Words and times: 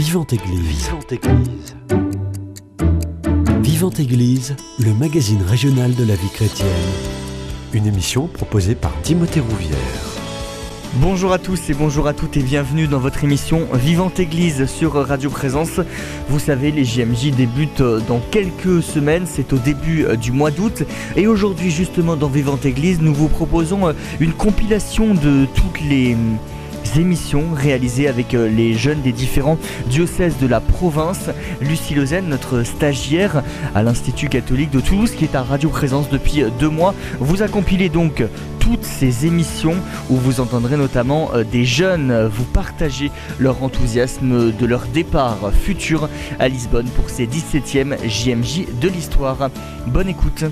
Vivante 0.00 0.32
Église. 0.32 0.86
Vivante 0.86 1.12
Église. 1.12 1.76
Vivante 3.60 4.00
Église, 4.00 4.56
le 4.78 4.94
magazine 4.94 5.42
régional 5.42 5.94
de 5.94 6.04
la 6.04 6.14
vie 6.14 6.30
chrétienne. 6.30 6.68
Une 7.74 7.86
émission 7.86 8.26
proposée 8.26 8.74
par 8.74 8.98
Timothée 9.02 9.40
Rouvière. 9.40 9.76
Bonjour 10.94 11.34
à 11.34 11.38
tous 11.38 11.68
et 11.68 11.74
bonjour 11.74 12.06
à 12.08 12.14
toutes 12.14 12.38
et 12.38 12.42
bienvenue 12.42 12.86
dans 12.86 12.98
votre 12.98 13.24
émission 13.24 13.68
Vivante 13.74 14.18
Église 14.18 14.64
sur 14.64 14.94
Radio 14.94 15.28
Présence. 15.28 15.80
Vous 16.30 16.38
savez, 16.38 16.70
les 16.70 16.86
JMJ 16.86 17.32
débutent 17.32 17.82
dans 17.82 18.20
quelques 18.30 18.82
semaines, 18.82 19.26
c'est 19.26 19.52
au 19.52 19.58
début 19.58 20.06
euh, 20.06 20.16
du 20.16 20.32
mois 20.32 20.50
d'août. 20.50 20.82
Et 21.14 21.26
aujourd'hui, 21.26 21.70
justement, 21.70 22.16
dans 22.16 22.28
Vivante 22.28 22.64
Église, 22.64 23.02
nous 23.02 23.12
vous 23.12 23.28
proposons 23.28 23.88
euh, 23.88 23.92
une 24.18 24.32
compilation 24.32 25.12
de 25.12 25.44
toutes 25.54 25.82
les 25.82 26.16
émissions 26.96 27.44
réalisées 27.54 28.08
avec 28.08 28.34
euh, 28.34 28.48
les 28.48 28.74
jeunes 28.74 29.02
des 29.02 29.12
différents 29.12 29.58
diocèses 29.88 30.38
de 30.38 30.46
la 30.46 30.60
province. 30.60 31.30
Lucie 31.60 31.94
Lezen, 31.94 32.28
notre 32.28 32.62
stagiaire 32.62 33.42
à 33.74 33.82
l'Institut 33.82 34.28
catholique 34.28 34.70
de 34.70 34.80
Toulouse, 34.80 35.12
qui 35.12 35.24
est 35.24 35.34
à 35.34 35.42
Radio 35.42 35.68
Présence 35.68 36.08
depuis 36.10 36.44
deux 36.58 36.68
mois, 36.68 36.94
vous 37.18 37.42
a 37.42 37.48
compilé 37.48 37.88
donc 37.88 38.24
toutes 38.58 38.84
ces 38.84 39.26
émissions 39.26 39.76
où 40.10 40.16
vous 40.16 40.40
entendrez 40.40 40.76
notamment 40.76 41.30
euh, 41.34 41.44
des 41.44 41.64
jeunes 41.64 42.26
vous 42.26 42.44
partager 42.44 43.10
leur 43.38 43.62
enthousiasme 43.62 44.52
de 44.52 44.66
leur 44.66 44.86
départ 44.86 45.52
futur 45.52 46.08
à 46.38 46.48
Lisbonne 46.48 46.88
pour 46.96 47.10
ces 47.10 47.26
17e 47.26 47.96
JMJ 48.06 48.66
de 48.80 48.88
l'histoire. 48.88 49.50
Bonne 49.86 50.08
écoute. 50.08 50.44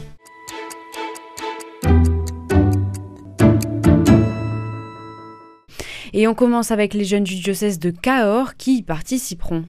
Et 6.18 6.26
on 6.26 6.34
commence 6.34 6.72
avec 6.72 6.94
les 6.94 7.04
jeunes 7.04 7.22
du 7.22 7.36
diocèse 7.36 7.78
de 7.78 7.92
Cahors 7.92 8.56
qui 8.56 8.78
y 8.78 8.82
participeront. 8.82 9.64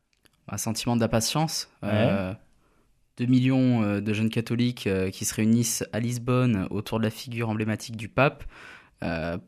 Un 0.48 0.58
sentiment 0.58 0.96
d'impatience. 0.96 1.70
2 1.84 1.90
euh, 1.90 2.34
millions 3.20 3.84
euh, 3.84 4.02
de 4.02 4.14
jeunes 4.14 4.32
catholiques 4.32 4.88
euh, 4.88 5.12
qui 5.12 5.26
se 5.26 5.36
réunissent 5.36 5.86
à 5.94 6.00
Lisbonne 6.00 6.66
autour 6.72 6.98
de 6.98 7.04
la 7.04 7.12
figure 7.12 7.50
emblématique 7.50 7.98
du 7.98 8.10
pape 8.10 8.46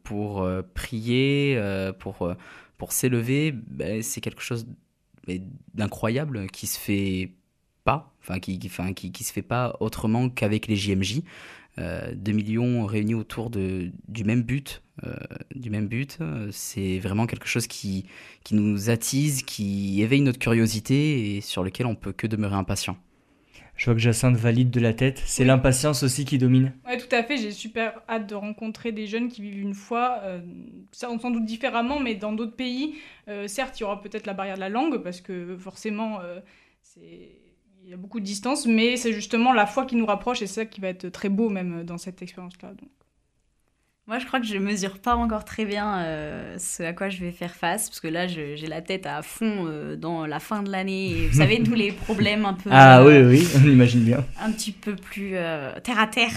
pour 0.03 0.47
prier, 0.75 1.59
pour, 1.97 2.31
pour 2.77 2.91
s'élever. 2.91 3.51
Ben, 3.51 4.03
c'est 4.03 4.21
quelque 4.21 4.43
chose 4.43 4.67
d'incroyable 5.73 6.47
qui 6.51 6.67
se 6.67 6.79
fait 6.79 7.31
pas, 7.83 8.13
enfin 8.21 8.39
qui, 8.39 8.59
qui, 8.59 8.67
enfin, 8.67 8.93
qui, 8.93 9.11
qui 9.11 9.23
se 9.23 9.33
fait 9.33 9.41
pas 9.41 9.75
autrement 9.79 10.29
qu'avec 10.29 10.67
les 10.67 10.75
JMJ. 10.75 11.21
2 11.77 12.31
millions 12.31 12.85
réunis 12.85 13.15
autour 13.15 13.49
de, 13.49 13.91
du 14.07 14.23
même 14.23 14.43
but, 14.43 14.83
euh, 15.03 15.15
du 15.55 15.69
même 15.69 15.87
but. 15.87 16.19
C'est 16.51 16.99
vraiment 16.99 17.25
quelque 17.27 17.47
chose 17.47 17.67
qui, 17.67 18.05
qui 18.43 18.55
nous 18.55 18.89
attise, 18.89 19.43
qui 19.43 20.01
éveille 20.01 20.21
notre 20.21 20.39
curiosité 20.39 21.35
et 21.35 21.41
sur 21.41 21.63
lequel 21.63 21.85
on 21.85 21.95
peut 21.95 22.11
que 22.11 22.27
demeurer 22.27 22.55
impatient. 22.55 22.97
Je 23.77 23.85
vois 23.85 23.95
que 23.95 23.99
Jacinthe 23.99 24.35
valide 24.35 24.69
de 24.69 24.79
la 24.79 24.93
tête. 24.93 25.23
C'est 25.25 25.45
l'impatience 25.45 26.03
aussi 26.03 26.23
qui 26.23 26.37
domine. 26.37 26.73
Oui, 26.87 26.97
tout 26.97 27.15
à 27.15 27.23
fait. 27.23 27.37
J'ai 27.37 27.51
super 27.51 28.01
hâte 28.07 28.29
de 28.29 28.35
rencontrer 28.35 28.91
des 28.91 29.07
jeunes 29.07 29.27
qui 29.29 29.41
vivent 29.41 29.59
une 29.59 29.73
foi, 29.73 30.19
euh, 30.23 30.39
sans 30.91 31.17
doute 31.17 31.45
différemment, 31.45 31.99
mais 31.99 32.13
dans 32.13 32.33
d'autres 32.33 32.55
pays. 32.55 32.95
Euh, 33.27 33.47
certes, 33.47 33.79
il 33.79 33.81
y 33.81 33.83
aura 33.85 34.01
peut-être 34.01 34.27
la 34.27 34.33
barrière 34.33 34.55
de 34.55 34.59
la 34.59 34.69
langue, 34.69 35.01
parce 35.01 35.21
que 35.21 35.57
forcément, 35.57 36.19
c'est 36.83 37.40
il 37.83 37.89
y 37.89 37.93
a 37.93 37.97
beaucoup 37.97 38.19
de 38.19 38.25
distance, 38.25 38.65
mais 38.65 38.97
c'est 38.97 39.13
justement 39.13 39.53
la 39.53 39.65
foi 39.65 39.85
qui 39.85 39.95
nous 39.95 40.05
rapproche 40.05 40.41
et 40.41 40.47
c'est 40.47 40.61
ça 40.61 40.65
qui 40.65 40.81
va 40.81 40.89
être 40.89 41.09
très 41.09 41.29
beau 41.29 41.49
même 41.49 41.83
dans 41.83 41.97
cette 41.97 42.21
expérience-là. 42.21 42.69
Donc. 42.69 42.89
Moi, 44.07 44.19
je 44.19 44.25
crois 44.25 44.39
que 44.39 44.45
je 44.45 44.57
mesure 44.57 44.99
pas 44.99 45.15
encore 45.15 45.45
très 45.45 45.63
bien 45.63 45.99
euh, 45.99 46.57
ce 46.57 46.83
à 46.83 46.91
quoi 46.91 47.09
je 47.09 47.19
vais 47.23 47.31
faire 47.31 47.55
face, 47.55 47.87
parce 47.87 47.99
que 47.99 48.07
là, 48.07 48.27
j'ai 48.27 48.57
la 48.67 48.81
tête 48.81 49.05
à 49.05 49.21
fond 49.21 49.67
euh, 49.67 49.95
dans 49.95 50.25
la 50.25 50.39
fin 50.39 50.63
de 50.63 50.71
l'année. 50.71 51.27
Vous 51.31 51.37
savez, 51.37 51.61
tous 51.63 51.75
les 51.75 51.91
problèmes 52.07 52.45
un 52.45 52.53
peu. 52.53 52.69
Ah 52.73 53.05
oui, 53.05 53.21
oui, 53.21 53.47
on 53.55 53.69
imagine 53.69 54.01
bien. 54.01 54.25
Un 54.39 54.51
petit 54.51 54.71
peu 54.71 54.95
plus 54.95 55.35
euh, 55.35 55.79
terre 55.81 55.99
à 55.99 56.07
terre 56.07 56.33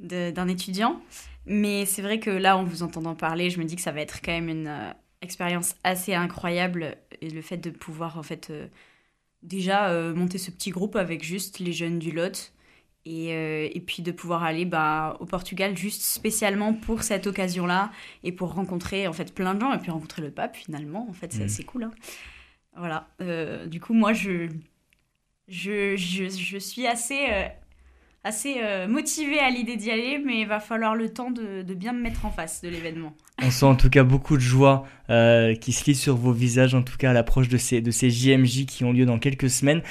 d'un 0.00 0.48
étudiant. 0.48 1.00
Mais 1.46 1.86
c'est 1.86 2.02
vrai 2.02 2.18
que 2.18 2.30
là, 2.30 2.56
en 2.56 2.64
vous 2.64 2.82
entendant 2.82 3.14
parler, 3.14 3.48
je 3.48 3.58
me 3.58 3.64
dis 3.64 3.76
que 3.76 3.82
ça 3.82 3.92
va 3.92 4.00
être 4.00 4.20
quand 4.22 4.32
même 4.32 4.48
une 4.48 4.94
expérience 5.22 5.76
assez 5.84 6.14
incroyable. 6.14 6.96
Et 7.22 7.30
le 7.30 7.42
fait 7.42 7.56
de 7.58 7.70
pouvoir, 7.70 8.18
en 8.18 8.24
fait, 8.24 8.52
déjà 9.42 10.12
monter 10.12 10.38
ce 10.38 10.50
petit 10.50 10.70
groupe 10.70 10.96
avec 10.96 11.22
juste 11.22 11.58
les 11.58 11.72
jeunes 11.72 11.98
du 11.98 12.10
Lot 12.10 12.52
euh, 13.08 13.68
et, 13.72 13.80
puis 13.80 14.02
de 14.02 14.10
pouvoir 14.10 14.42
aller 14.42 14.64
bah, 14.64 15.16
au 15.20 15.26
Portugal 15.26 15.76
juste 15.76 16.02
spécialement 16.02 16.74
pour 16.74 17.04
cette 17.04 17.28
occasion-là 17.28 17.92
et 18.24 18.32
pour 18.32 18.52
rencontrer 18.52 19.06
en 19.06 19.12
fait 19.12 19.32
plein 19.32 19.54
de 19.54 19.60
gens 19.60 19.72
et 19.72 19.78
puis 19.78 19.92
rencontrer 19.92 20.22
le 20.22 20.32
pape 20.32 20.56
finalement. 20.56 21.06
En 21.08 21.12
fait, 21.12 21.32
c'est 21.32 21.42
mm. 21.42 21.46
assez 21.46 21.62
cool. 21.62 21.84
Hein. 21.84 21.92
Voilà. 22.76 23.08
Euh, 23.20 23.66
du 23.66 23.80
coup, 23.80 23.94
moi, 23.94 24.12
je, 24.12 24.48
je, 25.46 25.96
je, 25.96 26.58
suis 26.58 26.86
assez, 26.88 27.28
euh, 28.26 28.84
assez 28.84 28.88
motivée 28.88 29.38
à 29.38 29.50
l'idée 29.50 29.76
d'y 29.76 29.90
aller, 29.90 30.20
mais 30.24 30.40
il 30.40 30.46
va 30.46 30.60
falloir 30.60 30.94
le 30.94 31.08
temps 31.08 31.30
de, 31.30 31.62
bien 31.74 31.92
me 31.92 32.00
mettre 32.00 32.26
en 32.26 32.30
face 32.30 32.62
de 32.62 32.68
l'événement. 32.68 33.12
On 33.42 33.50
sent 33.50 33.66
en 33.66 33.76
tout 33.76 33.90
cas 33.90 34.02
beaucoup 34.02 34.36
de 34.36 34.42
joie 34.42 34.86
qui 35.08 35.72
se 35.72 35.84
lit 35.86 35.94
sur 35.94 36.16
vos 36.16 36.32
visages, 36.32 36.74
en 36.74 36.82
tout 36.82 36.96
cas 36.96 37.10
à 37.10 37.12
l'approche 37.12 37.48
de 37.48 37.56
ces, 37.56 37.80
de 37.80 37.90
JMJ 37.90 38.66
qui 38.66 38.84
ont 38.84 38.92
lieu 38.92 39.06
dans 39.06 39.18
quelques 39.18 39.50
semaines. 39.50 39.82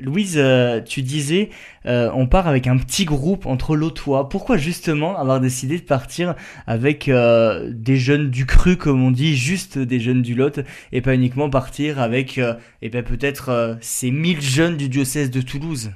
Louise, 0.00 0.36
euh, 0.36 0.80
tu 0.80 1.02
disais, 1.02 1.50
euh, 1.86 2.10
on 2.14 2.26
part 2.26 2.46
avec 2.48 2.66
un 2.66 2.76
petit 2.76 3.04
groupe 3.04 3.46
entre 3.46 3.76
l'autois. 3.76 4.28
Pourquoi 4.28 4.56
justement 4.56 5.16
avoir 5.18 5.40
décidé 5.40 5.78
de 5.78 5.84
partir 5.84 6.34
avec 6.66 7.08
euh, 7.08 7.70
des 7.72 7.96
jeunes 7.96 8.30
du 8.30 8.46
cru, 8.46 8.76
comme 8.76 9.02
on 9.02 9.10
dit, 9.10 9.36
juste 9.36 9.78
des 9.78 10.00
jeunes 10.00 10.22
du 10.22 10.34
Lot, 10.34 10.60
et 10.92 11.00
pas 11.00 11.14
uniquement 11.14 11.50
partir 11.50 12.00
avec, 12.00 12.38
et 12.38 12.54
eh 12.82 12.88
ben, 12.88 13.02
peut-être 13.02 13.78
ces 13.80 14.10
1000 14.10 14.40
jeunes 14.40 14.76
du 14.76 14.88
diocèse 14.88 15.30
de 15.30 15.40
Toulouse? 15.40 15.92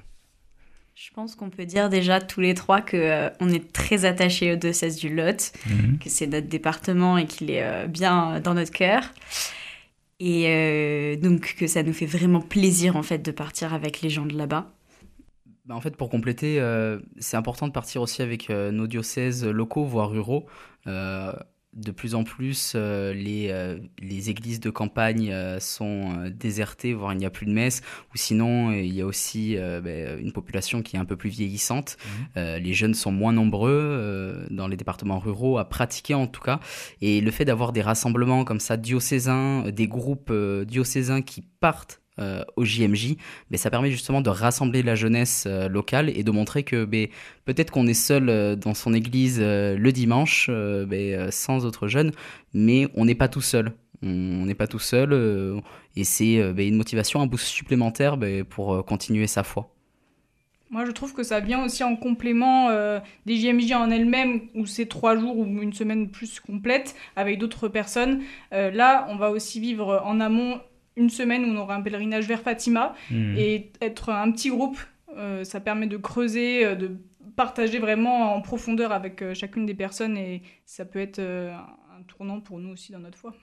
Pense 1.14 1.36
qu'on 1.36 1.50
peut 1.50 1.64
dire 1.64 1.88
déjà 1.88 2.20
tous 2.20 2.40
les 2.40 2.54
trois 2.54 2.80
que 2.80 3.30
on 3.40 3.48
est 3.48 3.72
très 3.72 4.04
attachés 4.04 4.52
au 4.52 4.56
diocèse 4.56 4.96
du 4.96 5.14
Lot, 5.14 5.52
mhm. 5.66 5.98
que 5.98 6.08
c'est 6.08 6.26
notre 6.26 6.48
département 6.48 7.18
et 7.18 7.26
qu'il 7.26 7.50
est 7.50 7.86
bien 7.88 8.40
dans 8.40 8.54
notre 8.54 8.72
cœur. 8.72 9.04
Et 10.20 10.44
euh, 10.46 11.16
donc 11.16 11.56
que 11.58 11.66
ça 11.66 11.82
nous 11.82 11.92
fait 11.92 12.06
vraiment 12.06 12.40
plaisir 12.40 12.96
en 12.96 13.02
fait 13.02 13.18
de 13.18 13.30
partir 13.30 13.74
avec 13.74 14.00
les 14.00 14.10
gens 14.10 14.26
de 14.26 14.36
là-bas. 14.36 14.72
Bah 15.66 15.74
en 15.74 15.80
fait, 15.80 15.96
pour 15.96 16.10
compléter, 16.10 16.60
euh, 16.60 17.00
c'est 17.18 17.36
important 17.36 17.66
de 17.66 17.72
partir 17.72 18.02
aussi 18.02 18.22
avec 18.22 18.50
euh, 18.50 18.70
nos 18.70 18.86
diocèses 18.86 19.44
locaux, 19.44 19.84
voire 19.84 20.10
ruraux 20.10 20.46
de 21.74 21.90
plus 21.90 22.14
en 22.14 22.24
plus, 22.24 22.72
euh, 22.74 23.12
les, 23.12 23.48
euh, 23.50 23.78
les, 24.00 24.30
églises 24.30 24.60
de 24.60 24.70
campagne 24.70 25.30
euh, 25.32 25.58
sont 25.60 26.30
désertées, 26.32 26.94
voire 26.94 27.12
il 27.12 27.18
n'y 27.18 27.26
a 27.26 27.30
plus 27.30 27.46
de 27.46 27.52
messe, 27.52 27.82
ou 28.14 28.16
sinon 28.16 28.72
il 28.72 28.94
y 28.94 29.00
a 29.00 29.06
aussi 29.06 29.56
ben, 29.56 30.18
une 30.18 30.32
population 30.32 30.82
qui 30.82 30.96
est 30.96 30.98
un 30.98 31.04
peu 31.04 31.16
plus 31.16 31.30
vieillissante. 31.30 31.96
Mmh. 32.36 32.40
les 32.58 32.74
jeunes 32.74 32.94
sont 32.94 33.12
moins 33.12 33.32
nombreux 33.32 34.46
dans 34.50 34.68
les 34.68 34.76
départements 34.76 35.18
ruraux 35.18 35.58
à 35.58 35.68
pratiquer 35.68 36.14
en 36.14 36.26
tout 36.26 36.40
cas. 36.40 36.60
Et 37.00 37.20
le 37.20 37.30
fait 37.30 37.44
d'avoir 37.44 37.72
des 37.72 37.82
rassemblements 37.82 38.44
comme 38.44 38.60
ça 38.60 38.76
diocésains, 38.76 39.70
des 39.70 39.88
groupes 39.88 40.32
diocésains 40.66 41.22
qui 41.22 41.42
partent 41.60 42.03
euh, 42.20 42.44
au 42.54 42.64
JMJ, 42.64 43.16
mais 43.50 43.56
ça 43.56 43.70
permet 43.70 43.90
justement 43.90 44.20
de 44.20 44.30
rassembler 44.30 44.84
la 44.84 44.94
jeunesse 44.94 45.46
euh, 45.48 45.68
locale 45.68 46.08
et 46.16 46.22
de 46.22 46.30
montrer 46.30 46.62
que 46.62 46.84
ben, 46.84 47.08
peut-être 47.44 47.72
qu'on 47.72 47.88
est 47.88 47.92
seul 47.92 48.28
euh, 48.28 48.54
dans 48.54 48.72
son 48.72 48.94
église 48.94 49.40
le 49.40 49.90
dimanche, 49.90 50.48
ben, 50.48 51.32
sans 51.32 51.64
autres 51.64 51.88
jeunes, 51.88 52.12
mais 52.52 52.86
on 52.94 53.04
n'est 53.04 53.16
pas 53.16 53.26
tout 53.26 53.40
seul. 53.40 53.72
On 54.04 54.46
n'est 54.46 54.54
pas 54.54 54.68
tout 54.68 54.78
seul 54.78 55.60
et 55.96 56.04
c'est 56.04 56.52
ben, 56.52 56.68
une 56.68 56.76
motivation, 56.76 57.20
un 57.20 57.26
boost 57.26 57.46
supplémentaire 57.46 58.16
pour 58.48 58.84
continuer 58.84 59.26
sa 59.26 59.42
foi. 59.42 59.74
Moi, 60.70 60.84
je 60.84 60.92
trouve 60.92 61.14
que 61.14 61.24
ça 61.24 61.40
vient 61.40 61.64
aussi 61.64 61.82
en 61.82 61.96
complément 61.96 62.70
des 63.26 63.36
JMJ 63.36 63.72
en 63.72 63.90
elles-mêmes, 63.90 64.42
où 64.54 64.66
c'est 64.66 64.86
trois 64.86 65.16
jours 65.18 65.36
ou 65.36 65.46
une 65.62 65.72
semaine 65.72 66.10
plus 66.10 66.38
complète 66.38 66.94
avec 67.16 67.38
d'autres 67.38 67.66
personnes. 67.66 68.22
là, 68.52 69.06
on 69.08 69.16
va 69.16 69.30
aussi 69.30 69.58
vivre 69.58 70.02
en 70.04 70.20
amont 70.20 70.60
une 70.96 71.10
semaine 71.10 71.44
où 71.44 71.48
on 71.48 71.56
aura 71.56 71.76
un 71.76 71.82
pèlerinage 71.82 72.26
vers 72.26 72.40
Fatima. 72.40 72.94
Hmm. 73.10 73.36
et 73.36 73.72
être 73.80 74.10
un 74.10 74.30
petit 74.30 74.50
groupe, 74.50 74.78
euh, 75.16 75.44
ça 75.44 75.60
permet 75.60 75.86
de 75.86 75.96
creuser, 75.96 76.64
euh, 76.64 76.74
de 76.74 76.96
partager 77.36 77.78
vraiment 77.78 78.34
en 78.34 78.40
profondeur 78.40 78.92
avec 78.92 79.22
euh, 79.22 79.34
chacune 79.34 79.66
des 79.66 79.74
personnes. 79.74 80.16
Et 80.16 80.42
ça 80.66 80.84
peut 80.84 81.00
être 81.00 81.20
un 81.20 82.02
tournant 82.06 82.40
pour 82.40 82.58
nous 82.58 82.70
aussi 82.70 82.92
dans 82.92 83.00
notre 83.00 83.18
foi. 83.18 83.34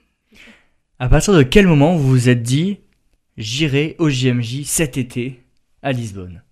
À 1.00 1.10
partir 1.10 1.34
de 1.34 1.44
quel 1.44 1.68
moment 1.68 1.96
vous 1.96 2.08
vous 2.08 2.30
êtes 2.30 2.44
dit 2.44 2.80
j'irai 3.38 3.96
au 3.98 4.10
JMJ 4.10 4.64
cet 4.66 4.98
été 4.98 5.42
à 5.82 5.92
Lisbonne? 5.92 6.44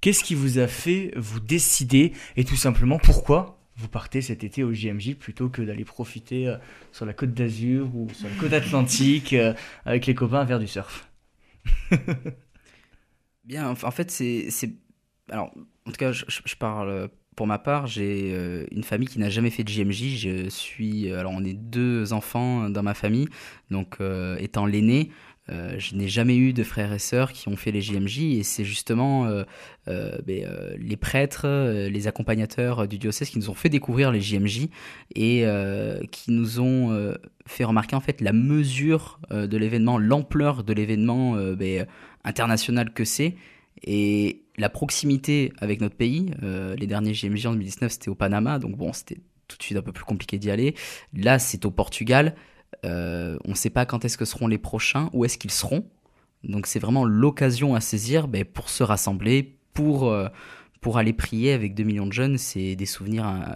Qu'est-ce 0.00 0.22
qui 0.22 0.34
vous 0.34 0.58
a 0.58 0.66
fait 0.66 1.12
vous 1.16 1.40
décider? 1.40 2.12
Et 2.36 2.44
tout 2.44 2.56
simplement 2.56 2.98
pourquoi? 2.98 3.53
Vous 3.76 3.88
partez 3.88 4.22
cet 4.22 4.44
été 4.44 4.62
au 4.62 4.72
JMJ 4.72 5.14
plutôt 5.14 5.48
que 5.48 5.62
d'aller 5.62 5.84
profiter 5.84 6.48
euh, 6.48 6.56
sur 6.92 7.06
la 7.06 7.12
côte 7.12 7.34
d'Azur 7.34 7.94
ou 7.94 8.08
sur 8.12 8.28
la 8.28 8.34
côte 8.36 8.52
atlantique 8.52 9.32
euh, 9.32 9.52
avec 9.84 10.06
les 10.06 10.14
copains 10.14 10.40
à 10.40 10.46
faire 10.46 10.60
du 10.60 10.68
surf 10.68 11.10
Bien, 13.44 13.68
en 13.68 13.90
fait, 13.90 14.10
c'est. 14.10 14.48
Alors, 15.30 15.52
en 15.86 15.90
tout 15.90 15.96
cas, 15.98 16.12
je, 16.12 16.56
parle 16.58 17.10
pour 17.36 17.46
ma 17.46 17.58
part, 17.58 17.86
j'ai 17.86 18.32
euh, 18.32 18.64
une 18.70 18.84
famille 18.84 19.08
qui 19.08 19.18
n'a 19.18 19.28
jamais 19.28 19.50
fait 19.50 19.64
de 19.64 19.68
JMJ. 19.68 20.16
Je 20.16 20.48
suis, 20.48 21.12
alors 21.12 21.32
on 21.34 21.44
est 21.44 21.52
deux 21.52 22.14
enfants 22.14 22.70
dans 22.70 22.82
ma 22.82 22.94
famille, 22.94 23.28
donc 23.70 23.98
étant 24.38 24.64
l'aîné, 24.64 25.10
euh, 25.50 25.74
je 25.78 25.94
n'ai 25.94 26.08
jamais 26.08 26.36
eu 26.36 26.54
de 26.54 26.62
frères 26.62 26.92
et 26.92 26.98
sœurs 26.98 27.32
qui 27.32 27.48
ont 27.48 27.56
fait 27.56 27.70
les 27.70 27.82
JMJ 27.82 28.20
et 28.20 28.42
c'est 28.42 28.64
justement 28.64 29.26
euh, 29.26 29.44
euh, 29.88 30.16
ben, 30.26 30.48
les 30.78 30.96
prêtres, 30.96 31.46
les 31.46 32.06
accompagnateurs 32.06 32.88
du 32.88 32.98
diocèse 32.98 33.28
qui 33.28 33.38
nous 33.38 33.50
ont 33.50 33.54
fait 33.54 33.68
découvrir 33.68 34.10
les 34.10 34.20
JMJ 34.20 34.68
et 35.14 35.44
qui 36.10 36.30
nous 36.30 36.60
ont 36.60 37.14
fait 37.46 37.64
remarquer 37.64 37.96
en 37.96 38.00
fait 38.00 38.20
la 38.20 38.32
mesure 38.32 39.20
de 39.30 39.56
l'événement, 39.56 39.98
l'ampleur 39.98 40.64
de 40.64 40.72
l'événement 40.72 41.36
ben, 41.54 41.86
international 42.24 42.92
que 42.92 43.04
c'est 43.04 43.36
et 43.82 44.44
la 44.56 44.70
proximité 44.70 45.52
avec 45.58 45.80
notre 45.80 45.96
pays. 45.96 46.30
les 46.42 46.86
derniers 46.86 47.12
JMJ 47.12 47.46
en 47.46 47.52
2019 47.52 47.92
c'était 47.92 48.08
au 48.08 48.14
Panama 48.14 48.58
donc 48.58 48.76
bon 48.76 48.92
c'était 48.92 49.18
tout 49.48 49.58
de 49.58 49.62
suite 49.62 49.76
un 49.76 49.82
peu 49.82 49.92
plus 49.92 50.04
compliqué 50.04 50.38
d'y 50.38 50.50
aller. 50.50 50.74
Là 51.12 51.38
c'est 51.38 51.66
au 51.66 51.70
Portugal. 51.70 52.34
Euh, 52.84 53.38
on 53.44 53.50
ne 53.50 53.54
sait 53.54 53.70
pas 53.70 53.86
quand 53.86 54.04
est-ce 54.04 54.18
que 54.18 54.24
seront 54.24 54.46
les 54.46 54.58
prochains, 54.58 55.10
où 55.12 55.24
est-ce 55.24 55.38
qu'ils 55.38 55.50
seront. 55.50 55.84
Donc 56.42 56.66
c'est 56.66 56.78
vraiment 56.78 57.04
l'occasion 57.04 57.74
à 57.74 57.80
saisir 57.80 58.28
ben, 58.28 58.44
pour 58.44 58.68
se 58.68 58.82
rassembler, 58.82 59.56
pour, 59.72 60.10
euh, 60.10 60.28
pour 60.80 60.98
aller 60.98 61.12
prier 61.12 61.52
avec 61.52 61.74
2 61.74 61.84
millions 61.84 62.06
de 62.06 62.12
jeunes. 62.12 62.38
C'est 62.38 62.76
des 62.76 62.86
souvenirs 62.86 63.26
euh, 63.26 63.54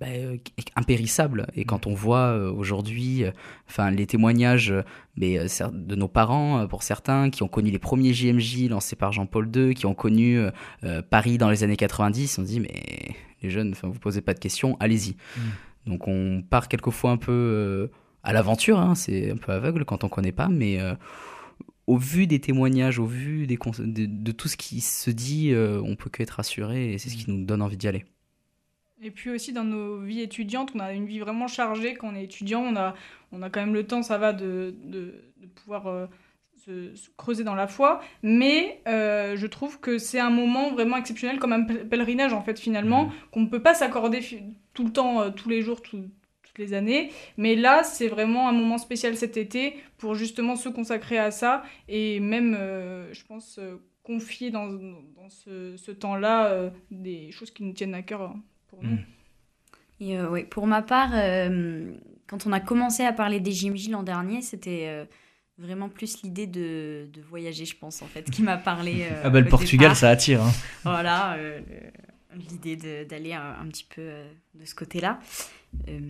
ben, 0.00 0.38
impérissables. 0.76 1.48
Et 1.54 1.64
quand 1.64 1.86
on 1.86 1.94
voit 1.94 2.36
aujourd'hui 2.52 3.24
enfin, 3.68 3.90
les 3.90 4.06
témoignages 4.06 4.72
mais, 5.16 5.38
ben, 5.38 5.70
de 5.72 5.94
nos 5.96 6.08
parents, 6.08 6.66
pour 6.68 6.84
certains, 6.84 7.30
qui 7.30 7.42
ont 7.42 7.48
connu 7.48 7.70
les 7.70 7.80
premiers 7.80 8.12
JMJ 8.12 8.68
lancés 8.68 8.96
par 8.96 9.12
Jean-Paul 9.12 9.50
II, 9.54 9.74
qui 9.74 9.86
ont 9.86 9.94
connu 9.94 10.40
Paris 11.10 11.38
dans 11.38 11.50
les 11.50 11.64
années 11.64 11.76
90, 11.76 12.38
on 12.38 12.42
dit 12.42 12.60
mais 12.60 13.16
les 13.42 13.50
jeunes, 13.50 13.74
vous 13.82 13.98
posez 13.98 14.20
pas 14.20 14.34
de 14.34 14.38
questions, 14.38 14.76
allez-y. 14.78 15.16
Mmh. 15.36 15.40
Donc 15.90 16.06
on 16.06 16.42
part 16.48 16.68
quelquefois 16.68 17.10
un 17.10 17.16
peu 17.16 17.90
à 18.22 18.32
l'aventure. 18.32 18.78
Hein, 18.78 18.94
c'est 18.94 19.30
un 19.30 19.36
peu 19.36 19.52
aveugle 19.52 19.84
quand 19.84 20.04
on 20.04 20.08
connaît 20.08 20.32
pas, 20.32 20.48
mais 20.48 20.80
euh, 20.80 20.94
au 21.86 21.96
vu 21.96 22.26
des 22.26 22.40
témoignages, 22.40 22.98
au 22.98 23.06
vu 23.06 23.46
des 23.46 23.56
de, 23.56 24.06
de, 24.06 24.32
tout 24.32 24.48
ce 24.48 24.56
qui 24.56 24.80
se 24.80 25.10
dit, 25.10 25.52
euh, 25.52 25.80
on 25.84 25.96
peut 25.96 26.10
qu'être 26.10 26.32
rassuré 26.32 26.92
et 26.92 26.98
c'est 26.98 27.08
ce 27.08 27.16
qui 27.16 27.30
nous 27.30 27.44
donne 27.44 27.62
envie 27.62 27.76
d'y 27.76 27.88
aller. 27.88 28.04
Et 29.00 29.12
puis 29.12 29.30
aussi 29.30 29.52
dans 29.52 29.64
nos 29.64 30.00
vies 30.00 30.20
étudiantes, 30.20 30.72
on 30.74 30.80
a 30.80 30.92
une 30.92 31.06
vie 31.06 31.20
vraiment 31.20 31.46
chargée 31.46 31.94
quand 31.94 32.08
on 32.08 32.16
est 32.16 32.24
étudiant. 32.24 32.62
On 32.62 32.74
a, 32.74 32.94
on 33.30 33.42
a 33.42 33.50
quand 33.50 33.60
même 33.60 33.74
le 33.74 33.86
temps, 33.86 34.02
ça 34.02 34.18
va, 34.18 34.32
de, 34.32 34.74
de, 34.82 35.14
pouvoir 35.54 35.86
euh, 35.86 36.06
se, 36.56 37.08
creuser 37.16 37.44
dans 37.44 37.54
la 37.54 37.68
foi. 37.68 38.00
Mais 38.24 38.82
je 38.86 39.46
trouve 39.46 39.78
que 39.78 39.98
c'est 39.98 40.18
un 40.18 40.30
moment 40.30 40.72
vraiment 40.72 40.96
exceptionnel, 40.96 41.38
comme 41.38 41.52
un 41.52 41.62
pèlerinage 41.62 42.32
en 42.32 42.42
fait 42.42 42.58
finalement, 42.58 43.04
mmh. 43.04 43.12
qu'on 43.30 43.40
ne 43.42 43.48
peut 43.48 43.62
pas 43.62 43.74
s'accorder 43.74 44.20
tout 44.74 44.84
le 44.84 44.90
temps, 44.90 45.30
tous 45.30 45.48
les 45.48 45.62
jours, 45.62 45.80
tout, 45.80 46.10
les 46.58 46.74
années. 46.74 47.10
Mais 47.36 47.54
là, 47.54 47.82
c'est 47.84 48.08
vraiment 48.08 48.48
un 48.48 48.52
moment 48.52 48.78
spécial 48.78 49.16
cet 49.16 49.36
été 49.36 49.76
pour 49.96 50.14
justement 50.14 50.56
se 50.56 50.68
consacrer 50.68 51.18
à 51.18 51.30
ça 51.30 51.62
et 51.88 52.20
même, 52.20 52.56
euh, 52.58 53.12
je 53.12 53.24
pense, 53.24 53.58
euh, 53.58 53.76
confier 54.02 54.50
dans, 54.50 54.66
dans 54.68 55.28
ce, 55.28 55.90
temps-là 55.90 56.46
euh, 56.46 56.70
des 56.90 57.30
choses 57.32 57.50
qui 57.50 57.64
nous 57.64 57.72
tiennent 57.72 57.94
à 57.94 58.02
cœur 58.02 58.22
hein, 58.22 58.40
pour 58.68 58.82
nous. 58.82 58.90
Mm. 58.90 59.04
Et 60.00 60.20
oui, 60.20 60.44
pour 60.44 60.68
ma 60.68 60.80
part, 60.80 61.10
quand 62.28 62.46
on 62.46 62.52
a 62.52 62.60
commencé 62.60 63.02
à 63.02 63.12
parler 63.12 63.40
des 63.40 63.50
JMJ 63.50 63.88
l'an 63.88 64.04
dernier, 64.04 64.42
c'était 64.42 65.08
vraiment 65.58 65.88
plus 65.88 66.22
l'idée 66.22 66.46
de, 66.46 67.08
de, 67.12 67.20
voyager, 67.20 67.64
je 67.64 67.76
pense, 67.76 68.00
en 68.00 68.06
fait, 68.06 68.30
qui 68.30 68.42
m'a 68.42 68.58
parlé. 68.58 69.08
ah 69.24 69.28
bah 69.28 69.40
le 69.40 69.48
Portugal, 69.48 69.96
ça 69.96 70.10
attire. 70.10 70.40
Hein. 70.40 70.52
Voilà, 70.84 71.36
l'idée 72.32 73.04
d'aller 73.06 73.32
un, 73.32 73.56
un, 73.60 73.66
petit 73.66 73.88
peu 73.92 74.08
de 74.54 74.64
ce 74.64 74.76
côté-là. 74.76 75.18
Euh, 75.88 76.00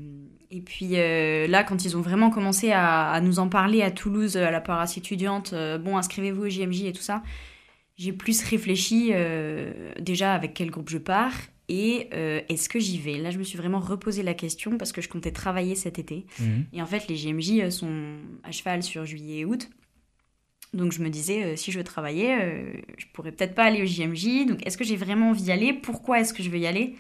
et 0.51 0.61
puis 0.61 0.91
euh, 0.95 1.47
là, 1.47 1.65
quand 1.65 1.85
ils 1.85 1.97
ont 1.97 2.01
vraiment 2.01 2.31
commencé 2.31 2.71
à, 2.73 3.21
nous 3.23 3.39
en 3.39 3.49
parler 3.49 3.83
à 3.83 3.91
Toulouse, 3.91 4.37
à 4.37 4.51
la 4.51 4.61
paroisse 4.61 4.97
étudiante, 4.97 5.53
euh, 5.53 5.79
bon, 5.79 5.97
inscrivez-vous 5.97 6.45
au 6.45 6.49
JMJ 6.49 6.85
et 6.85 6.93
tout 6.93 7.03
ça, 7.03 7.23
j'ai 7.97 8.13
plus 8.13 8.43
réfléchi 8.43 9.13
déjà 9.99 10.33
avec 10.33 10.55
quel 10.55 10.71
groupe 10.71 10.89
je 10.89 10.99
pars 10.99 11.35
et 11.69 12.09
est-ce 12.49 12.69
que 12.69 12.79
j'y 12.79 12.97
vais? 12.97 13.19
Là, 13.19 13.33
je 13.33 13.39
me 13.39 13.43
suis 13.43 13.59
vraiment 13.59 13.81
reposé 13.81 14.23
la 14.23 14.35
question 14.35 14.79
parce 14.79 14.93
que 14.93 15.01
je 15.01 15.09
comptais 15.09 15.33
travailler 15.33 15.75
cet 15.75 15.99
été. 15.99 16.25
Mhm. 16.39 16.67
Et 16.73 16.81
en 16.81 16.87
fait, 16.87 17.09
les 17.09 17.17
JMJ 17.17 17.71
sont 17.71 18.19
à 18.45 18.53
cheval 18.53 18.85
sur 18.85 19.05
juillet 19.05 19.39
et 19.39 19.45
août. 19.45 19.69
Donc 20.75 20.93
je 20.93 21.03
me 21.03 21.09
disais, 21.09 21.57
si 21.57 21.73
je 21.73 21.79
veux 21.79 21.85
travailler, 21.85 22.37
je 22.99 23.07
pourrais 23.13 23.33
peut-être 23.33 23.57
pas 23.57 23.65
aller 23.65 23.83
au 23.83 23.87
JMJ. 23.87 24.47
Donc 24.47 24.65
est-ce 24.65 24.79
que 24.79 24.85
j'ai 24.85 24.97
vraiment 24.97 25.31
envie 25.31 25.43
d'y 25.43 25.51
aller? 25.51 25.73
Pourquoi 25.73 26.21
est-ce 26.21 26.33
que 26.33 26.45
je 26.45 26.51
veux 26.51 26.59
y 26.59 26.69
aller? 26.69 26.95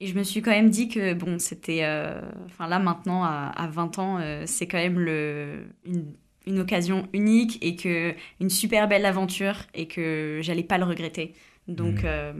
Et 0.00 0.06
je 0.06 0.14
me 0.14 0.22
suis 0.22 0.42
quand 0.42 0.50
même 0.50 0.68
dit 0.68 0.88
que, 0.88 1.14
bon, 1.14 1.38
c'était. 1.38 1.80
Euh, 1.82 2.20
enfin, 2.44 2.68
là, 2.68 2.78
maintenant, 2.78 3.24
à, 3.24 3.68
20 3.70 3.98
ans, 3.98 4.18
euh, 4.20 4.42
c'est 4.46 4.66
quand 4.66 4.76
même 4.76 4.98
le, 4.98 5.64
une, 5.86 6.12
une, 6.46 6.60
occasion 6.60 7.08
unique 7.14 7.58
et 7.62 7.76
que 7.76 8.14
une 8.40 8.50
super 8.50 8.88
belle 8.88 9.06
aventure 9.06 9.56
et 9.74 9.86
que 9.88 10.40
j'allais 10.42 10.64
pas 10.64 10.76
le 10.76 10.84
regretter. 10.84 11.32
Donc, 11.66 12.02
mmh. 12.02 12.06
euh, 12.06 12.32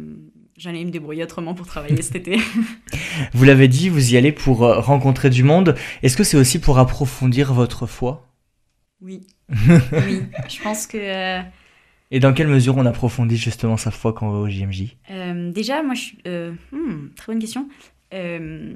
j'allais 0.59 0.85
me 0.85 0.91
débrouiller 0.91 1.23
autrement 1.23 1.55
pour 1.55 1.67
travailler 1.67 2.03
cet 2.03 2.17
été. 2.17 2.39
Vous 3.33 3.45
l'avez 3.45 3.69
dit, 3.69 3.89
vous 3.89 4.13
y 4.13 4.17
allez 4.17 4.33
pour 4.33 4.59
rencontrer 4.59 5.31
du 5.31 5.43
monde. 5.43 5.75
Est-ce 6.03 6.17
que 6.17 6.25
c'est 6.25 6.37
aussi 6.37 6.61
pour 6.61 6.79
approfondir 6.79 7.55
votre 7.55 7.87
foi? 7.87 8.29
Oui. 9.01 9.27
oui. 9.51 10.23
Je 10.49 10.63
pense 10.63 10.87
que 10.87 11.41
et 12.17 12.19
dans 12.19 12.33
quelle 12.33 12.49
mesure 12.49 12.79
on 12.79 12.87
approfondit 12.87 13.37
justement 13.37 13.77
sa 13.77 13.91
foi 13.91 14.15
quand 14.15 14.29
on 14.29 14.33
va 14.33 14.39
au 14.39 14.49
JMJ 14.49 14.97
euh, 15.11 15.53
Déjà, 15.53 15.83
moi, 15.83 15.93
je 15.95 16.13
euh, 16.27 16.53
hmm, 16.73 17.11
très 17.15 17.31
bonne 17.31 17.39
question. 17.39 17.69
Euh, 18.15 18.73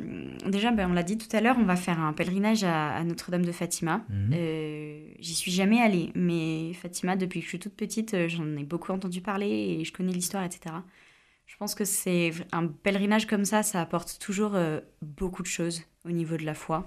déjà, 0.46 0.72
ben, 0.72 0.90
on 0.90 0.92
l'a 0.92 1.02
dit 1.02 1.16
tout 1.16 1.34
à 1.34 1.40
l'heure, 1.40 1.56
on 1.58 1.64
va 1.64 1.76
faire 1.76 1.98
un 2.00 2.12
pèlerinage 2.12 2.64
à, 2.64 3.02
Notre-Dame 3.02 3.46
de 3.46 3.52
Fatima. 3.52 4.04
Mhm. 4.10 4.34
J'y 5.20 5.34
suis 5.34 5.50
jamais 5.50 5.80
allée, 5.80 6.10
mais 6.14 6.74
Fatima, 6.74 7.16
depuis 7.16 7.40
que 7.40 7.44
je 7.44 7.48
suis 7.48 7.58
toute 7.58 7.76
petite, 7.76 8.14
j'en 8.28 8.44
ai 8.58 8.64
beaucoup 8.64 8.92
entendu 8.92 9.22
parler 9.22 9.48
et 9.48 9.84
je 9.86 9.92
connais 9.94 10.12
l'histoire, 10.12 10.44
etc. 10.44 10.74
Je 11.46 11.56
pense 11.56 11.74
que 11.74 11.86
c'est 11.86 12.32
un 12.52 12.66
pèlerinage 12.66 13.26
comme 13.26 13.46
ça, 13.46 13.62
ça 13.62 13.80
apporte 13.80 14.18
toujours 14.20 14.54
beaucoup 15.00 15.42
de 15.42 15.48
choses 15.48 15.82
au 16.04 16.10
niveau 16.10 16.36
de 16.36 16.44
la 16.44 16.54
foi 16.54 16.86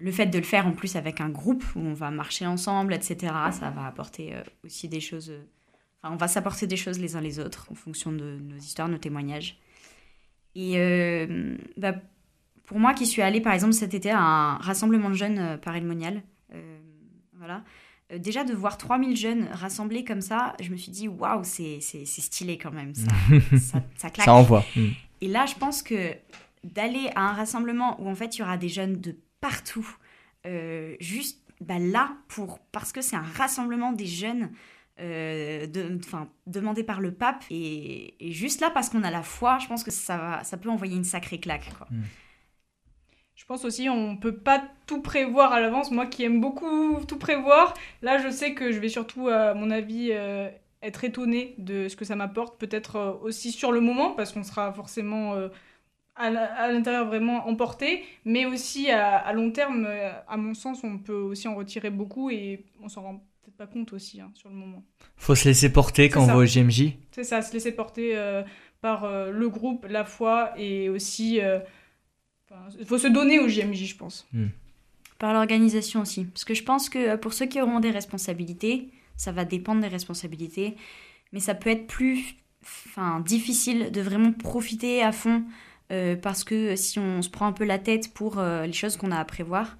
le 0.00 0.10
fait 0.10 0.26
de 0.26 0.38
le 0.38 0.44
faire 0.44 0.66
en 0.66 0.72
plus 0.72 0.96
avec 0.96 1.20
un 1.20 1.28
groupe 1.28 1.64
où 1.76 1.80
on 1.80 1.92
va 1.92 2.10
marcher 2.10 2.46
ensemble, 2.46 2.94
etc., 2.94 3.32
ça 3.52 3.70
va 3.70 3.86
apporter 3.86 4.34
euh, 4.34 4.42
aussi 4.64 4.88
des 4.88 5.00
choses. 5.00 5.30
Euh, 5.30 5.42
enfin, 6.02 6.14
on 6.14 6.16
va 6.16 6.26
s'apporter 6.26 6.66
des 6.66 6.76
choses 6.76 6.98
les 6.98 7.16
uns 7.16 7.20
les 7.20 7.38
autres 7.38 7.68
en 7.70 7.74
fonction 7.74 8.10
de 8.10 8.38
nos 8.40 8.56
histoires, 8.56 8.88
nos 8.88 8.98
témoignages. 8.98 9.58
Et 10.54 10.78
euh, 10.78 11.56
bah, 11.76 11.94
pour 12.64 12.78
moi 12.78 12.94
qui 12.94 13.06
suis 13.06 13.22
allée 13.22 13.40
par 13.40 13.52
exemple 13.52 13.74
cet 13.74 13.94
été 13.94 14.10
à 14.10 14.20
un 14.20 14.56
rassemblement 14.56 15.10
de 15.10 15.14
jeunes 15.14 15.58
parémonial, 15.58 16.22
voilà, 17.34 17.64
déjà 18.18 18.44
de 18.44 18.52
voir 18.52 18.76
3000 18.76 19.16
jeunes 19.16 19.48
rassemblés 19.52 20.04
comme 20.04 20.20
ça, 20.20 20.54
je 20.60 20.70
me 20.70 20.76
suis 20.76 20.92
dit 20.92 21.08
waouh, 21.08 21.42
c'est 21.42 21.80
stylé 21.80 22.58
quand 22.58 22.70
même, 22.72 22.94
ça, 22.94 23.10
ça, 23.58 23.82
ça 23.96 24.10
claque. 24.10 24.26
Ça 24.26 24.34
envoie. 24.34 24.64
Et 25.20 25.28
là, 25.28 25.46
je 25.46 25.54
pense 25.54 25.82
que 25.82 26.12
d'aller 26.64 27.10
à 27.14 27.22
un 27.30 27.32
rassemblement 27.32 28.00
où 28.00 28.08
en 28.08 28.14
fait 28.14 28.36
il 28.36 28.40
y 28.40 28.42
aura 28.42 28.56
des 28.56 28.68
jeunes 28.68 29.00
de 29.00 29.16
partout. 29.40 29.88
Euh, 30.46 30.96
juste 31.00 31.40
bah, 31.60 31.78
là, 31.78 32.16
pour, 32.28 32.58
parce 32.72 32.92
que 32.92 33.02
c'est 33.02 33.16
un 33.16 33.22
rassemblement 33.22 33.92
des 33.92 34.06
jeunes 34.06 34.50
euh, 35.00 35.66
de, 35.66 35.98
demandé 36.46 36.84
par 36.84 37.00
le 37.00 37.12
pape. 37.12 37.44
Et, 37.50 38.14
juste 38.20 38.60
là, 38.60 38.70
parce 38.70 38.88
qu'on 38.88 39.02
a 39.02 39.10
la 39.10 39.22
foi, 39.22 39.58
je 39.58 39.66
pense 39.66 39.84
que 39.84 39.90
ça, 39.90 40.16
va, 40.16 40.44
ça 40.44 40.56
peut 40.56 40.70
envoyer 40.70 40.96
une 40.96 41.04
sacrée 41.04 41.40
claque. 41.40 41.72
Quoi. 41.76 41.86
Hmm. 41.90 42.02
Je 43.34 43.46
pense 43.46 43.64
aussi 43.64 43.88
on 43.88 44.18
peut 44.18 44.36
pas 44.36 44.62
tout 44.86 45.00
prévoir 45.00 45.52
à 45.52 45.60
l'avance. 45.60 45.90
Moi 45.90 46.04
qui 46.04 46.24
aime 46.24 46.42
beaucoup 46.42 46.98
tout 47.08 47.16
prévoir, 47.16 47.72
là 48.02 48.18
je 48.18 48.28
sais 48.28 48.52
que 48.52 48.70
je 48.70 48.78
vais 48.78 48.90
surtout, 48.90 49.28
à 49.28 49.54
mon 49.54 49.70
avis, 49.70 50.10
euh, 50.12 50.50
être 50.82 51.04
étonnée 51.04 51.54
de 51.56 51.88
ce 51.88 51.96
que 51.96 52.04
ça 52.04 52.16
m'apporte. 52.16 52.60
Peut-être 52.60 53.18
aussi 53.22 53.50
sur 53.50 53.72
le 53.72 53.80
moment, 53.80 54.10
parce 54.10 54.32
qu'on 54.32 54.44
sera 54.44 54.72
forcément 54.74 55.34
à 56.20 56.72
l'intérieur 56.72 57.06
vraiment 57.06 57.48
emporté, 57.48 58.04
mais 58.24 58.46
aussi 58.46 58.90
à, 58.90 59.32
long 59.32 59.50
terme, 59.50 59.86
euh, 59.86 60.10
à 60.28 60.36
mon 60.36 60.54
sens, 60.54 60.84
on 60.84 60.98
peut 60.98 61.12
aussi 61.12 61.48
en 61.48 61.54
retirer 61.54 61.90
beaucoup 61.90 62.30
et 62.30 62.64
on 62.82 62.88
s'en 62.88 63.02
rend 63.02 63.14
peut-être 63.42 63.56
pas 63.56 63.66
compte 63.66 63.92
aussi 63.92 64.20
hein, 64.20 64.30
sur 64.34 64.48
le 64.48 64.54
moment. 64.54 64.84
Faut 65.16 65.34
se 65.34 65.48
laisser 65.48 65.72
porter 65.72 66.08
quand 66.08 66.22
on 66.22 66.26
va 66.26 66.36
au 66.36 66.44
GMJ 66.44 66.92
C'est 67.12 67.24
ça, 67.24 67.42
se 67.42 67.52
laisser 67.52 67.72
porter 67.72 68.16
euh, 68.16 68.42
par 68.80 69.04
euh, 69.04 69.30
le 69.30 69.48
groupe, 69.48 69.86
la 69.88 70.04
foi 70.04 70.52
et 70.58 70.88
aussi. 70.88 71.40
Il 72.78 72.86
faut 72.86 72.98
se 72.98 73.06
donner 73.06 73.38
au 73.38 73.46
GMJ, 73.46 73.84
je 73.84 73.96
pense. 73.96 74.26
Hmm. 74.32 74.48
Par 75.18 75.32
l'organisation 75.32 76.02
aussi. 76.02 76.24
Parce 76.24 76.44
que 76.44 76.54
je 76.54 76.64
pense 76.64 76.88
que 76.88 77.16
pour 77.16 77.32
ceux 77.32 77.46
qui 77.46 77.60
auront 77.60 77.80
des 77.80 77.90
responsabilités, 77.90 78.88
ça 79.16 79.32
va 79.32 79.44
dépendre 79.44 79.80
des 79.80 79.88
responsabilités, 79.88 80.76
mais 81.32 81.40
ça 81.40 81.54
peut 81.54 81.70
être 81.70 81.86
plus 81.86 82.36
enfin, 82.62 83.20
difficile 83.20 83.92
de 83.92 84.00
vraiment 84.00 84.32
profiter 84.32 85.02
à 85.02 85.12
fond 85.12 85.44
euh, 85.90 86.16
parce 86.16 86.44
que 86.44 86.76
si 86.76 86.98
on 86.98 87.22
se 87.22 87.28
prend 87.28 87.46
un 87.46 87.52
peu 87.52 87.64
la 87.64 87.78
tête 87.78 88.12
pour 88.14 88.38
euh, 88.38 88.66
les 88.66 88.72
choses 88.72 88.96
qu'on 88.96 89.10
a 89.10 89.18
à 89.18 89.24
prévoir, 89.24 89.76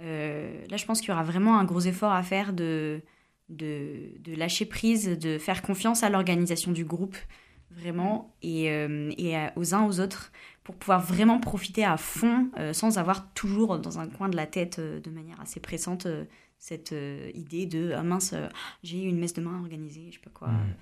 euh, 0.00 0.64
là 0.68 0.76
je 0.76 0.84
pense 0.84 1.00
qu'il 1.00 1.10
y 1.10 1.12
aura 1.12 1.22
vraiment 1.22 1.58
un 1.58 1.64
gros 1.64 1.80
effort 1.80 2.12
à 2.12 2.22
faire 2.22 2.52
de, 2.52 3.00
de, 3.48 4.34
lâcher 4.36 4.66
prise, 4.66 5.18
de 5.18 5.38
faire 5.38 5.62
confiance 5.62 6.02
à 6.02 6.10
l'organisation 6.10 6.72
du 6.72 6.84
groupe, 6.84 7.16
vraiment, 7.70 8.34
et, 8.42 8.66
et 8.66 9.36
aux 9.56 9.74
uns 9.74 9.86
aux 9.86 10.00
autres, 10.00 10.32
pour 10.64 10.74
pouvoir 10.76 11.00
vraiment 11.00 11.38
profiter 11.38 11.84
à 11.84 11.96
fond, 11.96 12.50
sans 12.72 12.98
avoir 12.98 13.32
toujours 13.34 13.78
dans 13.78 13.98
un 13.98 14.08
coin 14.08 14.28
de 14.28 14.36
la 14.36 14.46
tête, 14.46 14.80
de 14.80 15.10
manière 15.10 15.40
assez 15.40 15.60
pressante, 15.60 16.06
cette 16.58 16.94
idée 17.34 17.66
de 17.66 17.92
ah 17.94 18.02
mince, 18.02 18.34
j'ai 18.82 19.02
une 19.02 19.18
messe 19.18 19.34
demain 19.34 19.58
organisée, 19.60 20.06
je 20.10 20.14
sais 20.14 20.24
pas 20.24 20.30
quoi. 20.30 20.48
Mmh. 20.48 20.74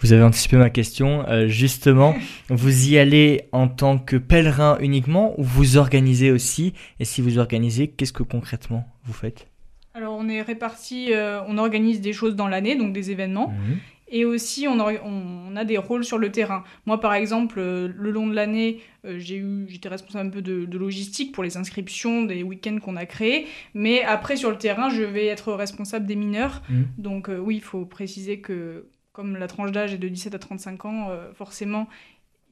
Vous 0.00 0.12
avez 0.12 0.22
anticipé 0.22 0.56
ma 0.56 0.70
question. 0.70 1.26
Euh, 1.28 1.46
justement, 1.46 2.14
vous 2.48 2.88
y 2.88 2.98
allez 2.98 3.42
en 3.52 3.68
tant 3.68 3.98
que 3.98 4.16
pèlerin 4.16 4.78
uniquement 4.80 5.38
ou 5.38 5.44
vous 5.44 5.76
organisez 5.76 6.30
aussi? 6.30 6.72
Et 6.98 7.04
si 7.04 7.20
vous 7.20 7.38
organisez, 7.38 7.88
qu'est-ce 7.88 8.12
que 8.12 8.22
concrètement 8.22 8.86
vous 9.04 9.12
faites? 9.12 9.46
Alors, 9.94 10.16
on 10.16 10.28
est 10.28 10.42
répartis, 10.42 11.12
euh, 11.12 11.40
on 11.48 11.58
organise 11.58 12.00
des 12.00 12.12
choses 12.12 12.36
dans 12.36 12.48
l'année, 12.48 12.76
donc 12.76 12.92
des 12.92 13.10
événements. 13.10 13.48
Mhm. 13.48 13.78
Et 14.12 14.24
aussi, 14.24 14.66
on, 14.66 14.78
on, 14.80 15.54
a 15.54 15.64
des 15.64 15.78
rôles 15.78 16.04
sur 16.04 16.18
le 16.18 16.32
terrain. 16.32 16.64
Moi, 16.84 16.98
par 16.98 17.14
exemple, 17.14 17.60
euh, 17.60 17.88
le 17.94 18.10
long 18.10 18.26
de 18.26 18.34
l'année, 18.34 18.80
j'ai 19.04 19.36
eu, 19.36 19.66
j'étais 19.68 19.88
responsable 19.88 20.28
un 20.28 20.30
peu 20.30 20.42
de, 20.42 20.66
logistique 20.76 21.32
pour 21.32 21.44
les 21.44 21.56
inscriptions 21.56 22.24
des 22.24 22.42
week-ends 22.42 22.78
qu'on 22.82 22.96
a 22.96 23.06
créés. 23.06 23.46
Mais 23.74 24.02
après, 24.02 24.34
sur 24.34 24.50
le 24.50 24.58
terrain, 24.58 24.90
je 24.90 25.02
vais 25.02 25.26
être 25.26 25.52
responsable 25.52 26.06
des 26.06 26.16
mineurs. 26.16 26.62
Mhm. 26.68 26.86
Donc, 26.98 27.30
oui, 27.40 27.56
il 27.56 27.62
faut 27.62 27.84
préciser 27.84 28.40
que 28.40 28.86
comme 29.12 29.36
la 29.36 29.48
tranche 29.48 29.72
d'âge 29.72 29.92
est 29.92 29.98
de 29.98 30.08
17 30.08 30.34
à 30.34 30.38
35 30.38 30.84
ans, 30.84 31.10
euh, 31.10 31.32
forcément, 31.32 31.88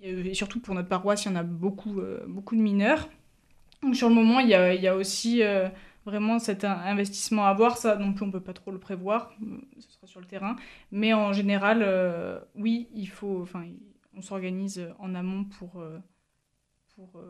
et 0.00 0.34
surtout 0.34 0.60
pour 0.60 0.74
notre 0.74 0.88
paroisse, 0.88 1.24
il 1.24 1.28
y 1.28 1.30
en 1.32 1.36
a 1.36 1.42
beaucoup, 1.42 2.00
euh, 2.00 2.24
beaucoup 2.28 2.54
de 2.54 2.60
mineurs. 2.60 3.08
Donc 3.82 3.96
sur 3.96 4.08
le 4.08 4.14
moment, 4.14 4.38
il 4.40 4.48
y 4.48 4.54
a, 4.54 4.94
aussi 4.94 5.42
euh, 5.42 5.68
vraiment 6.06 6.38
cet 6.38 6.64
investissement 6.64 7.46
à 7.46 7.48
avoir. 7.48 7.76
Ça 7.76 7.96
non 7.96 8.12
plus, 8.12 8.22
on 8.24 8.28
ne 8.28 8.32
peut 8.32 8.40
pas 8.40 8.52
trop 8.52 8.70
le 8.70 8.78
prévoir, 8.78 9.32
ce 9.78 9.90
sera 9.92 10.06
sur 10.06 10.20
le 10.20 10.26
terrain. 10.26 10.54
Mais 10.92 11.12
en 11.14 11.32
général, 11.32 11.84
oui, 12.54 12.88
il 12.94 13.08
faut, 13.08 13.40
enfin, 13.42 13.64
on 14.16 14.22
s'organise 14.22 14.88
en 15.00 15.14
amont 15.16 15.44
pour, 15.44 15.82
pour, 16.94 17.20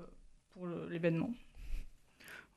pour 0.52 0.66
l'événement. 0.90 1.30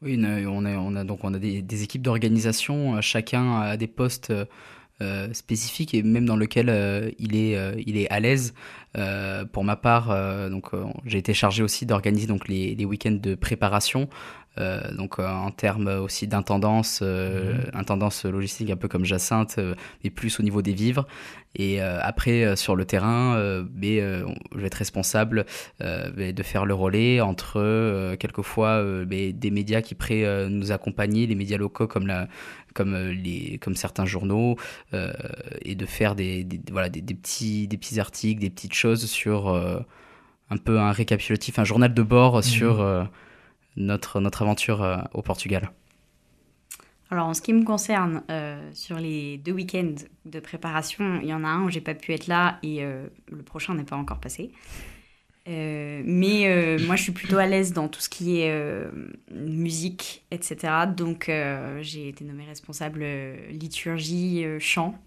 Oui, 0.02 0.20
on 0.20 0.66
a, 0.66 0.76
on 0.78 0.96
a, 0.96 1.04
donc 1.06 1.24
on 1.24 1.34
a 1.34 1.40
des 1.40 1.84
équipes 1.84 2.02
d'organisation, 2.02 3.00
chacun 3.02 3.62
a 3.62 3.78
des 3.78 3.88
postes 3.88 4.34
euh, 5.02 5.34
spécifique 5.34 5.96
et 5.96 6.04
même 6.04 6.26
dans 6.26 6.36
lequel 6.36 6.70
euh, 6.70 7.10
il, 7.18 7.36
est, 7.36 7.58
euh, 7.58 7.74
il 7.86 7.98
est 7.98 8.08
à 8.10 8.20
l'aise. 8.20 8.54
pour 9.52 9.64
ma 9.64 9.76
part, 9.76 10.16
j'ai 11.06 11.18
été 11.18 11.34
chargé 11.34 11.64
aussi 11.64 11.86
d'organiser 11.86 12.28
les 12.48 12.86
week-ends 12.86 13.18
de 13.20 13.36
préparation 13.36 14.10
euh, 14.58 14.92
donc 14.94 15.18
euh, 15.18 15.28
en 15.28 15.50
termes 15.50 15.88
aussi 15.88 16.28
d'intendance, 16.28 17.00
euh, 17.02 17.54
mhm. 17.54 17.72
intendance 17.74 18.26
logistique 18.26 18.70
un 18.70 18.76
peu 18.76 18.90
comme 18.90 19.06
Jacinthe, 19.06 19.60
mais 20.04 20.10
plus 20.10 20.40
au 20.40 20.44
niveau 20.44 20.62
des 20.62 20.74
vivres. 20.74 21.08
Et 21.56 21.82
après 21.82 22.56
sur 22.56 22.78
le 22.78 22.86
terrain, 22.86 23.36
mais, 23.76 24.00
je 24.00 24.58
vais 24.58 24.68
être 24.68 24.76
responsable 24.76 25.46
de 25.82 26.44
faire 26.44 26.66
le 26.66 26.74
relais 26.74 27.20
entre 27.20 28.16
quelquefois 28.16 28.82
des 29.06 29.52
médias 29.52 29.82
qui 29.82 29.94
prêt 29.94 30.48
nous 30.48 30.72
accompagner, 30.72 31.28
les 31.28 31.36
médias 31.36 31.58
locaux 31.58 31.88
comme 31.88 32.08
la 32.08 32.30
comme 32.74 32.96
les 32.96 33.58
comme 33.58 33.76
certains 33.76 34.06
journaux 34.06 34.56
et 34.94 35.76
de 35.76 35.86
faire 35.86 36.16
des, 36.16 36.48
voilà 36.72 36.88
des, 36.88 37.02
petits 37.02 37.68
des 37.68 37.76
petits 37.76 38.00
articles 38.00 38.40
des 38.40 38.50
petites 38.50 38.74
choses 38.74 39.06
sur 39.08 39.50
un 39.50 40.58
peu 40.58 40.80
un 40.80 40.94
récapitulatif 40.94 41.60
un 41.60 41.66
journal 41.66 41.94
de 41.94 42.02
bord 42.02 42.38
mhm. 42.38 42.44
sur 42.44 43.10
notre, 43.78 44.20
notre 44.20 44.42
aventure 44.42 44.82
euh, 44.82 44.98
au 45.14 45.22
Portugal 45.22 45.72
alors 47.14 47.28
en 47.28 47.34
ce 47.34 47.42
qui 47.42 47.52
me 47.52 47.66
concerne, 47.66 48.24
euh, 48.32 48.70
sur 48.72 48.98
les 48.98 49.38
deux 49.40 49.52
week-ends 49.52 49.96
de 50.24 50.40
préparation, 50.40 51.20
il 51.22 51.28
y 51.28 51.34
en 51.34 51.44
a 51.44 51.48
un 51.50 51.66
où 51.66 51.70
j'ai 51.70 51.82
pas 51.82 51.94
pu 51.94 52.14
être 52.14 52.28
là 52.28 52.58
et 52.64 52.86
euh, 52.86 53.06
le 53.30 53.44
prochain 53.44 53.76
n'est 53.76 53.84
pas 53.84 53.98
encore 53.98 54.22
passé. 54.22 54.54
mais 55.46 56.78
moi 56.88 56.96
je 56.96 57.04
suis 57.04 57.12
plutôt 57.12 57.36
à 57.36 57.48
l'aise 57.48 57.74
dans 57.74 57.90
tout 57.90 58.00
ce 58.00 58.08
qui 58.08 58.40
est 58.40 58.50
musique, 59.30 60.24
etc. 60.32 60.56
Donc 60.96 61.30
j'ai 61.82 62.08
été 62.08 62.24
nommée 62.24 62.46
responsable 62.46 63.06
liturgie, 63.50 64.46
chant. 64.60 64.98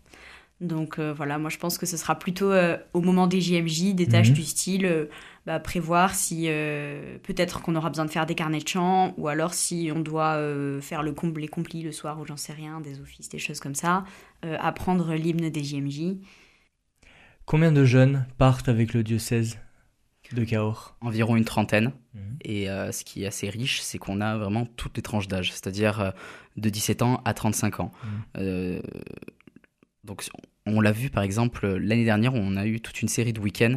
Donc 0.60 1.00
voilà, 1.00 1.38
moi 1.38 1.48
je 1.48 1.56
pense 1.56 1.78
que 1.78 1.86
ce 1.86 1.96
sera 1.96 2.18
plutôt 2.18 2.52
au 2.92 3.00
moment 3.00 3.26
des 3.26 3.40
JMJ, 3.40 3.94
des 3.94 4.08
tâches 4.08 4.28
mhm. 4.28 4.34
du 4.34 4.42
style 4.42 5.08
bah, 5.46 5.60
prévoir 5.60 6.14
si 6.14 6.46
euh, 6.46 7.18
peut-être 7.22 7.60
qu'on 7.60 7.76
aura 7.76 7.90
besoin 7.90 8.06
de 8.06 8.10
faire 8.10 8.24
des 8.24 8.34
carnets 8.34 8.60
de 8.60 8.68
chant 8.68 9.12
ou 9.18 9.28
alors 9.28 9.52
si 9.52 9.90
on 9.94 10.00
doit 10.00 10.36
euh, 10.36 10.80
faire 10.80 11.02
le 11.02 11.14
les 11.36 11.48
complis 11.48 11.82
le 11.82 11.92
soir 11.92 12.18
ou 12.18 12.24
j'en 12.24 12.38
sais 12.38 12.54
rien, 12.54 12.80
des 12.80 12.98
offices, 13.00 13.28
des 13.28 13.38
choses 13.38 13.60
comme 13.60 13.74
ça, 13.74 14.04
euh, 14.46 14.56
apprendre 14.58 15.12
l'hymne 15.12 15.50
des 15.50 15.62
JMJ. 15.62 16.16
Combien 17.44 17.72
de 17.72 17.84
jeunes 17.84 18.26
partent 18.38 18.70
avec 18.70 18.94
le 18.94 19.02
diocèse 19.02 19.58
de 20.32 20.44
Cahors? 20.44 20.96
Environ 21.02 21.36
une 21.36 21.44
trentaine. 21.44 21.92
Mhm. 22.14 22.38
Et 22.42 22.66
ce 22.66 23.04
qui 23.04 23.24
est 23.24 23.26
assez 23.26 23.50
riche, 23.50 23.82
c'est 23.82 23.98
qu'on 23.98 24.22
a 24.22 24.38
vraiment 24.38 24.64
toutes 24.64 24.96
les 24.96 25.02
tranches 25.02 25.28
d'âge, 25.28 25.52
c'est-à-dire 25.52 26.14
de 26.56 26.70
17 26.70 27.02
ans 27.02 27.20
à 27.26 27.34
35 27.34 27.80
ans. 27.80 27.92
Mhm. 28.38 28.80
donc 30.04 30.24
on 30.66 30.80
l'a 30.80 30.92
vu 30.92 31.10
par 31.10 31.22
exemple 31.22 31.66
l'année 31.66 32.06
dernière, 32.06 32.32
on 32.32 32.56
a 32.56 32.64
eu 32.66 32.80
toute 32.80 33.02
une 33.02 33.08
série 33.08 33.34
de 33.34 33.40
week-ends 33.40 33.76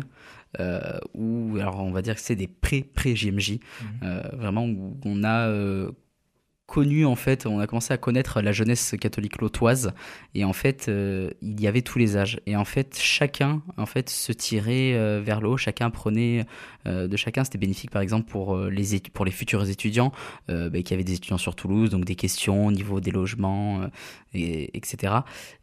où, 1.14 1.58
alors 1.58 1.80
on 1.80 1.92
va 1.92 2.02
dire 2.02 2.16
que 2.16 2.22
c'est 2.22 2.36
des 2.36 2.48
pré-pré-JMJ, 2.48 3.52
mhm. 3.52 3.60
euh, 4.04 4.22
vraiment 4.34 4.66
où 4.66 4.98
on 5.06 5.24
a 5.24 5.48
euh, 5.48 5.92
connu 6.68 7.06
en 7.06 7.16
fait, 7.16 7.46
on 7.46 7.60
a 7.60 7.66
commencé 7.66 7.94
à 7.94 7.98
connaître 7.98 8.42
la 8.42 8.52
jeunesse 8.52 8.94
catholique 9.00 9.42
lotoise 9.42 9.94
et 10.36 10.44
en 10.44 10.52
fait 10.52 10.90
euh, 10.90 11.32
il 11.42 11.60
y 11.60 11.66
avait 11.66 11.82
tous 11.82 11.98
les 11.98 12.18
âges. 12.18 12.42
Et 12.46 12.58
en 12.58 12.66
fait 12.66 13.00
chacun 13.02 13.62
en 13.78 13.86
fait 13.86 14.10
se 14.10 14.34
tirait 14.34 14.94
euh, 14.94 15.22
vers 15.24 15.40
le 15.40 15.48
haut, 15.48 15.58
chacun 15.58 15.90
prenait 15.90 16.46
euh, 16.86 17.08
de 17.08 17.18
chacun, 17.18 17.46
c'était 17.46 17.58
bénéfique 17.58 17.90
par 17.90 18.02
exemple 18.02 18.30
pour 18.30 18.58
les 18.58 19.00
pour 19.14 19.24
les 19.24 19.32
futurs 19.32 19.68
étudiants 19.68 20.12
bah, 20.50 20.82
qui 20.84 20.94
avaient 20.94 21.06
des 21.06 21.14
étudiants 21.14 21.38
sur 21.38 21.56
Toulouse 21.56 21.90
donc 21.90 22.04
des 22.04 22.16
questions 22.16 22.68
au 22.68 22.72
niveau 22.72 23.00
des 23.00 23.12
logements 23.12 23.90
et, 24.34 24.78
etc. 24.78 25.14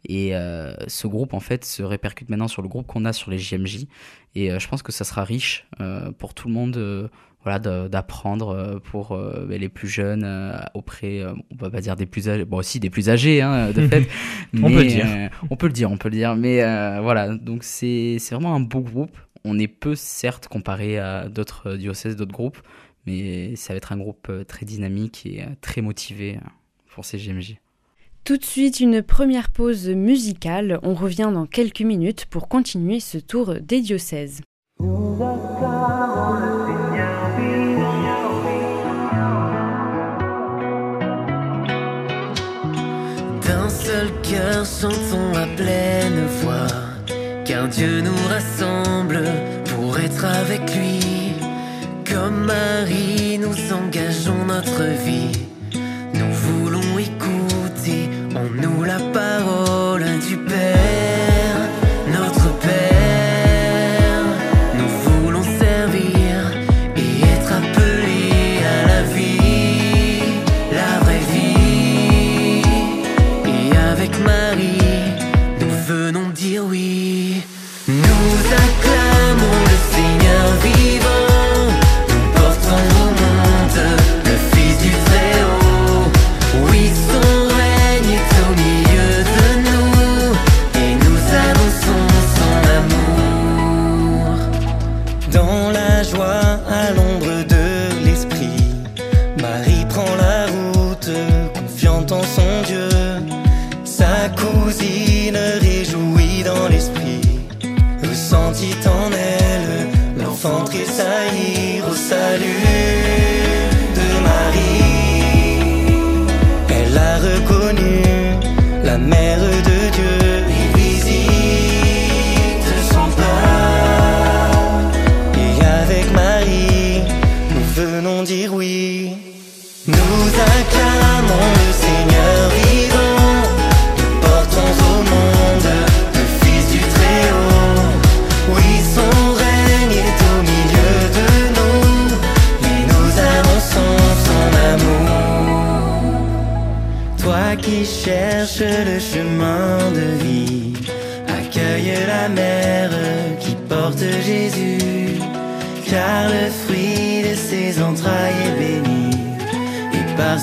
Et 0.09 0.31
ce 0.87 1.07
groupe 1.07 1.33
en 1.33 1.39
fait 1.39 1.63
se 1.65 1.83
répercute 1.83 2.29
maintenant 2.29 2.47
sur 2.47 2.63
le 2.63 2.67
groupe 2.67 2.87
qu'on 2.87 3.05
a 3.05 3.13
sur 3.13 3.29
les 3.29 3.37
JMJ 3.37 3.85
et 4.33 4.59
je 4.59 4.67
pense 4.67 4.81
que 4.81 4.91
ça 4.91 5.03
sera 5.03 5.23
riche 5.23 5.67
pour 6.17 6.33
tout 6.33 6.47
le 6.47 6.53
monde 6.53 7.09
voilà, 7.45 7.59
d'apprendre 7.87 8.49
euh, 8.49 8.79
pour 8.79 9.11
euh, 9.11 9.45
les 9.47 9.69
plus 9.69 9.87
jeunes 9.87 10.23
euh, 10.25 10.57
auprès, 10.73 11.23
on 11.23 11.55
va 11.55 11.69
pas 11.69 11.79
dire 11.79 11.95
des 11.95 12.07
plus 12.07 12.27
âgés, 12.27 12.43
bon 12.43 12.57
aussi 12.57 12.79
des 12.79 12.89
plus 12.89 13.07
âgés 13.07 13.43
hein, 13.43 13.71
de 13.71 13.87
fait. 13.87 14.07
on 14.55 14.67
peut 14.67 14.83
le 14.83 14.87
dire. 14.87 15.29
on 15.51 15.55
peut 15.55 15.67
le 15.67 15.73
dire, 15.73 15.91
on 15.91 15.97
peut 15.97 16.09
le 16.09 16.15
dire. 16.15 16.35
Mais 16.35 16.61
voilà, 17.01 17.35
donc 17.35 17.63
c'est 17.63 18.17
vraiment 18.31 18.55
un 18.55 18.59
beau 18.59 18.81
groupe. 18.81 19.15
On 19.43 19.59
est 19.59 19.67
peu 19.67 19.93
certes 19.93 20.47
comparé 20.47 20.97
à 20.97 21.29
d'autres 21.29 21.75
diocèses, 21.75 22.15
d'autres 22.15 22.31
groupes, 22.31 22.57
mais 23.05 23.55
ça 23.55 23.73
va 23.73 23.77
être 23.77 23.91
un 23.91 23.97
groupe 23.97 24.31
très 24.47 24.65
dynamique 24.65 25.27
et 25.27 25.45
très 25.61 25.81
motivé 25.81 26.39
pour 26.87 27.05
ces 27.05 27.19
GMJ. 27.19 27.57
Tout 28.23 28.37
de 28.37 28.43
suite, 28.43 28.79
une 28.79 29.03
première 29.03 29.51
pause 29.51 29.87
musicale. 29.89 30.79
On 30.81 30.95
revient 30.95 31.29
dans 31.31 31.45
quelques 31.45 31.81
minutes 31.81 32.25
pour 32.25 32.47
continuer 32.47 32.99
ce 32.99 33.19
tour 33.19 33.53
des 33.61 33.81
diocèses. 33.81 34.41
Seul 43.69 44.11
cœur 44.21 44.65
chantons 44.65 45.33
à 45.35 45.47
pleine 45.55 46.25
voix, 46.41 46.67
car 47.45 47.67
Dieu 47.67 48.01
nous 48.01 48.27
rassemble 48.29 49.23
pour 49.75 49.99
être 49.99 50.25
avec 50.25 50.61
lui. 50.75 51.33
Comme 52.09 52.45
Marie, 52.45 53.37
nous 53.39 53.55
engageons 53.73 54.45
notre 54.45 54.83
vie. 55.05 55.44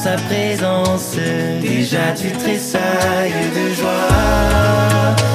Sa 0.03 0.17
présence, 0.17 1.15
déjà 1.61 2.13
tu 2.17 2.33
tressailles 2.33 3.51
de 3.55 3.73
joie 3.73 5.32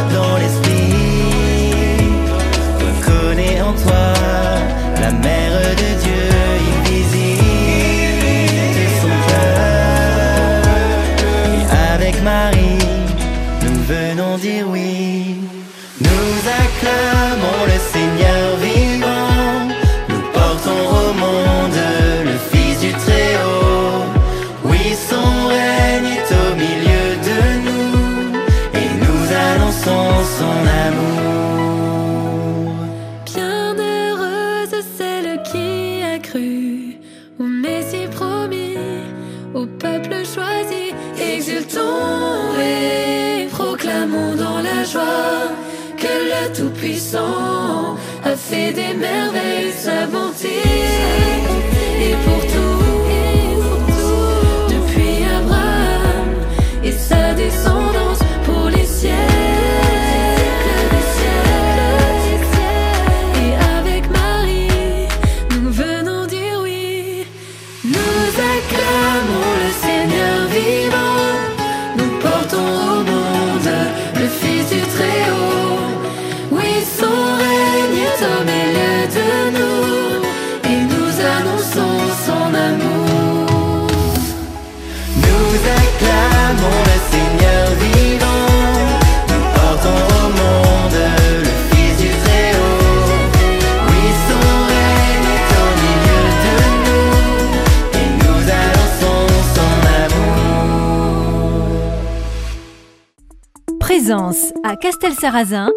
à 105.08 105.10
Castel-Sarrazin, 105.10 105.70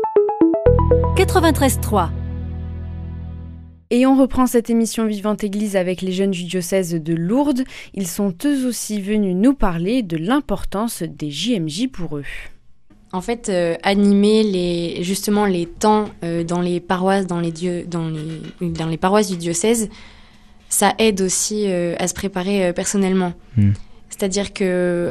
93.3. 1.16 2.08
Et 3.90 4.04
on 4.04 4.16
reprend 4.20 4.48
cette 4.48 4.70
émission 4.70 5.06
Vivante 5.06 5.44
Église 5.44 5.76
avec 5.76 6.02
les 6.02 6.10
jeunes 6.10 6.32
du 6.32 6.44
diocèse 6.44 6.94
de 6.94 7.14
Lourdes. 7.14 7.62
Ils 7.94 8.08
sont 8.08 8.34
eux 8.44 8.66
aussi 8.66 9.00
venus 9.00 9.36
nous 9.36 9.54
parler 9.54 10.02
de 10.02 10.16
l'importance 10.16 11.04
des 11.04 11.30
JMJ 11.30 11.88
pour 11.92 12.18
eux. 12.18 12.24
En 13.12 13.20
fait, 13.20 13.48
euh, 13.48 13.76
animer 13.84 14.42
les, 14.42 15.04
justement 15.04 15.46
les 15.46 15.66
temps 15.66 16.06
euh, 16.24 16.42
dans 16.42 16.60
les 16.60 16.80
paroisses, 16.80 17.28
dans 17.28 17.40
les, 17.40 17.52
dieux, 17.52 17.84
dans, 17.86 18.08
les, 18.08 18.68
dans 18.70 18.86
les 18.86 18.96
paroisses 18.96 19.28
du 19.28 19.36
diocèse, 19.36 19.90
ça 20.68 20.94
aide 20.98 21.20
aussi 21.20 21.66
euh, 21.68 21.94
à 22.00 22.08
se 22.08 22.14
préparer 22.14 22.66
euh, 22.66 22.72
personnellement. 22.72 23.34
Hmm. 23.56 23.72
C'est-à-dire 24.10 24.52
que 24.52 24.64